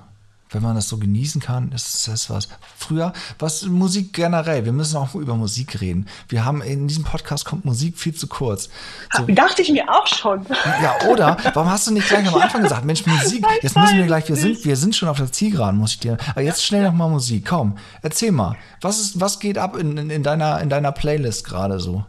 wenn 0.51 0.63
man 0.63 0.75
das 0.75 0.87
so 0.87 0.97
genießen 0.97 1.41
kann, 1.41 1.71
ist 1.71 2.07
das 2.07 2.29
was. 2.29 2.47
Früher, 2.77 3.11
was 3.37 3.63
Musik 3.63 4.13
generell, 4.13 4.65
wir 4.65 4.71
müssen 4.71 4.97
auch 4.97 5.13
über 5.13 5.35
Musik 5.35 5.81
reden. 5.81 6.07
Wir 6.29 6.45
haben 6.45 6.61
in 6.61 6.87
diesem 6.87 7.03
Podcast 7.03 7.45
kommt 7.45 7.65
Musik 7.65 7.97
viel 7.97 8.15
zu 8.15 8.27
kurz. 8.27 8.69
So, 9.13 9.23
Dachte 9.27 9.61
ich 9.61 9.71
mir 9.71 9.87
auch 9.89 10.07
schon. 10.07 10.45
Ja, 10.81 10.95
oder? 11.09 11.37
Warum 11.53 11.69
hast 11.69 11.87
du 11.87 11.91
nicht 11.91 12.07
gleich 12.07 12.27
am 12.27 12.35
Anfang 12.35 12.63
gesagt, 12.63 12.85
Mensch, 12.85 13.05
Musik, 13.05 13.45
jetzt 13.61 13.75
müssen 13.75 13.97
wir 13.97 14.05
gleich, 14.05 14.27
wir 14.29 14.37
sind, 14.37 14.63
wir 14.63 14.77
sind 14.77 14.95
schon 14.95 15.09
auf 15.09 15.17
der 15.17 15.31
Zielgeraden, 15.31 15.79
muss 15.79 15.91
ich 15.91 15.99
dir. 15.99 16.17
Aber 16.31 16.41
jetzt 16.41 16.65
schnell 16.65 16.83
noch 16.83 16.93
mal 16.93 17.09
Musik. 17.09 17.45
Komm, 17.47 17.77
erzähl 18.01 18.31
mal. 18.31 18.55
Was 18.81 18.99
ist, 18.99 19.19
was 19.19 19.39
geht 19.39 19.57
ab 19.57 19.75
in, 19.75 19.97
in, 19.97 20.09
in 20.09 20.23
deiner, 20.23 20.61
in 20.61 20.69
deiner 20.69 20.91
Playlist 20.91 21.43
gerade 21.43 21.79
so? 21.79 22.05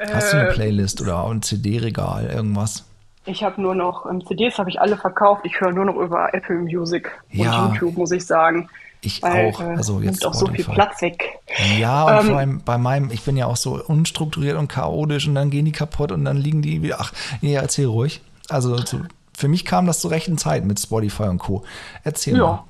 Hast 0.00 0.32
du 0.32 0.38
eine 0.38 0.48
äh, 0.48 0.52
Playlist 0.52 1.00
oder 1.00 1.24
ein 1.26 1.42
CD-Regal, 1.42 2.26
irgendwas? 2.26 2.84
Ich 3.24 3.44
habe 3.44 3.60
nur 3.60 3.74
noch 3.74 4.06
ähm, 4.06 4.26
CDs, 4.26 4.58
habe 4.58 4.70
ich 4.70 4.80
alle 4.80 4.96
verkauft. 4.96 5.42
Ich 5.44 5.60
höre 5.60 5.72
nur 5.72 5.84
noch 5.84 5.96
über 5.96 6.34
Apple 6.34 6.56
Music 6.56 7.10
ja, 7.30 7.66
und 7.66 7.74
YouTube, 7.74 7.96
muss 7.96 8.10
ich 8.10 8.26
sagen. 8.26 8.68
Ich 9.00 9.22
weil, 9.22 9.52
auch. 9.52 9.60
Äh, 9.60 9.64
also 9.64 10.00
jetzt 10.00 10.22
nimmt 10.22 10.26
auch 10.26 10.34
so 10.34 10.46
viel 10.46 10.64
Platz 10.64 11.02
weg. 11.02 11.38
Ja, 11.78 12.04
und 12.04 12.20
ähm, 12.20 12.26
vor 12.30 12.38
allem 12.38 12.62
bei 12.64 12.78
meinem, 12.78 13.10
ich 13.10 13.22
bin 13.22 13.36
ja 13.36 13.46
auch 13.46 13.56
so 13.56 13.82
unstrukturiert 13.84 14.56
und 14.56 14.68
chaotisch 14.68 15.26
und 15.28 15.34
dann 15.34 15.50
gehen 15.50 15.64
die 15.64 15.72
kaputt 15.72 16.12
und 16.12 16.24
dann 16.24 16.36
liegen 16.36 16.62
die 16.62 16.82
wieder. 16.82 16.96
Ach, 17.00 17.12
nee, 17.40 17.54
erzähl 17.54 17.86
ruhig. 17.86 18.22
Also 18.48 18.76
so, 18.78 19.00
für 19.36 19.48
mich 19.48 19.64
kam 19.64 19.86
das 19.86 20.00
zur 20.00 20.10
rechten 20.10 20.38
Zeit 20.38 20.64
mit 20.64 20.80
Spotify 20.80 21.24
und 21.24 21.38
Co. 21.38 21.64
Erzähl 22.04 22.36
ja. 22.36 22.42
mal. 22.42 22.64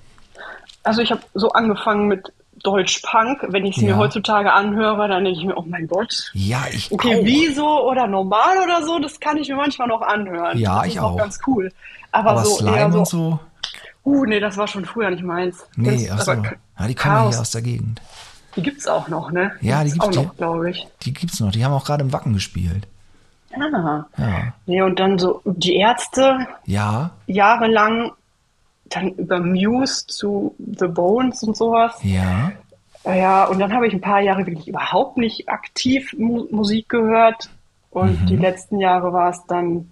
Also 0.82 1.00
ich 1.00 1.10
habe 1.10 1.22
so 1.34 1.50
angefangen 1.52 2.08
mit 2.08 2.32
Deutsch-Punk. 2.62 3.46
Wenn 3.48 3.64
ich 3.64 3.76
es 3.76 3.82
ja. 3.82 3.90
mir 3.90 3.96
heutzutage 3.96 4.52
anhöre, 4.52 5.08
dann 5.08 5.24
denke 5.24 5.40
ich 5.40 5.46
mir, 5.46 5.56
oh 5.56 5.64
mein 5.66 5.86
Gott. 5.86 6.30
Ja, 6.34 6.64
ich 6.72 6.90
Okay, 6.90 7.20
auch. 7.20 7.24
wieso 7.24 7.88
oder 7.88 8.06
normal 8.06 8.58
oder 8.62 8.84
so, 8.84 8.98
das 8.98 9.18
kann 9.20 9.36
ich 9.36 9.48
mir 9.48 9.56
manchmal 9.56 9.88
noch 9.88 10.02
anhören. 10.02 10.58
Ja, 10.58 10.82
das 10.82 10.86
ich 10.88 11.00
auch. 11.00 11.16
ganz 11.16 11.38
cool. 11.46 11.72
Aber, 12.10 12.30
Aber 12.30 12.44
so 12.44 12.56
Slime 12.56 12.76
eher 12.76 12.92
so, 12.92 12.98
und 12.98 13.08
so. 13.08 13.40
Uh, 14.04 14.24
nee, 14.24 14.40
das 14.40 14.56
war 14.56 14.66
schon 14.66 14.84
früher 14.84 15.10
nicht 15.10 15.22
meins. 15.22 15.64
Nee, 15.76 16.06
das, 16.08 16.28
ach 16.28 16.36
so. 16.36 16.42
Ja, 16.78 16.86
die 16.88 16.94
kommen 16.94 17.28
hier 17.30 17.40
aus 17.40 17.50
der 17.50 17.62
Gegend. 17.62 18.00
Die 18.56 18.62
gibt's 18.62 18.86
auch 18.86 19.08
noch, 19.08 19.30
ne? 19.30 19.52
Ja, 19.60 19.82
die, 19.84 19.90
gibt's 19.90 20.06
auch 20.08 20.24
noch, 20.24 20.36
glaube 20.36 20.70
ich. 20.70 20.86
Die 21.02 21.12
gibt's 21.12 21.40
noch. 21.40 21.52
Die 21.52 21.64
haben 21.64 21.72
auch 21.72 21.84
gerade 21.84 22.02
im 22.02 22.12
Wacken 22.12 22.34
gespielt. 22.34 22.86
Ah. 23.54 24.04
Ja. 24.16 24.54
Nee, 24.66 24.82
und 24.82 24.98
dann 24.98 25.18
so 25.18 25.42
die 25.44 25.76
Ärzte. 25.76 26.46
Ja. 26.64 27.10
Jahrelang 27.26 28.12
dann 28.94 29.10
über 29.10 29.40
Muse 29.40 30.06
zu 30.06 30.54
The 30.58 30.86
Bones 30.86 31.42
und 31.42 31.56
sowas. 31.56 31.94
Ja. 32.02 32.52
Ja, 33.04 33.44
und 33.44 33.58
dann 33.58 33.72
habe 33.72 33.88
ich 33.88 33.94
ein 33.94 34.00
paar 34.00 34.20
Jahre 34.20 34.46
wirklich 34.46 34.68
überhaupt 34.68 35.18
nicht 35.18 35.48
aktiv 35.48 36.14
Mu 36.16 36.46
Musik 36.50 36.88
gehört. 36.88 37.50
Und 37.90 38.22
mhm. 38.22 38.26
die 38.26 38.36
letzten 38.36 38.78
Jahre 38.78 39.12
war 39.12 39.30
es 39.30 39.44
dann, 39.48 39.90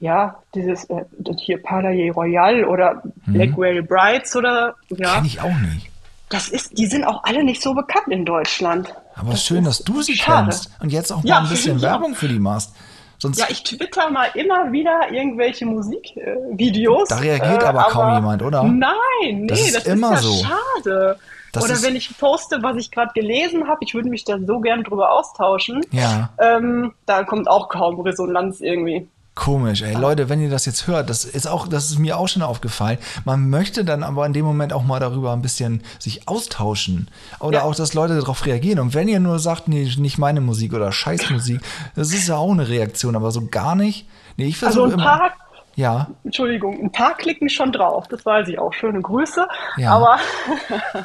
ja, 0.00 0.36
dieses 0.54 0.84
äh, 0.84 1.04
hier 1.38 1.62
Palais 1.62 2.10
Royal 2.10 2.64
oder 2.64 3.02
mhm. 3.26 3.32
Blackwell 3.32 3.82
Brides 3.82 4.34
oder 4.34 4.74
ja. 4.88 5.16
Kenn 5.16 5.26
ich 5.26 5.40
auch 5.40 5.58
nicht. 5.58 5.90
Das 6.30 6.48
ist, 6.48 6.78
die 6.78 6.86
sind 6.86 7.04
auch 7.04 7.24
alle 7.24 7.44
nicht 7.44 7.60
so 7.60 7.74
bekannt 7.74 8.08
in 8.08 8.24
Deutschland. 8.24 8.94
Aber 9.14 9.32
das 9.32 9.44
schön, 9.44 9.64
dass 9.64 9.80
du 9.80 10.00
sie 10.00 10.16
schade. 10.16 10.48
kennst 10.48 10.70
und 10.80 10.92
jetzt 10.92 11.12
auch 11.12 11.22
mal 11.22 11.28
ja, 11.28 11.38
ein 11.40 11.48
bisschen 11.48 11.82
Werbung 11.82 12.14
für 12.14 12.28
die 12.28 12.38
machst. 12.38 12.74
Sonst 13.20 13.38
ja, 13.38 13.46
ich 13.50 13.62
twitter 13.62 14.10
mal 14.10 14.28
immer 14.34 14.72
wieder 14.72 15.12
irgendwelche 15.12 15.66
Musikvideos. 15.66 17.08
da 17.08 17.16
reagiert 17.16 17.62
äh, 17.62 17.66
aber, 17.66 17.80
aber 17.86 17.90
kaum 17.90 18.14
jemand, 18.14 18.42
oder? 18.42 18.62
Nein, 18.62 18.96
nee, 19.22 19.46
das 19.46 19.60
ist, 19.60 19.76
das 19.76 19.86
immer 19.86 20.14
ist 20.14 20.24
ja 20.24 20.30
so. 20.30 20.44
schade. 20.44 21.18
Das 21.52 21.64
Oder 21.64 21.82
wenn 21.82 21.96
ich 21.96 22.16
poste, 22.16 22.62
was 22.62 22.76
ich 22.76 22.90
gerade 22.90 23.12
gelesen 23.12 23.68
habe, 23.68 23.80
ich 23.82 23.94
würde 23.94 24.08
mich 24.08 24.24
da 24.24 24.38
so 24.38 24.60
gern 24.60 24.84
drüber 24.84 25.12
austauschen. 25.12 25.84
Ja. 25.90 26.30
Ähm, 26.38 26.94
da 27.06 27.24
kommt 27.24 27.48
auch 27.48 27.68
kaum 27.68 28.00
Resonanz 28.00 28.60
irgendwie. 28.60 29.08
Komisch, 29.34 29.82
ey. 29.82 29.94
Leute, 29.94 30.28
wenn 30.28 30.40
ihr 30.40 30.50
das 30.50 30.66
jetzt 30.66 30.86
hört, 30.86 31.08
das 31.08 31.24
ist 31.24 31.46
auch, 31.46 31.68
das 31.68 31.86
ist 31.86 31.98
mir 31.98 32.18
auch 32.18 32.28
schon 32.28 32.42
aufgefallen. 32.42 32.98
Man 33.24 33.48
möchte 33.48 33.84
dann 33.84 34.02
aber 34.02 34.26
in 34.26 34.32
dem 34.32 34.44
Moment 34.44 34.72
auch 34.72 34.82
mal 34.82 35.00
darüber 35.00 35.32
ein 35.32 35.40
bisschen 35.40 35.82
sich 35.98 36.28
austauschen. 36.28 37.08
Oder 37.38 37.60
ja. 37.60 37.64
auch, 37.64 37.74
dass 37.74 37.94
Leute 37.94 38.16
darauf 38.16 38.44
reagieren. 38.44 38.80
Und 38.80 38.92
wenn 38.92 39.08
ihr 39.08 39.20
nur 39.20 39.38
sagt, 39.38 39.68
nee, 39.68 39.88
nicht 39.98 40.18
meine 40.18 40.40
Musik 40.40 40.74
oder 40.74 40.92
Scheißmusik, 40.92 41.60
das 41.94 42.12
ist 42.12 42.28
ja 42.28 42.36
auch 42.36 42.50
eine 42.50 42.68
Reaktion, 42.68 43.16
aber 43.16 43.30
so 43.30 43.46
gar 43.46 43.76
nicht. 43.76 44.06
Nee, 44.36 44.46
ich 44.46 44.58
versuche 44.58 44.84
also 44.84 44.94
ein 44.96 45.00
immer. 45.00 45.18
Paar, 45.18 45.32
ja. 45.76 46.08
Entschuldigung, 46.24 46.78
ein 46.78 46.92
paar 46.92 47.14
klicken 47.16 47.48
schon 47.48 47.72
drauf, 47.72 48.08
das 48.08 48.26
weiß 48.26 48.48
ich 48.48 48.58
auch. 48.58 48.72
Schöne 48.74 49.00
Grüße. 49.00 49.46
Ja. 49.76 49.92
Aber 49.92 50.18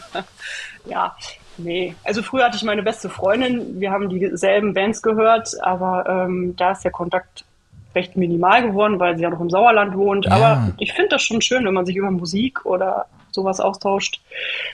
ja, 0.86 1.16
nee. 1.58 1.96
Also 2.04 2.24
früher 2.24 2.46
hatte 2.46 2.58
ich 2.58 2.64
meine 2.64 2.84
beste 2.84 3.10
Freundin, 3.10 3.80
wir 3.80 3.92
haben 3.92 4.10
dieselben 4.10 4.74
Bands 4.74 5.02
gehört, 5.02 5.52
aber 5.62 6.06
ähm, 6.10 6.56
da 6.58 6.72
ist 6.72 6.84
der 6.84 6.92
Kontakt 6.92 7.46
recht 7.96 8.18
minimal 8.18 8.62
geworden, 8.68 9.00
weil 9.00 9.16
sie 9.16 9.24
ja 9.24 9.30
noch 9.30 9.40
im 9.40 9.50
Sauerland 9.50 9.96
wohnt. 9.96 10.26
Ja. 10.26 10.32
Aber 10.32 10.74
ich 10.78 10.94
finde 10.94 11.10
das 11.10 11.24
schon 11.24 11.42
schön, 11.42 11.66
wenn 11.66 11.74
man 11.74 11.86
sich 11.86 11.96
über 11.96 12.12
Musik 12.12 12.66
oder 12.66 13.08
sowas 13.36 13.60
austauscht. 13.60 14.22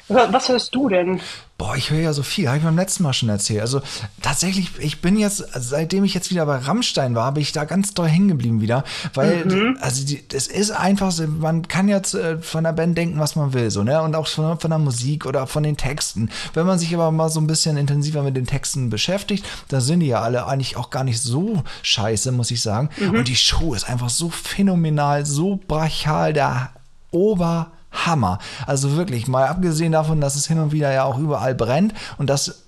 Was 0.08 0.50
hörst 0.50 0.74
du 0.74 0.88
denn? 0.88 1.22
Boah, 1.62 1.76
ich 1.76 1.92
höre 1.92 2.00
ja 2.00 2.12
so 2.12 2.24
viel, 2.24 2.48
habe 2.48 2.58
ich 2.58 2.64
beim 2.64 2.76
letzten 2.76 3.04
Mal 3.04 3.14
schon 3.14 3.30
erzählt. 3.30 3.62
Also 3.62 3.82
tatsächlich, 4.20 4.72
ich 4.80 5.00
bin 5.00 5.16
jetzt, 5.16 5.46
seitdem 5.54 6.04
ich 6.04 6.16
jetzt 6.16 6.32
wieder 6.32 6.48
bei 6.48 6.58
Rammstein 6.58 7.14
war, 7.14 7.32
bin 7.34 7.44
ich 7.44 7.52
da 7.52 7.66
ganz 7.66 7.94
doll 7.94 8.08
hängen 8.08 8.30
geblieben 8.30 8.62
wieder, 8.62 8.84
weil, 9.14 9.46
mhm. 9.46 9.78
also 9.80 10.04
es 10.34 10.48
ist 10.48 10.72
einfach 10.72 11.12
so, 11.12 11.28
man 11.28 11.68
kann 11.68 11.88
jetzt 11.88 12.16
äh, 12.16 12.40
von 12.40 12.64
der 12.64 12.74
Band 12.74 12.98
denken, 12.98 13.20
was 13.20 13.36
man 13.36 13.54
will, 13.54 13.70
so, 13.70 13.84
ne, 13.84 14.02
und 14.02 14.16
auch 14.16 14.26
von, 14.28 14.60
von 14.60 14.72
der 14.72 14.80
Musik 14.80 15.28
oder 15.28 15.46
von 15.46 15.62
den 15.62 15.78
Texten. 15.78 16.32
Wenn 16.56 16.66
man 16.66 16.80
sich 16.80 16.96
aber 16.96 17.12
mal 17.12 17.30
so 17.30 17.40
ein 17.40 17.46
bisschen 17.46 17.78
intensiver 17.78 18.24
mit 18.24 18.36
den 18.36 18.48
Texten 18.48 18.90
beschäftigt, 18.90 19.46
da 19.68 19.82
sind 19.82 20.00
die 20.00 20.08
ja 20.08 20.22
alle 20.22 20.48
eigentlich 20.48 20.78
auch 20.78 20.90
gar 20.90 21.04
nicht 21.04 21.22
so 21.22 21.64
scheiße, 21.84 22.32
muss 22.32 22.50
ich 22.50 22.64
sagen. 22.64 22.90
Mhm. 22.98 23.20
Und 23.20 23.28
die 23.28 23.36
Show 23.36 23.76
ist 23.76 23.88
einfach 23.88 24.10
so 24.10 24.32
phänomenal, 24.32 25.28
so 25.28 25.60
brachial, 25.68 26.34
der 26.34 26.72
Ober 27.12 27.72
Hammer. 27.92 28.40
Also 28.66 28.96
wirklich, 28.96 29.28
mal 29.28 29.48
abgesehen 29.48 29.92
davon, 29.92 30.22
dass 30.22 30.36
es 30.36 30.48
hin 30.48 30.60
und 30.60 30.72
wieder 30.72 30.92
ja 30.92 31.04
auch 31.04 31.18
überall 31.18 31.56
brennt 31.56 31.94
und 32.18 32.30
das 32.30 32.64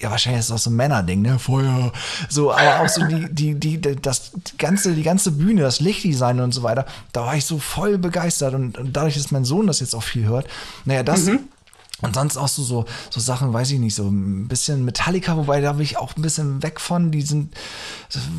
ja, 0.00 0.10
wahrscheinlich 0.12 0.40
ist 0.40 0.50
das 0.50 0.54
auch 0.54 0.62
so 0.62 0.70
ein 0.70 0.76
Männerding, 0.76 1.22
ne? 1.22 1.38
Feuer. 1.40 1.92
So, 2.28 2.52
aber 2.52 2.80
auch 2.80 2.88
so 2.88 3.04
die, 3.04 3.28
die, 3.54 3.78
die, 3.78 3.96
das 3.96 4.30
ganze, 4.56 4.94
die 4.94 5.02
ganze 5.02 5.32
Bühne, 5.32 5.62
das 5.62 5.80
Lichtdesign 5.80 6.38
und 6.38 6.52
so 6.52 6.62
weiter, 6.62 6.86
da 7.12 7.26
war 7.26 7.34
ich 7.34 7.44
so 7.44 7.58
voll 7.58 7.98
begeistert 7.98 8.54
und, 8.54 8.78
und 8.78 8.92
dadurch, 8.92 9.14
dass 9.14 9.32
mein 9.32 9.44
Sohn 9.44 9.66
das 9.66 9.80
jetzt 9.80 9.94
auch 9.94 10.02
viel 10.04 10.24
hört, 10.24 10.46
naja, 10.84 11.02
das, 11.02 11.24
mhm. 11.24 11.40
Und 12.00 12.14
sonst 12.14 12.36
auch 12.36 12.46
so, 12.46 12.62
so, 12.62 12.84
so 13.10 13.20
Sachen, 13.20 13.52
weiß 13.52 13.72
ich 13.72 13.80
nicht, 13.80 13.94
so 13.94 14.08
ein 14.08 14.46
bisschen 14.46 14.84
Metallica, 14.84 15.36
wobei 15.36 15.60
da 15.60 15.72
bin 15.72 15.82
ich 15.82 15.98
auch 15.98 16.16
ein 16.16 16.22
bisschen 16.22 16.62
weg 16.62 16.80
von. 16.80 17.10
Die 17.10 17.22
sind, 17.22 17.54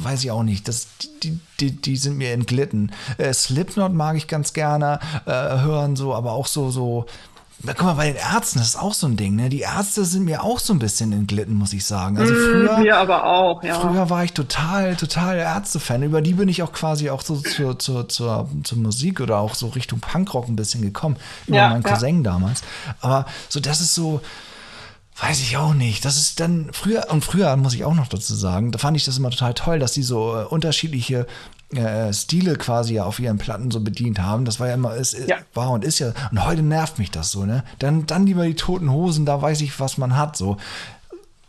weiß 0.01 0.23
ich 0.23 0.31
auch 0.31 0.43
nicht, 0.43 0.67
das, 0.69 0.87
die, 1.23 1.39
die, 1.59 1.71
die 1.71 1.97
sind 1.97 2.17
mir 2.17 2.31
entglitten. 2.31 2.93
Äh, 3.17 3.33
Slipknot 3.33 3.93
mag 3.93 4.15
ich 4.15 4.27
ganz 4.27 4.53
gerne 4.53 4.99
äh, 5.25 5.31
hören, 5.31 5.97
so, 5.97 6.15
aber 6.15 6.31
auch 6.31 6.47
so, 6.47 6.71
so, 6.71 7.05
Guck 7.65 7.81
mal, 7.81 7.93
bei 7.95 8.07
den 8.07 8.15
Ärzten, 8.15 8.59
das 8.59 8.69
ist 8.69 8.75
auch 8.77 8.93
so 8.93 9.05
ein 9.05 9.17
Ding, 9.17 9.35
ne? 9.35 9.49
Die 9.49 9.59
Ärzte 9.59 10.05
sind 10.05 10.23
mir 10.23 10.43
auch 10.43 10.59
so 10.59 10.71
ein 10.71 10.79
bisschen 10.79 11.11
entglitten, 11.11 11.55
muss 11.55 11.73
ich 11.73 11.85
sagen. 11.85 12.17
Also 12.17 12.33
mm, 12.33 12.37
früher. 12.37 12.77
Mir 12.79 12.97
aber 12.97 13.25
auch, 13.25 13.61
ja. 13.63 13.77
Früher 13.79 14.09
war 14.09 14.23
ich 14.23 14.31
total, 14.31 14.95
total 14.95 15.37
Ärzte-Fan. 15.37 16.03
Über 16.03 16.21
die 16.21 16.33
bin 16.33 16.47
ich 16.47 16.63
auch 16.63 16.71
quasi 16.71 17.09
auch 17.09 17.21
so 17.21 17.35
zur, 17.35 17.77
zur, 17.77 18.07
zur, 18.07 18.49
zur 18.63 18.77
Musik 18.77 19.19
oder 19.19 19.39
auch 19.39 19.55
so 19.55 19.67
Richtung 19.67 19.99
Punkrock 19.99 20.47
ein 20.47 20.55
bisschen 20.55 20.81
gekommen. 20.81 21.17
Über 21.47 21.57
ja, 21.57 21.69
meinen 21.69 21.83
Cousin 21.83 22.23
ja. 22.23 22.31
damals. 22.31 22.63
Aber 23.01 23.25
so, 23.49 23.59
das 23.59 23.81
ist 23.81 23.93
so. 23.93 24.21
Weiß 25.21 25.41
ich 25.41 25.57
auch 25.57 25.73
nicht. 25.73 26.05
Das 26.05 26.15
ist 26.15 26.39
dann 26.39 26.69
früher, 26.71 27.07
und 27.09 27.25
früher 27.25 27.53
muss 27.57 27.73
ich 27.73 27.83
auch 27.83 27.93
noch 27.93 28.07
dazu 28.07 28.35
sagen, 28.35 28.71
da 28.71 28.79
fand 28.79 28.95
ich 28.95 29.03
das 29.03 29.17
immer 29.17 29.31
total 29.31 29.53
toll, 29.53 29.77
dass 29.77 29.91
die 29.91 30.03
so 30.03 30.33
äh, 30.33 30.45
unterschiedliche 30.45 31.27
äh, 31.75 32.11
Stile 32.13 32.55
quasi 32.55 32.99
auf 32.99 33.19
ihren 33.19 33.37
Platten 33.37 33.71
so 33.71 33.81
bedient 33.81 34.19
haben. 34.19 34.45
Das 34.45 34.59
war 34.59 34.67
ja 34.67 34.73
immer, 34.73 34.95
es 34.95 35.15
ja. 35.27 35.37
war 35.53 35.71
und 35.71 35.83
ist 35.83 35.99
ja, 35.99 36.13
und 36.31 36.45
heute 36.45 36.63
nervt 36.63 36.99
mich 36.99 37.11
das 37.11 37.31
so, 37.31 37.45
ne? 37.45 37.63
Dann, 37.77 38.05
dann 38.05 38.25
lieber 38.25 38.45
die 38.45 38.55
toten 38.55 38.91
Hosen, 38.91 39.25
da 39.25 39.41
weiß 39.41 39.61
ich, 39.61 39.79
was 39.79 39.97
man 39.97 40.15
hat, 40.17 40.35
so. 40.35 40.57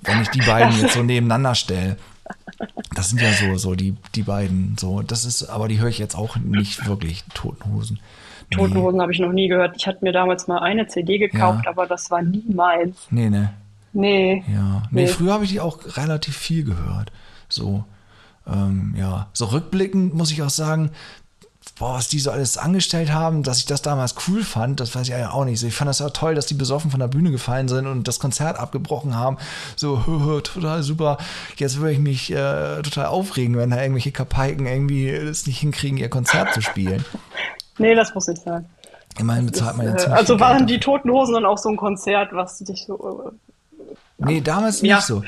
Wenn 0.03 0.21
ich 0.23 0.29
die 0.29 0.41
beiden 0.41 0.79
jetzt 0.81 0.95
so 0.95 1.03
nebeneinander 1.05 1.55
stelle. 1.55 1.97
Das 2.95 3.11
sind 3.11 3.21
ja 3.21 3.33
so, 3.33 3.57
so 3.57 3.75
die, 3.75 3.97
die 4.14 4.23
beiden, 4.23 4.77
so. 4.79 5.01
Das 5.03 5.25
ist, 5.25 5.45
aber 5.45 5.68
die 5.68 5.81
höre 5.81 5.89
ich 5.89 5.99
jetzt 5.99 6.16
auch 6.16 6.37
nicht 6.37 6.87
wirklich, 6.87 7.25
Toten 7.35 7.73
Hosen. 7.73 7.99
Nee. 8.51 8.57
Toten 8.57 8.77
Hosen 8.77 9.01
habe 9.01 9.12
ich 9.12 9.21
noch 9.21 9.33
nie 9.33 9.49
gehört. 9.49 9.77
Ich 9.79 9.87
hatte 9.87 10.05
mir 10.05 10.12
damals 10.12 10.49
mal 10.49 10.59
eine 10.59 10.87
CD 10.87 11.18
gekauft, 11.18 11.64
ja. 11.64 11.71
aber 11.71 11.87
das 11.87 12.11
war 12.11 12.23
nie 12.23 12.45
meins. 12.53 13.07
Nee, 13.11 13.31
ne? 13.31 13.55
Nee. 13.93 14.45
Ja. 14.53 14.83
Nee, 14.91 15.03
nee. 15.03 15.07
früher 15.07 15.33
habe 15.33 15.45
ich 15.45 15.51
die 15.51 15.61
auch 15.61 15.79
relativ 15.97 16.37
viel 16.37 16.64
gehört. 16.64 17.11
So 17.49 17.85
ähm, 18.47 18.95
ja, 18.97 19.28
so 19.32 19.47
rückblickend 19.47 20.14
muss 20.14 20.30
ich 20.30 20.43
auch 20.43 20.51
sagen, 20.51 20.91
boah, 21.78 21.95
was 21.95 22.09
die 22.09 22.18
so 22.18 22.30
alles 22.30 22.59
angestellt 22.59 23.12
haben, 23.12 23.43
dass 23.43 23.59
ich 23.59 23.66
das 23.66 23.82
damals 23.82 24.14
cool 24.28 24.45
fand, 24.45 24.80
das 24.80 24.95
weiß 24.95 25.09
ich 25.09 25.14
ja 25.14 25.30
auch 25.30 25.45
nicht. 25.45 25.62
Ich 25.62 25.74
fand 25.74 25.88
das 25.88 25.99
ja 25.99 26.11
toll, 26.11 26.34
dass 26.34 26.47
die 26.47 26.55
besoffen 26.55 26.91
von 26.91 27.01
der 27.01 27.09
Bühne 27.09 27.30
gefallen 27.30 27.68
sind 27.68 27.86
und 27.86 28.07
das 28.07 28.20
Konzert 28.20 28.59
abgebrochen 28.59 29.16
haben. 29.16 29.38
So, 29.76 30.41
total 30.45 30.82
super. 30.82 31.18
Jetzt 31.57 31.78
würde 31.78 31.93
ich 31.93 31.99
mich 31.99 32.30
äh, 32.30 32.82
total 32.82 33.07
aufregen, 33.07 33.57
wenn 33.57 33.70
da 33.70 33.80
irgendwelche 33.80 34.12
Kapaiken 34.12 34.66
irgendwie 34.66 35.09
es 35.09 35.47
nicht 35.47 35.59
hinkriegen, 35.59 35.99
ihr 35.99 36.11
Konzert 36.11 36.55
zu 36.55 36.61
spielen. 36.61 37.05
Nee, 37.78 37.95
das 37.95 38.14
muss 38.14 38.26
nicht 38.26 38.43
sein. 38.43 38.68
Immerhin 39.18 39.47
bezahlt 39.47 39.78
man 39.78 39.86
ja 39.86 39.95
äh, 39.95 40.11
Also 40.11 40.38
waren 40.38 40.66
die 40.66 40.78
Toten 40.78 41.11
Hosen 41.11 41.32
dann 41.32 41.47
auch 41.47 41.57
so 41.57 41.70
ein 41.70 41.78
Konzert, 41.78 42.28
was 42.34 42.59
dich 42.59 42.84
so. 42.86 43.32
Äh, 44.18 44.26
nee, 44.26 44.41
damals 44.43 44.82
ja. 44.82 44.97
nicht 44.97 45.07
so. 45.07 45.22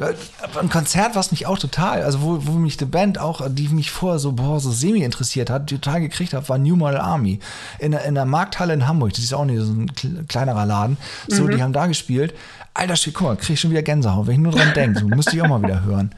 Ein 0.00 0.70
Konzert, 0.70 1.14
was 1.14 1.30
mich 1.30 1.46
auch 1.46 1.58
total, 1.58 2.02
also 2.02 2.22
wo, 2.22 2.46
wo 2.46 2.52
mich 2.52 2.78
die 2.78 2.86
Band 2.86 3.18
auch, 3.18 3.42
die 3.50 3.68
mich 3.68 3.90
vorher 3.90 4.18
so, 4.18 4.32
boah, 4.32 4.58
so 4.58 4.70
semi 4.70 5.02
interessiert 5.02 5.50
hat, 5.50 5.68
total 5.68 6.00
gekriegt 6.00 6.32
hat, 6.32 6.48
war 6.48 6.56
New 6.56 6.74
Model 6.74 7.00
Army. 7.00 7.38
In 7.78 7.92
der, 7.92 8.04
in 8.04 8.14
der 8.14 8.24
Markthalle 8.24 8.72
in 8.72 8.86
Hamburg, 8.86 9.12
das 9.12 9.24
ist 9.24 9.34
auch 9.34 9.44
nicht 9.44 9.60
so 9.60 9.72
ein 9.72 10.26
kleinerer 10.26 10.64
Laden. 10.64 10.96
So, 11.28 11.44
mhm. 11.44 11.50
die 11.50 11.62
haben 11.62 11.72
da 11.74 11.86
gespielt. 11.86 12.34
Alter 12.72 12.96
Schwede, 12.96 13.16
guck 13.18 13.26
mal, 13.26 13.36
krieg 13.36 13.50
ich 13.50 13.60
schon 13.60 13.72
wieder 13.72 13.82
Gänsehaut, 13.82 14.26
wenn 14.26 14.34
ich 14.34 14.40
nur 14.40 14.52
dran 14.52 14.72
denke. 14.74 15.00
So, 15.00 15.06
müsste 15.06 15.36
ich 15.36 15.42
auch 15.42 15.48
mal 15.48 15.62
wieder 15.62 15.84
hören. 15.84 16.14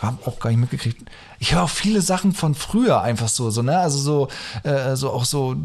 Hab 0.00 0.26
auch 0.26 0.38
gar 0.38 0.50
nicht 0.50 0.60
mitgekriegt. 0.60 1.10
Ich 1.40 1.52
höre 1.52 1.64
auch 1.64 1.70
viele 1.70 2.02
Sachen 2.02 2.32
von 2.32 2.54
früher 2.54 3.00
einfach 3.02 3.28
so, 3.28 3.50
so, 3.50 3.62
ne? 3.62 3.78
Also 3.78 3.98
so, 3.98 4.28
äh, 4.62 4.94
so 4.94 5.10
auch 5.10 5.24
so, 5.24 5.56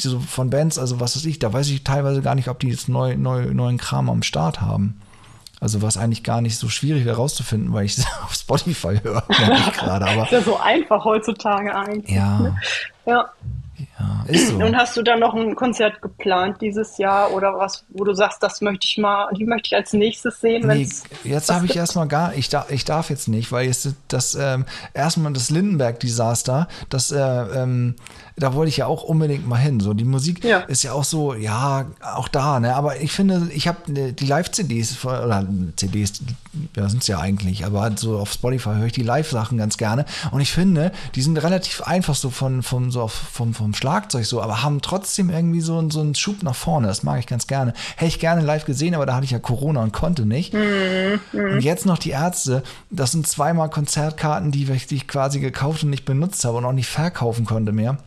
so 0.00 0.20
von 0.20 0.50
Bands, 0.50 0.78
also 0.78 1.00
was 1.00 1.16
weiß 1.16 1.24
ich, 1.24 1.38
da 1.38 1.52
weiß 1.52 1.68
ich 1.68 1.84
teilweise 1.84 2.20
gar 2.20 2.34
nicht, 2.34 2.48
ob 2.48 2.58
die 2.58 2.68
jetzt 2.68 2.88
neu, 2.88 3.16
neu, 3.16 3.54
neuen 3.54 3.78
Kram 3.78 4.10
am 4.10 4.22
Start 4.22 4.60
haben. 4.60 5.00
Also 5.62 5.80
was 5.80 5.96
eigentlich 5.96 6.24
gar 6.24 6.40
nicht 6.40 6.58
so 6.58 6.68
schwierig 6.68 7.04
herauszufinden, 7.04 7.72
weil 7.72 7.84
ich 7.84 7.96
es 7.96 8.04
auf 8.24 8.34
Spotify 8.34 8.98
höre, 9.00 9.22
gerade. 9.28 10.06
Aber 10.06 10.24
ist 10.24 10.32
ja 10.32 10.42
so 10.42 10.58
einfach 10.58 11.04
heutzutage 11.04 11.72
eigentlich. 11.72 12.10
Ja. 12.10 12.40
Ne? 12.40 12.56
Ja. 13.06 13.30
Ja, 14.02 14.24
ist 14.32 14.48
so. 14.48 14.56
Und 14.56 14.76
hast 14.76 14.96
du 14.96 15.02
dann 15.02 15.20
noch 15.20 15.34
ein 15.34 15.54
Konzert 15.54 16.02
geplant 16.02 16.60
dieses 16.60 16.98
Jahr 16.98 17.32
oder 17.32 17.58
was, 17.58 17.84
wo 17.90 18.04
du 18.04 18.14
sagst, 18.14 18.42
das 18.42 18.60
möchte 18.60 18.86
ich 18.86 18.98
mal, 18.98 19.28
die 19.36 19.44
möchte 19.44 19.68
ich 19.68 19.76
als 19.76 19.92
nächstes 19.92 20.40
sehen? 20.40 20.66
Nee, 20.66 20.88
jetzt 21.24 21.52
habe 21.52 21.66
ich 21.66 21.76
erstmal 21.76 22.08
gar, 22.08 22.34
ich, 22.34 22.48
darf, 22.48 22.70
ich 22.70 22.84
darf 22.84 23.10
jetzt 23.10 23.28
nicht, 23.28 23.52
weil 23.52 23.66
jetzt 23.66 23.88
das 24.08 24.34
ähm, 24.34 24.64
erstmal 24.94 25.32
das 25.32 25.50
Lindenberg-Desaster, 25.50 26.68
das 26.88 27.12
äh, 27.12 27.18
ähm, 27.18 27.96
da 28.36 28.54
wollte 28.54 28.70
ich 28.70 28.78
ja 28.78 28.86
auch 28.86 29.02
unbedingt 29.02 29.46
mal 29.46 29.56
hin. 29.56 29.80
So, 29.80 29.94
die 29.94 30.04
Musik 30.04 30.44
ja. 30.44 30.60
ist 30.60 30.82
ja 30.82 30.92
auch 30.92 31.04
so, 31.04 31.34
ja, 31.34 31.86
auch 32.14 32.28
da, 32.28 32.60
ne? 32.60 32.74
Aber 32.74 33.00
ich 33.00 33.12
finde, 33.12 33.48
ich 33.52 33.68
habe 33.68 33.92
ne, 33.92 34.12
die 34.12 34.26
Live-CDs, 34.26 35.04
oder 35.04 35.46
CDs, 35.76 36.22
ja, 36.76 36.88
sind 36.88 37.02
es 37.02 37.08
ja 37.08 37.18
eigentlich, 37.18 37.64
aber 37.64 37.80
halt 37.80 37.98
so 37.98 38.18
auf 38.18 38.32
Spotify 38.32 38.70
höre 38.74 38.86
ich 38.86 38.92
die 38.92 39.02
Live-Sachen 39.02 39.58
ganz 39.58 39.78
gerne. 39.78 40.04
Und 40.30 40.40
ich 40.40 40.52
finde, 40.52 40.92
die 41.14 41.22
sind 41.22 41.38
relativ 41.38 41.82
einfach 41.82 42.14
so 42.14 42.30
von, 42.30 42.62
von 42.62 42.90
so 42.90 43.08
vom, 43.08 43.54
vom 43.54 43.74
Schlagzeug 43.74 44.26
so, 44.26 44.42
aber 44.42 44.62
haben 44.62 44.82
trotzdem 44.82 45.30
irgendwie 45.30 45.60
so, 45.60 45.88
so 45.90 46.00
einen 46.00 46.14
Schub 46.14 46.42
nach 46.42 46.54
vorne. 46.54 46.88
Das 46.88 47.02
mag 47.02 47.18
ich 47.18 47.26
ganz 47.26 47.46
gerne. 47.46 47.72
Hätte 47.96 48.08
ich 48.08 48.18
gerne 48.18 48.42
live 48.42 48.64
gesehen, 48.64 48.94
aber 48.94 49.06
da 49.06 49.14
hatte 49.14 49.24
ich 49.24 49.30
ja 49.30 49.38
Corona 49.38 49.82
und 49.82 49.92
konnte 49.92 50.26
nicht. 50.26 50.52
Mhm. 50.52 51.20
Und 51.32 51.60
jetzt 51.60 51.86
noch 51.86 51.98
die 51.98 52.10
Ärzte, 52.10 52.62
das 52.90 53.12
sind 53.12 53.26
zweimal 53.26 53.70
Konzertkarten, 53.70 54.50
die 54.50 54.70
ich 54.70 55.08
quasi 55.08 55.40
gekauft 55.40 55.84
und 55.84 55.90
nicht 55.90 56.04
benutzt 56.04 56.44
habe 56.44 56.58
und 56.58 56.64
auch 56.64 56.72
nicht 56.72 56.88
verkaufen 56.88 57.46
konnte 57.46 57.72
mehr. 57.72 57.98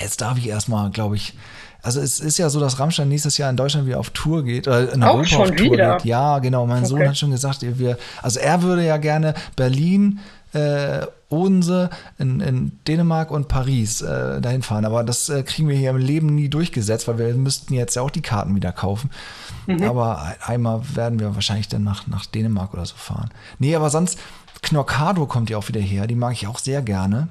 Jetzt 0.00 0.20
darf 0.20 0.36
ich 0.38 0.48
erstmal, 0.48 0.90
glaube 0.90 1.16
ich, 1.16 1.34
also 1.82 2.00
es 2.00 2.20
ist 2.20 2.38
ja 2.38 2.48
so, 2.48 2.60
dass 2.60 2.78
Rammstein 2.78 3.08
nächstes 3.08 3.38
Jahr 3.38 3.50
in 3.50 3.56
Deutschland 3.56 3.86
wieder 3.86 3.98
auf 3.98 4.10
Tour 4.10 4.44
geht, 4.44 4.68
oder 4.68 4.92
in 4.92 5.02
Europa 5.02 5.36
auf 5.36 5.50
Tour 5.50 5.72
wieder? 5.72 5.96
geht. 5.96 6.04
Ja, 6.04 6.38
genau. 6.38 6.66
Mein 6.66 6.78
okay. 6.78 6.86
Sohn 6.86 7.08
hat 7.08 7.18
schon 7.18 7.32
gesagt, 7.32 7.58
wir, 7.62 7.98
also 8.22 8.38
er 8.38 8.62
würde 8.62 8.86
ja 8.86 8.96
gerne 8.98 9.34
Berlin, 9.56 10.20
äh, 10.52 11.06
Odense, 11.28 11.90
in, 12.18 12.40
in 12.40 12.72
Dänemark 12.86 13.30
und 13.30 13.48
Paris 13.48 14.02
äh, 14.02 14.40
dahin 14.40 14.62
fahren. 14.62 14.84
Aber 14.84 15.02
das 15.02 15.28
äh, 15.28 15.42
kriegen 15.42 15.68
wir 15.68 15.76
hier 15.76 15.90
im 15.90 15.96
Leben 15.96 16.34
nie 16.34 16.48
durchgesetzt, 16.48 17.08
weil 17.08 17.18
wir 17.18 17.34
müssten 17.34 17.74
jetzt 17.74 17.96
ja 17.96 18.02
auch 18.02 18.10
die 18.10 18.22
Karten 18.22 18.54
wieder 18.54 18.70
kaufen. 18.70 19.10
Mhm. 19.66 19.82
Aber 19.82 20.34
einmal 20.44 20.82
werden 20.94 21.18
wir 21.18 21.34
wahrscheinlich 21.34 21.68
dann 21.68 21.82
nach, 21.82 22.06
nach 22.06 22.26
Dänemark 22.26 22.74
oder 22.74 22.84
so 22.84 22.94
fahren. 22.96 23.30
Nee, 23.58 23.74
aber 23.74 23.90
sonst, 23.90 24.18
Knorkado 24.60 25.26
kommt 25.26 25.50
ja 25.50 25.58
auch 25.58 25.68
wieder 25.68 25.80
her. 25.80 26.06
Die 26.06 26.14
mag 26.14 26.32
ich 26.34 26.46
auch 26.46 26.58
sehr 26.58 26.82
gerne, 26.82 27.28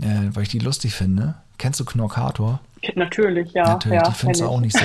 äh, 0.00 0.30
weil 0.32 0.42
ich 0.42 0.48
die 0.48 0.58
lustig 0.58 0.94
finde. 0.94 1.34
Kennst 1.58 1.80
du 1.80 1.84
Knorkator? 1.84 2.60
Natürlich, 2.94 3.52
ja. 3.52 3.64
Natürlich, 3.64 3.96
ja, 3.96 4.08
die 4.08 4.14
findest 4.14 4.40
du 4.40 4.46
auch 4.46 4.60
nicht 4.60 4.76
so. 4.76 4.84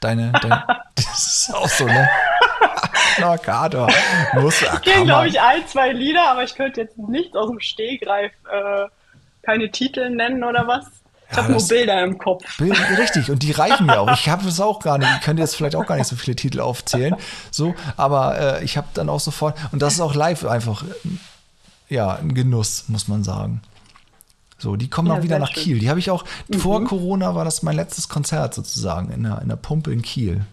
Deine, 0.00 0.32
deine 0.40 0.64
das 0.94 1.48
ist 1.48 1.54
auch 1.54 1.68
so, 1.68 1.86
ne? 1.86 2.08
Knorkator. 3.16 3.88
Muss, 4.34 4.62
ich 4.62 4.82
kenne, 4.82 5.04
glaube 5.04 5.28
ich, 5.28 5.40
ein, 5.40 5.66
zwei 5.66 5.92
Lieder, 5.92 6.30
aber 6.30 6.44
ich 6.44 6.54
könnte 6.54 6.80
jetzt 6.80 6.96
nicht 6.96 7.36
aus 7.36 7.50
dem 7.50 7.60
Stehgreif 7.60 8.32
äh, 8.50 8.86
keine 9.42 9.70
Titel 9.70 10.10
nennen 10.10 10.44
oder 10.44 10.66
was. 10.66 10.86
Ich 11.30 11.36
ja, 11.36 11.42
habe 11.44 11.52
nur 11.52 11.68
Bilder 11.68 12.02
im 12.02 12.18
Kopf. 12.18 12.58
Bilder, 12.58 12.98
richtig, 12.98 13.30
und 13.30 13.42
die 13.42 13.52
reichen 13.52 13.86
mir 13.86 14.00
auch. 14.00 14.12
Ich 14.12 14.28
habe 14.28 14.48
es 14.48 14.60
auch 14.60 14.80
gar 14.80 14.98
nicht. 14.98 15.10
Ich 15.16 15.20
könnte 15.20 15.42
jetzt 15.42 15.54
vielleicht 15.54 15.76
auch 15.76 15.86
gar 15.86 15.96
nicht 15.96 16.08
so 16.08 16.16
viele 16.16 16.34
Titel 16.34 16.60
aufzählen. 16.60 17.14
So, 17.50 17.74
aber 17.96 18.58
äh, 18.58 18.64
ich 18.64 18.76
habe 18.76 18.88
dann 18.94 19.08
auch 19.08 19.20
sofort. 19.20 19.56
Und 19.70 19.80
das 19.80 19.94
ist 19.94 20.00
auch 20.00 20.14
live 20.14 20.44
einfach, 20.44 20.84
ja, 21.88 22.14
ein 22.14 22.34
Genuss, 22.34 22.84
muss 22.88 23.06
man 23.06 23.22
sagen. 23.22 23.62
So, 24.60 24.76
die 24.76 24.88
kommen 24.88 25.08
ja, 25.08 25.14
auch 25.14 25.22
wieder 25.22 25.38
nach 25.38 25.52
schön. 25.52 25.62
Kiel. 25.62 25.78
Die 25.78 25.88
habe 25.88 25.98
ich 25.98 26.10
auch, 26.10 26.24
mhm. 26.48 26.58
vor 26.58 26.84
Corona 26.84 27.34
war 27.34 27.44
das 27.44 27.62
mein 27.62 27.76
letztes 27.76 28.08
Konzert 28.08 28.54
sozusagen 28.54 29.10
in 29.10 29.22
der, 29.22 29.40
in 29.42 29.48
der 29.48 29.56
Pumpe 29.56 29.92
in 29.92 30.02
Kiel. 30.02 30.44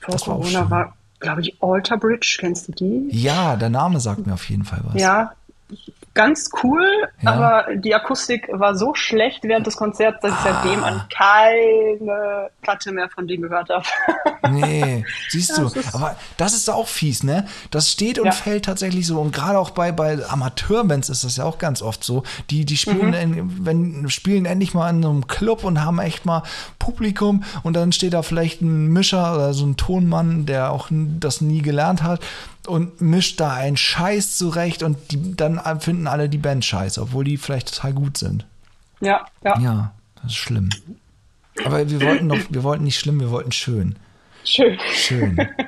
Vor 0.00 0.12
das 0.12 0.24
Corona 0.24 0.70
war, 0.70 0.70
war 0.70 0.94
glaube 1.20 1.40
ich, 1.42 1.62
Alter 1.62 1.96
Bridge. 1.96 2.36
Kennst 2.40 2.68
du 2.68 2.72
die? 2.72 3.08
Ja, 3.10 3.56
der 3.56 3.70
Name 3.70 4.00
sagt 4.00 4.26
mir 4.26 4.34
auf 4.34 4.48
jeden 4.48 4.64
Fall 4.64 4.80
was. 4.84 5.00
Ja, 5.00 5.32
ganz 6.14 6.50
cool, 6.62 7.08
ja. 7.22 7.32
aber 7.32 7.76
die 7.76 7.94
Akustik 7.94 8.48
war 8.52 8.74
so 8.74 8.94
schlecht 8.94 9.44
während 9.44 9.66
des 9.66 9.76
Konzerts, 9.76 10.20
dass 10.22 10.32
ich 10.32 10.38
ah. 10.38 10.60
seitdem 10.62 10.84
an 10.84 11.02
keine 11.08 12.50
Platte 12.62 12.92
mehr 12.92 13.08
von 13.08 13.28
denen 13.28 13.42
gehört 13.42 13.70
habe. 13.70 13.84
Nee, 14.50 15.04
siehst 15.28 15.56
du, 15.56 15.68
das 15.68 15.94
aber 15.94 16.16
das 16.36 16.54
ist 16.54 16.68
auch 16.70 16.88
fies, 16.88 17.22
ne? 17.22 17.46
Das 17.70 17.90
steht 17.90 18.18
und 18.18 18.26
ja. 18.26 18.32
fällt 18.32 18.64
tatsächlich 18.64 19.06
so 19.06 19.20
und 19.20 19.32
gerade 19.32 19.58
auch 19.58 19.70
bei, 19.70 19.92
bei 19.92 20.18
Amateurbands 20.28 21.08
ist 21.08 21.22
das 21.22 21.36
ja 21.36 21.44
auch 21.44 21.58
ganz 21.58 21.82
oft 21.82 22.02
so. 22.02 22.24
Die, 22.48 22.64
die 22.64 22.76
spielen, 22.76 23.08
mhm. 23.08 23.14
in, 23.14 23.66
wenn, 23.66 24.10
spielen 24.10 24.46
endlich 24.46 24.74
mal 24.74 24.90
in 24.90 25.04
einem 25.04 25.26
Club 25.28 25.62
und 25.62 25.84
haben 25.84 26.00
echt 26.00 26.24
mal 26.26 26.42
Publikum 26.78 27.44
und 27.62 27.76
dann 27.76 27.92
steht 27.92 28.14
da 28.14 28.22
vielleicht 28.22 28.62
ein 28.62 28.88
Mischer 28.88 29.34
oder 29.34 29.52
so 29.52 29.66
ein 29.66 29.76
Tonmann, 29.76 30.46
der 30.46 30.72
auch 30.72 30.88
das 30.90 31.42
nie 31.42 31.62
gelernt 31.62 32.02
hat 32.02 32.20
und 32.66 33.00
mischt 33.00 33.40
da 33.40 33.54
einen 33.54 33.76
Scheiß 33.76 34.36
zurecht 34.36 34.82
und 34.82 34.96
die, 35.10 35.34
dann 35.34 35.60
finden 35.80 35.99
alle 36.06 36.28
die 36.28 36.38
Band 36.38 36.64
scheiße, 36.64 37.00
obwohl 37.00 37.24
die 37.24 37.36
vielleicht 37.36 37.74
total 37.74 37.92
gut 37.92 38.16
sind. 38.16 38.46
Ja, 39.00 39.26
ja. 39.44 39.58
Ja, 39.58 39.92
das 40.16 40.32
ist 40.32 40.36
schlimm. 40.36 40.70
Aber 41.64 41.88
wir 41.88 42.00
wollten 42.02 42.26
noch, 42.26 42.38
wir 42.48 42.62
wollten 42.62 42.84
nicht 42.84 42.98
schlimm, 42.98 43.20
wir 43.20 43.30
wollten 43.30 43.52
schön. 43.52 43.96
Schön. 44.44 44.78
Schön. 44.92 45.38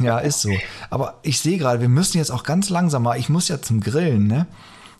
Ja, 0.00 0.18
ist 0.18 0.42
so. 0.42 0.50
Aber 0.90 1.14
ich 1.22 1.40
sehe 1.40 1.58
gerade, 1.58 1.80
wir 1.80 1.88
müssen 1.88 2.18
jetzt 2.18 2.30
auch 2.30 2.44
ganz 2.44 2.70
langsam 2.70 3.02
mal, 3.02 3.18
ich 3.18 3.28
muss 3.28 3.48
ja 3.48 3.60
zum 3.60 3.80
Grillen, 3.80 4.26
ne? 4.26 4.46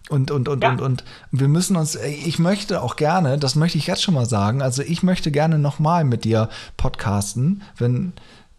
Und, 0.08 0.30
und, 0.30 0.48
und, 0.48 0.64
ja. 0.64 0.70
und, 0.70 0.80
und 0.80 1.04
wir 1.30 1.48
müssen 1.48 1.76
uns, 1.76 1.94
ich 1.94 2.38
möchte 2.38 2.82
auch 2.82 2.96
gerne, 2.96 3.38
das 3.38 3.54
möchte 3.54 3.76
ich 3.76 3.86
jetzt 3.86 4.02
schon 4.02 4.14
mal 4.14 4.24
sagen, 4.24 4.62
also 4.62 4.82
ich 4.82 5.02
möchte 5.02 5.30
gerne 5.30 5.58
nochmal 5.58 6.04
mit 6.04 6.24
dir 6.24 6.48
podcasten, 6.78 7.62
wenn 7.76 8.14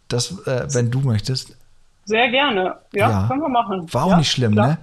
das, 0.08 0.46
äh, 0.46 0.68
wenn 0.72 0.90
du 0.90 1.00
möchtest. 1.00 1.56
Sehr 2.04 2.30
gerne. 2.30 2.76
Ja, 2.92 3.10
ja. 3.10 3.26
können 3.26 3.40
wir 3.40 3.48
machen. 3.48 3.92
War 3.92 4.04
auch 4.04 4.10
ja, 4.10 4.18
nicht 4.18 4.30
schlimm, 4.30 4.52
klar. 4.52 4.68
ne? 4.68 4.78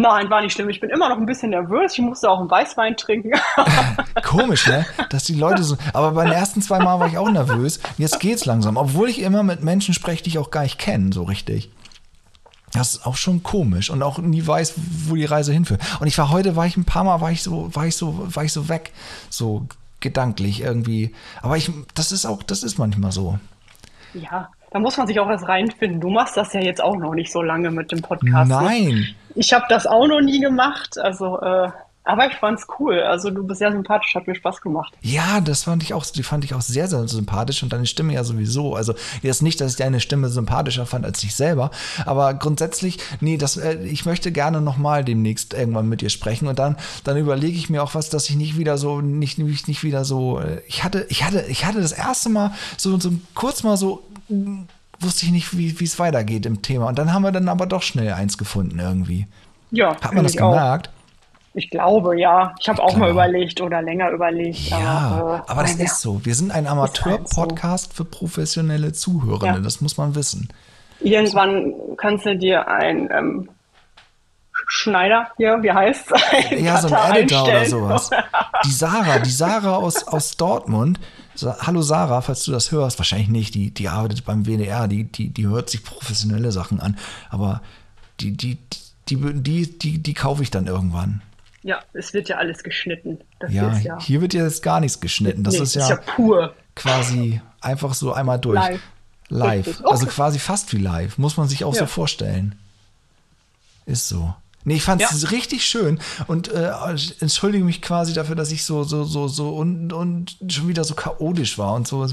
Nein, 0.00 0.28
war 0.28 0.42
nicht 0.42 0.52
schlimm. 0.52 0.68
Ich 0.68 0.80
bin 0.80 0.90
immer 0.90 1.08
noch 1.08 1.16
ein 1.16 1.26
bisschen 1.26 1.50
nervös. 1.50 1.92
Ich 1.94 2.00
musste 2.00 2.30
auch 2.30 2.40
einen 2.40 2.50
Weißwein 2.50 2.96
trinken. 2.96 3.32
Komisch, 4.22 4.66
ne? 4.66 4.84
Dass 5.10 5.24
die 5.24 5.34
Leute 5.34 5.62
so. 5.62 5.76
Aber 5.92 6.12
bei 6.12 6.24
den 6.24 6.32
ersten 6.32 6.60
zwei 6.60 6.78
Mal 6.78 7.00
war 7.00 7.08
ich 7.08 7.18
auch 7.18 7.30
nervös. 7.30 7.80
Jetzt 7.96 8.20
geht's 8.20 8.44
langsam. 8.44 8.76
Obwohl 8.76 9.08
ich 9.08 9.20
immer 9.20 9.42
mit 9.42 9.62
Menschen 9.62 9.94
spreche, 9.94 10.22
die 10.22 10.30
ich 10.30 10.38
auch 10.38 10.50
gar 10.50 10.62
nicht 10.62 10.78
kenne, 10.78 11.12
so 11.12 11.22
richtig. 11.22 11.70
Das 12.72 12.94
ist 12.94 13.06
auch 13.06 13.16
schon 13.16 13.42
komisch 13.42 13.88
und 13.88 14.02
auch 14.02 14.18
nie 14.18 14.46
weiß, 14.46 14.74
wo 15.06 15.14
die 15.14 15.24
Reise 15.24 15.52
hinführt. 15.52 15.80
Und 16.00 16.08
ich 16.08 16.18
war 16.18 16.30
heute, 16.30 16.56
war 16.56 16.66
ich 16.66 16.76
ein 16.76 16.84
paar 16.84 17.04
Mal, 17.04 17.20
war 17.22 17.30
ich 17.30 17.42
so, 17.42 17.74
war 17.74 17.86
ich 17.86 17.96
so, 17.96 18.34
war 18.34 18.44
ich 18.44 18.52
so 18.52 18.68
weg, 18.68 18.92
so 19.30 19.66
gedanklich 20.00 20.60
irgendwie. 20.60 21.14
Aber 21.40 21.56
ich, 21.56 21.70
das 21.94 22.12
ist 22.12 22.26
auch, 22.26 22.42
das 22.42 22.62
ist 22.62 22.76
manchmal 22.78 23.12
so. 23.12 23.38
Ja, 24.12 24.50
Da 24.70 24.78
muss 24.78 24.96
man 24.96 25.06
sich 25.06 25.18
auch 25.20 25.28
erst 25.28 25.48
reinfinden. 25.48 26.00
Du 26.00 26.10
machst 26.10 26.36
das 26.36 26.52
ja 26.52 26.60
jetzt 26.60 26.82
auch 26.82 26.96
noch 26.96 27.14
nicht 27.14 27.32
so 27.32 27.42
lange 27.42 27.70
mit 27.70 27.92
dem 27.92 28.02
Podcast. 28.02 28.50
Ne? 28.50 28.56
Nein. 28.56 29.14
Ich 29.34 29.52
habe 29.52 29.64
das 29.68 29.86
auch 29.86 30.06
noch 30.06 30.20
nie 30.20 30.40
gemacht. 30.40 30.98
Also 30.98 31.40
äh, 31.40 31.70
aber 32.06 32.28
ich 32.28 32.34
fand's 32.34 32.66
cool. 32.78 33.00
Also 33.00 33.30
du 33.30 33.44
bist 33.44 33.58
sehr 33.58 33.72
sympathisch, 33.72 34.14
hat 34.14 34.28
mir 34.28 34.36
Spaß 34.36 34.60
gemacht. 34.60 34.94
Ja, 35.02 35.40
das 35.40 35.64
fand 35.64 35.82
ich 35.82 35.92
auch, 35.92 36.06
die 36.06 36.22
fand 36.22 36.44
ich 36.44 36.54
auch 36.54 36.60
sehr, 36.60 36.86
sehr 36.86 37.06
sympathisch 37.08 37.64
und 37.64 37.72
deine 37.72 37.86
Stimme 37.86 38.14
ja 38.14 38.22
sowieso. 38.22 38.76
Also 38.76 38.94
jetzt 39.22 39.42
nicht, 39.42 39.60
dass 39.60 39.72
ich 39.72 39.76
deine 39.76 39.98
Stimme 39.98 40.28
sympathischer 40.28 40.86
fand 40.86 41.04
als 41.04 41.22
ich 41.24 41.34
selber, 41.34 41.72
aber 42.06 42.32
grundsätzlich, 42.34 43.00
nee, 43.20 43.36
das, 43.36 43.56
äh, 43.56 43.82
ich 43.82 44.06
möchte 44.06 44.30
gerne 44.30 44.60
nochmal 44.60 45.04
demnächst 45.04 45.52
irgendwann 45.52 45.88
mit 45.88 46.00
dir 46.00 46.10
sprechen 46.10 46.46
und 46.46 46.60
dann, 46.60 46.76
dann 47.02 47.16
überlege 47.16 47.58
ich 47.58 47.70
mir 47.70 47.82
auch 47.82 47.96
was, 47.96 48.08
dass 48.08 48.30
ich 48.30 48.36
nicht 48.36 48.56
wieder 48.56 48.78
so, 48.78 49.00
nicht, 49.00 49.38
nicht, 49.38 49.66
nicht 49.66 49.82
wieder 49.82 50.04
so, 50.04 50.38
äh, 50.38 50.62
ich 50.68 50.84
hatte, 50.84 51.06
ich 51.08 51.24
hatte, 51.24 51.44
ich 51.48 51.64
hatte 51.66 51.80
das 51.80 51.92
erste 51.92 52.28
Mal 52.28 52.52
so, 52.76 53.00
so 53.00 53.10
kurz 53.34 53.64
mal 53.64 53.76
so, 53.76 54.04
wusste 54.28 55.26
ich 55.26 55.32
nicht, 55.32 55.56
wie 55.56 55.84
es 55.84 55.98
weitergeht 55.98 56.46
im 56.46 56.62
Thema. 56.62 56.88
Und 56.88 56.98
dann 56.98 57.12
haben 57.12 57.22
wir 57.22 57.32
dann 57.32 57.48
aber 57.48 57.66
doch 57.66 57.82
schnell 57.82 58.12
eins 58.12 58.38
gefunden 58.38 58.78
irgendwie. 58.78 59.26
Ja. 59.70 59.96
Hat 60.00 60.14
man 60.14 60.24
das 60.24 60.36
gemerkt? 60.36 60.88
Auch. 60.88 60.92
Ich 61.54 61.70
glaube, 61.70 62.20
ja. 62.20 62.54
Ich 62.60 62.68
habe 62.68 62.82
auch 62.82 62.88
glaube. 62.88 63.00
mal 63.00 63.10
überlegt 63.10 63.62
oder 63.62 63.80
länger 63.80 64.10
überlegt. 64.10 64.68
Ja, 64.68 64.78
aber, 64.78 65.36
äh, 65.36 65.50
aber 65.50 65.62
das 65.62 65.74
ist 65.76 66.00
so. 66.00 66.24
Wir 66.24 66.34
sind 66.34 66.52
ein 66.52 66.66
Amateur-Podcast 66.66 67.92
so. 67.92 67.96
für 67.96 68.04
professionelle 68.04 68.92
Zuhörende. 68.92 69.46
Ja. 69.46 69.60
Das 69.60 69.80
muss 69.80 69.96
man 69.96 70.14
wissen. 70.14 70.48
Irgendwann 71.00 71.72
kannst 71.96 72.26
du 72.26 72.36
dir 72.36 72.68
ein 72.68 73.08
ähm, 73.10 73.48
Schneider 74.68 75.28
hier, 75.38 75.62
wie 75.62 75.72
heißt 75.72 76.12
es? 76.12 76.60
Ja, 76.60 76.78
so 76.80 76.94
ein 76.94 77.16
Editor 77.16 77.44
oder 77.44 77.64
sowas. 77.64 78.10
Die 78.64 78.72
Sarah, 78.72 79.18
die 79.18 79.30
Sarah 79.30 79.76
aus, 79.76 80.06
aus 80.06 80.36
Dortmund. 80.36 81.00
Hallo 81.42 81.82
Sarah, 81.82 82.20
falls 82.22 82.44
du 82.44 82.52
das 82.52 82.72
hörst, 82.72 82.98
wahrscheinlich 82.98 83.28
nicht, 83.28 83.54
die, 83.54 83.70
die 83.70 83.88
arbeitet 83.88 84.24
beim 84.24 84.46
WDR, 84.46 84.88
die, 84.88 85.04
die, 85.04 85.28
die 85.28 85.46
hört 85.46 85.70
sich 85.70 85.84
professionelle 85.84 86.52
Sachen 86.52 86.80
an, 86.80 86.96
aber 87.30 87.62
die, 88.20 88.32
die, 88.32 88.58
die, 89.08 89.16
die, 89.16 89.78
die, 89.78 89.98
die 89.98 90.14
kaufe 90.14 90.42
ich 90.42 90.50
dann 90.50 90.66
irgendwann. 90.66 91.22
Ja, 91.62 91.80
es 91.94 92.14
wird 92.14 92.28
ja 92.28 92.36
alles 92.36 92.62
geschnitten. 92.62 93.18
Das 93.40 93.52
ja, 93.52 93.76
ja, 93.78 94.00
hier 94.00 94.20
wird 94.20 94.34
ja 94.34 94.44
jetzt 94.44 94.62
gar 94.62 94.80
nichts 94.80 95.00
geschnitten. 95.00 95.42
Das 95.42 95.54
nee, 95.54 95.62
ist, 95.62 95.74
ja 95.74 95.82
ist, 95.82 95.88
ja 95.90 95.96
pur. 95.96 96.54
Quasi 96.76 97.40
einfach 97.60 97.92
so 97.94 98.12
einmal 98.12 98.38
durch. 98.38 98.54
Live. 98.54 98.80
Live. 99.28 99.80
Okay. 99.80 99.90
Also 99.90 100.06
quasi 100.06 100.38
fast 100.38 100.72
wie 100.72 100.78
live. 100.78 101.18
Muss 101.18 101.36
man 101.36 101.48
sich 101.48 101.64
auch 101.64 101.74
ja. 101.74 101.80
so 101.80 101.86
vorstellen. 101.86 102.54
Ist 103.84 104.08
so. 104.08 104.34
Nee, 104.66 104.74
ich 104.74 104.82
fand 104.82 105.00
es 105.00 105.22
ja. 105.22 105.28
richtig 105.28 105.64
schön 105.64 106.00
und 106.26 106.48
äh, 106.48 106.72
entschuldige 107.20 107.62
mich 107.62 107.80
quasi 107.80 108.12
dafür, 108.12 108.34
dass 108.34 108.50
ich 108.50 108.64
so, 108.64 108.82
so, 108.82 109.04
so, 109.04 109.28
so 109.28 109.50
und, 109.50 109.92
und 109.92 110.36
schon 110.48 110.66
wieder 110.66 110.82
so 110.82 110.96
chaotisch 110.96 111.56
war 111.56 111.74
und 111.74 111.86
so. 111.86 112.04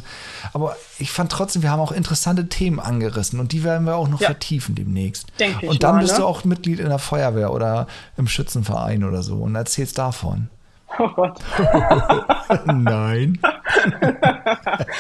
Aber 0.54 0.78
ich 1.00 1.10
fand 1.10 1.32
trotzdem, 1.32 1.64
wir 1.64 1.72
haben 1.72 1.80
auch 1.80 1.92
interessante 1.92 2.50
Themen 2.50 2.80
angerissen 2.80 3.40
und 3.40 3.54
die 3.54 3.64
werden 3.64 3.88
wir 3.88 3.96
auch 3.96 4.08
noch 4.08 4.22
ja. 4.22 4.28
vertiefen 4.28 4.76
demnächst. 4.76 5.26
Denke 5.40 5.66
ich. 5.66 5.72
Und 5.72 5.82
dann 5.82 5.96
mal, 5.96 6.02
bist 6.02 6.14
ne? 6.14 6.20
du 6.20 6.26
auch 6.28 6.44
Mitglied 6.44 6.80
in 6.80 6.90
der 6.90 7.00
Feuerwehr 7.00 7.52
oder 7.52 7.88
im 8.18 8.28
Schützenverein 8.28 9.04
oder 9.04 9.24
so 9.24 9.38
und 9.38 9.56
erzählst 9.56 9.98
davon. 9.98 10.52
Oh 11.00 11.08
Gott. 11.08 11.40
Nein. 12.68 13.40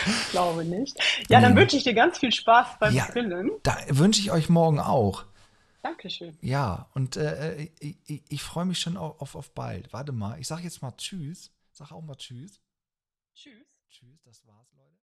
ich 0.08 0.32
glaube 0.32 0.66
nicht. 0.66 0.98
Ja, 1.30 1.40
dann 1.40 1.56
wünsche 1.56 1.78
ich 1.78 1.84
dir 1.84 1.94
ganz 1.94 2.18
viel 2.18 2.32
Spaß 2.32 2.80
beim 2.80 2.96
ja, 2.96 3.06
Grillen. 3.06 3.52
Da 3.62 3.78
wünsche 3.90 4.22
ich 4.22 4.32
euch 4.32 4.50
morgen 4.50 4.80
auch. 4.80 5.26
Dankeschön. 5.84 6.38
Ja, 6.42 6.90
und 6.94 7.18
äh, 7.18 7.64
ich, 7.80 7.98
ich, 8.06 8.24
ich 8.30 8.42
freue 8.42 8.66
mich 8.66 8.80
schon 8.80 8.96
auf, 8.96 9.22
auf, 9.22 9.36
auf 9.36 9.54
bald. 9.54 9.92
Warte 9.92 10.14
mal, 10.14 10.40
ich 10.40 10.48
sage 10.48 10.64
jetzt 10.64 10.82
mal 10.82 10.94
Tschüss. 10.94 11.52
Sag 11.74 11.92
auch 11.92 12.02
mal 12.02 12.16
Tschüss. 12.16 12.62
Tschüss. 13.36 13.73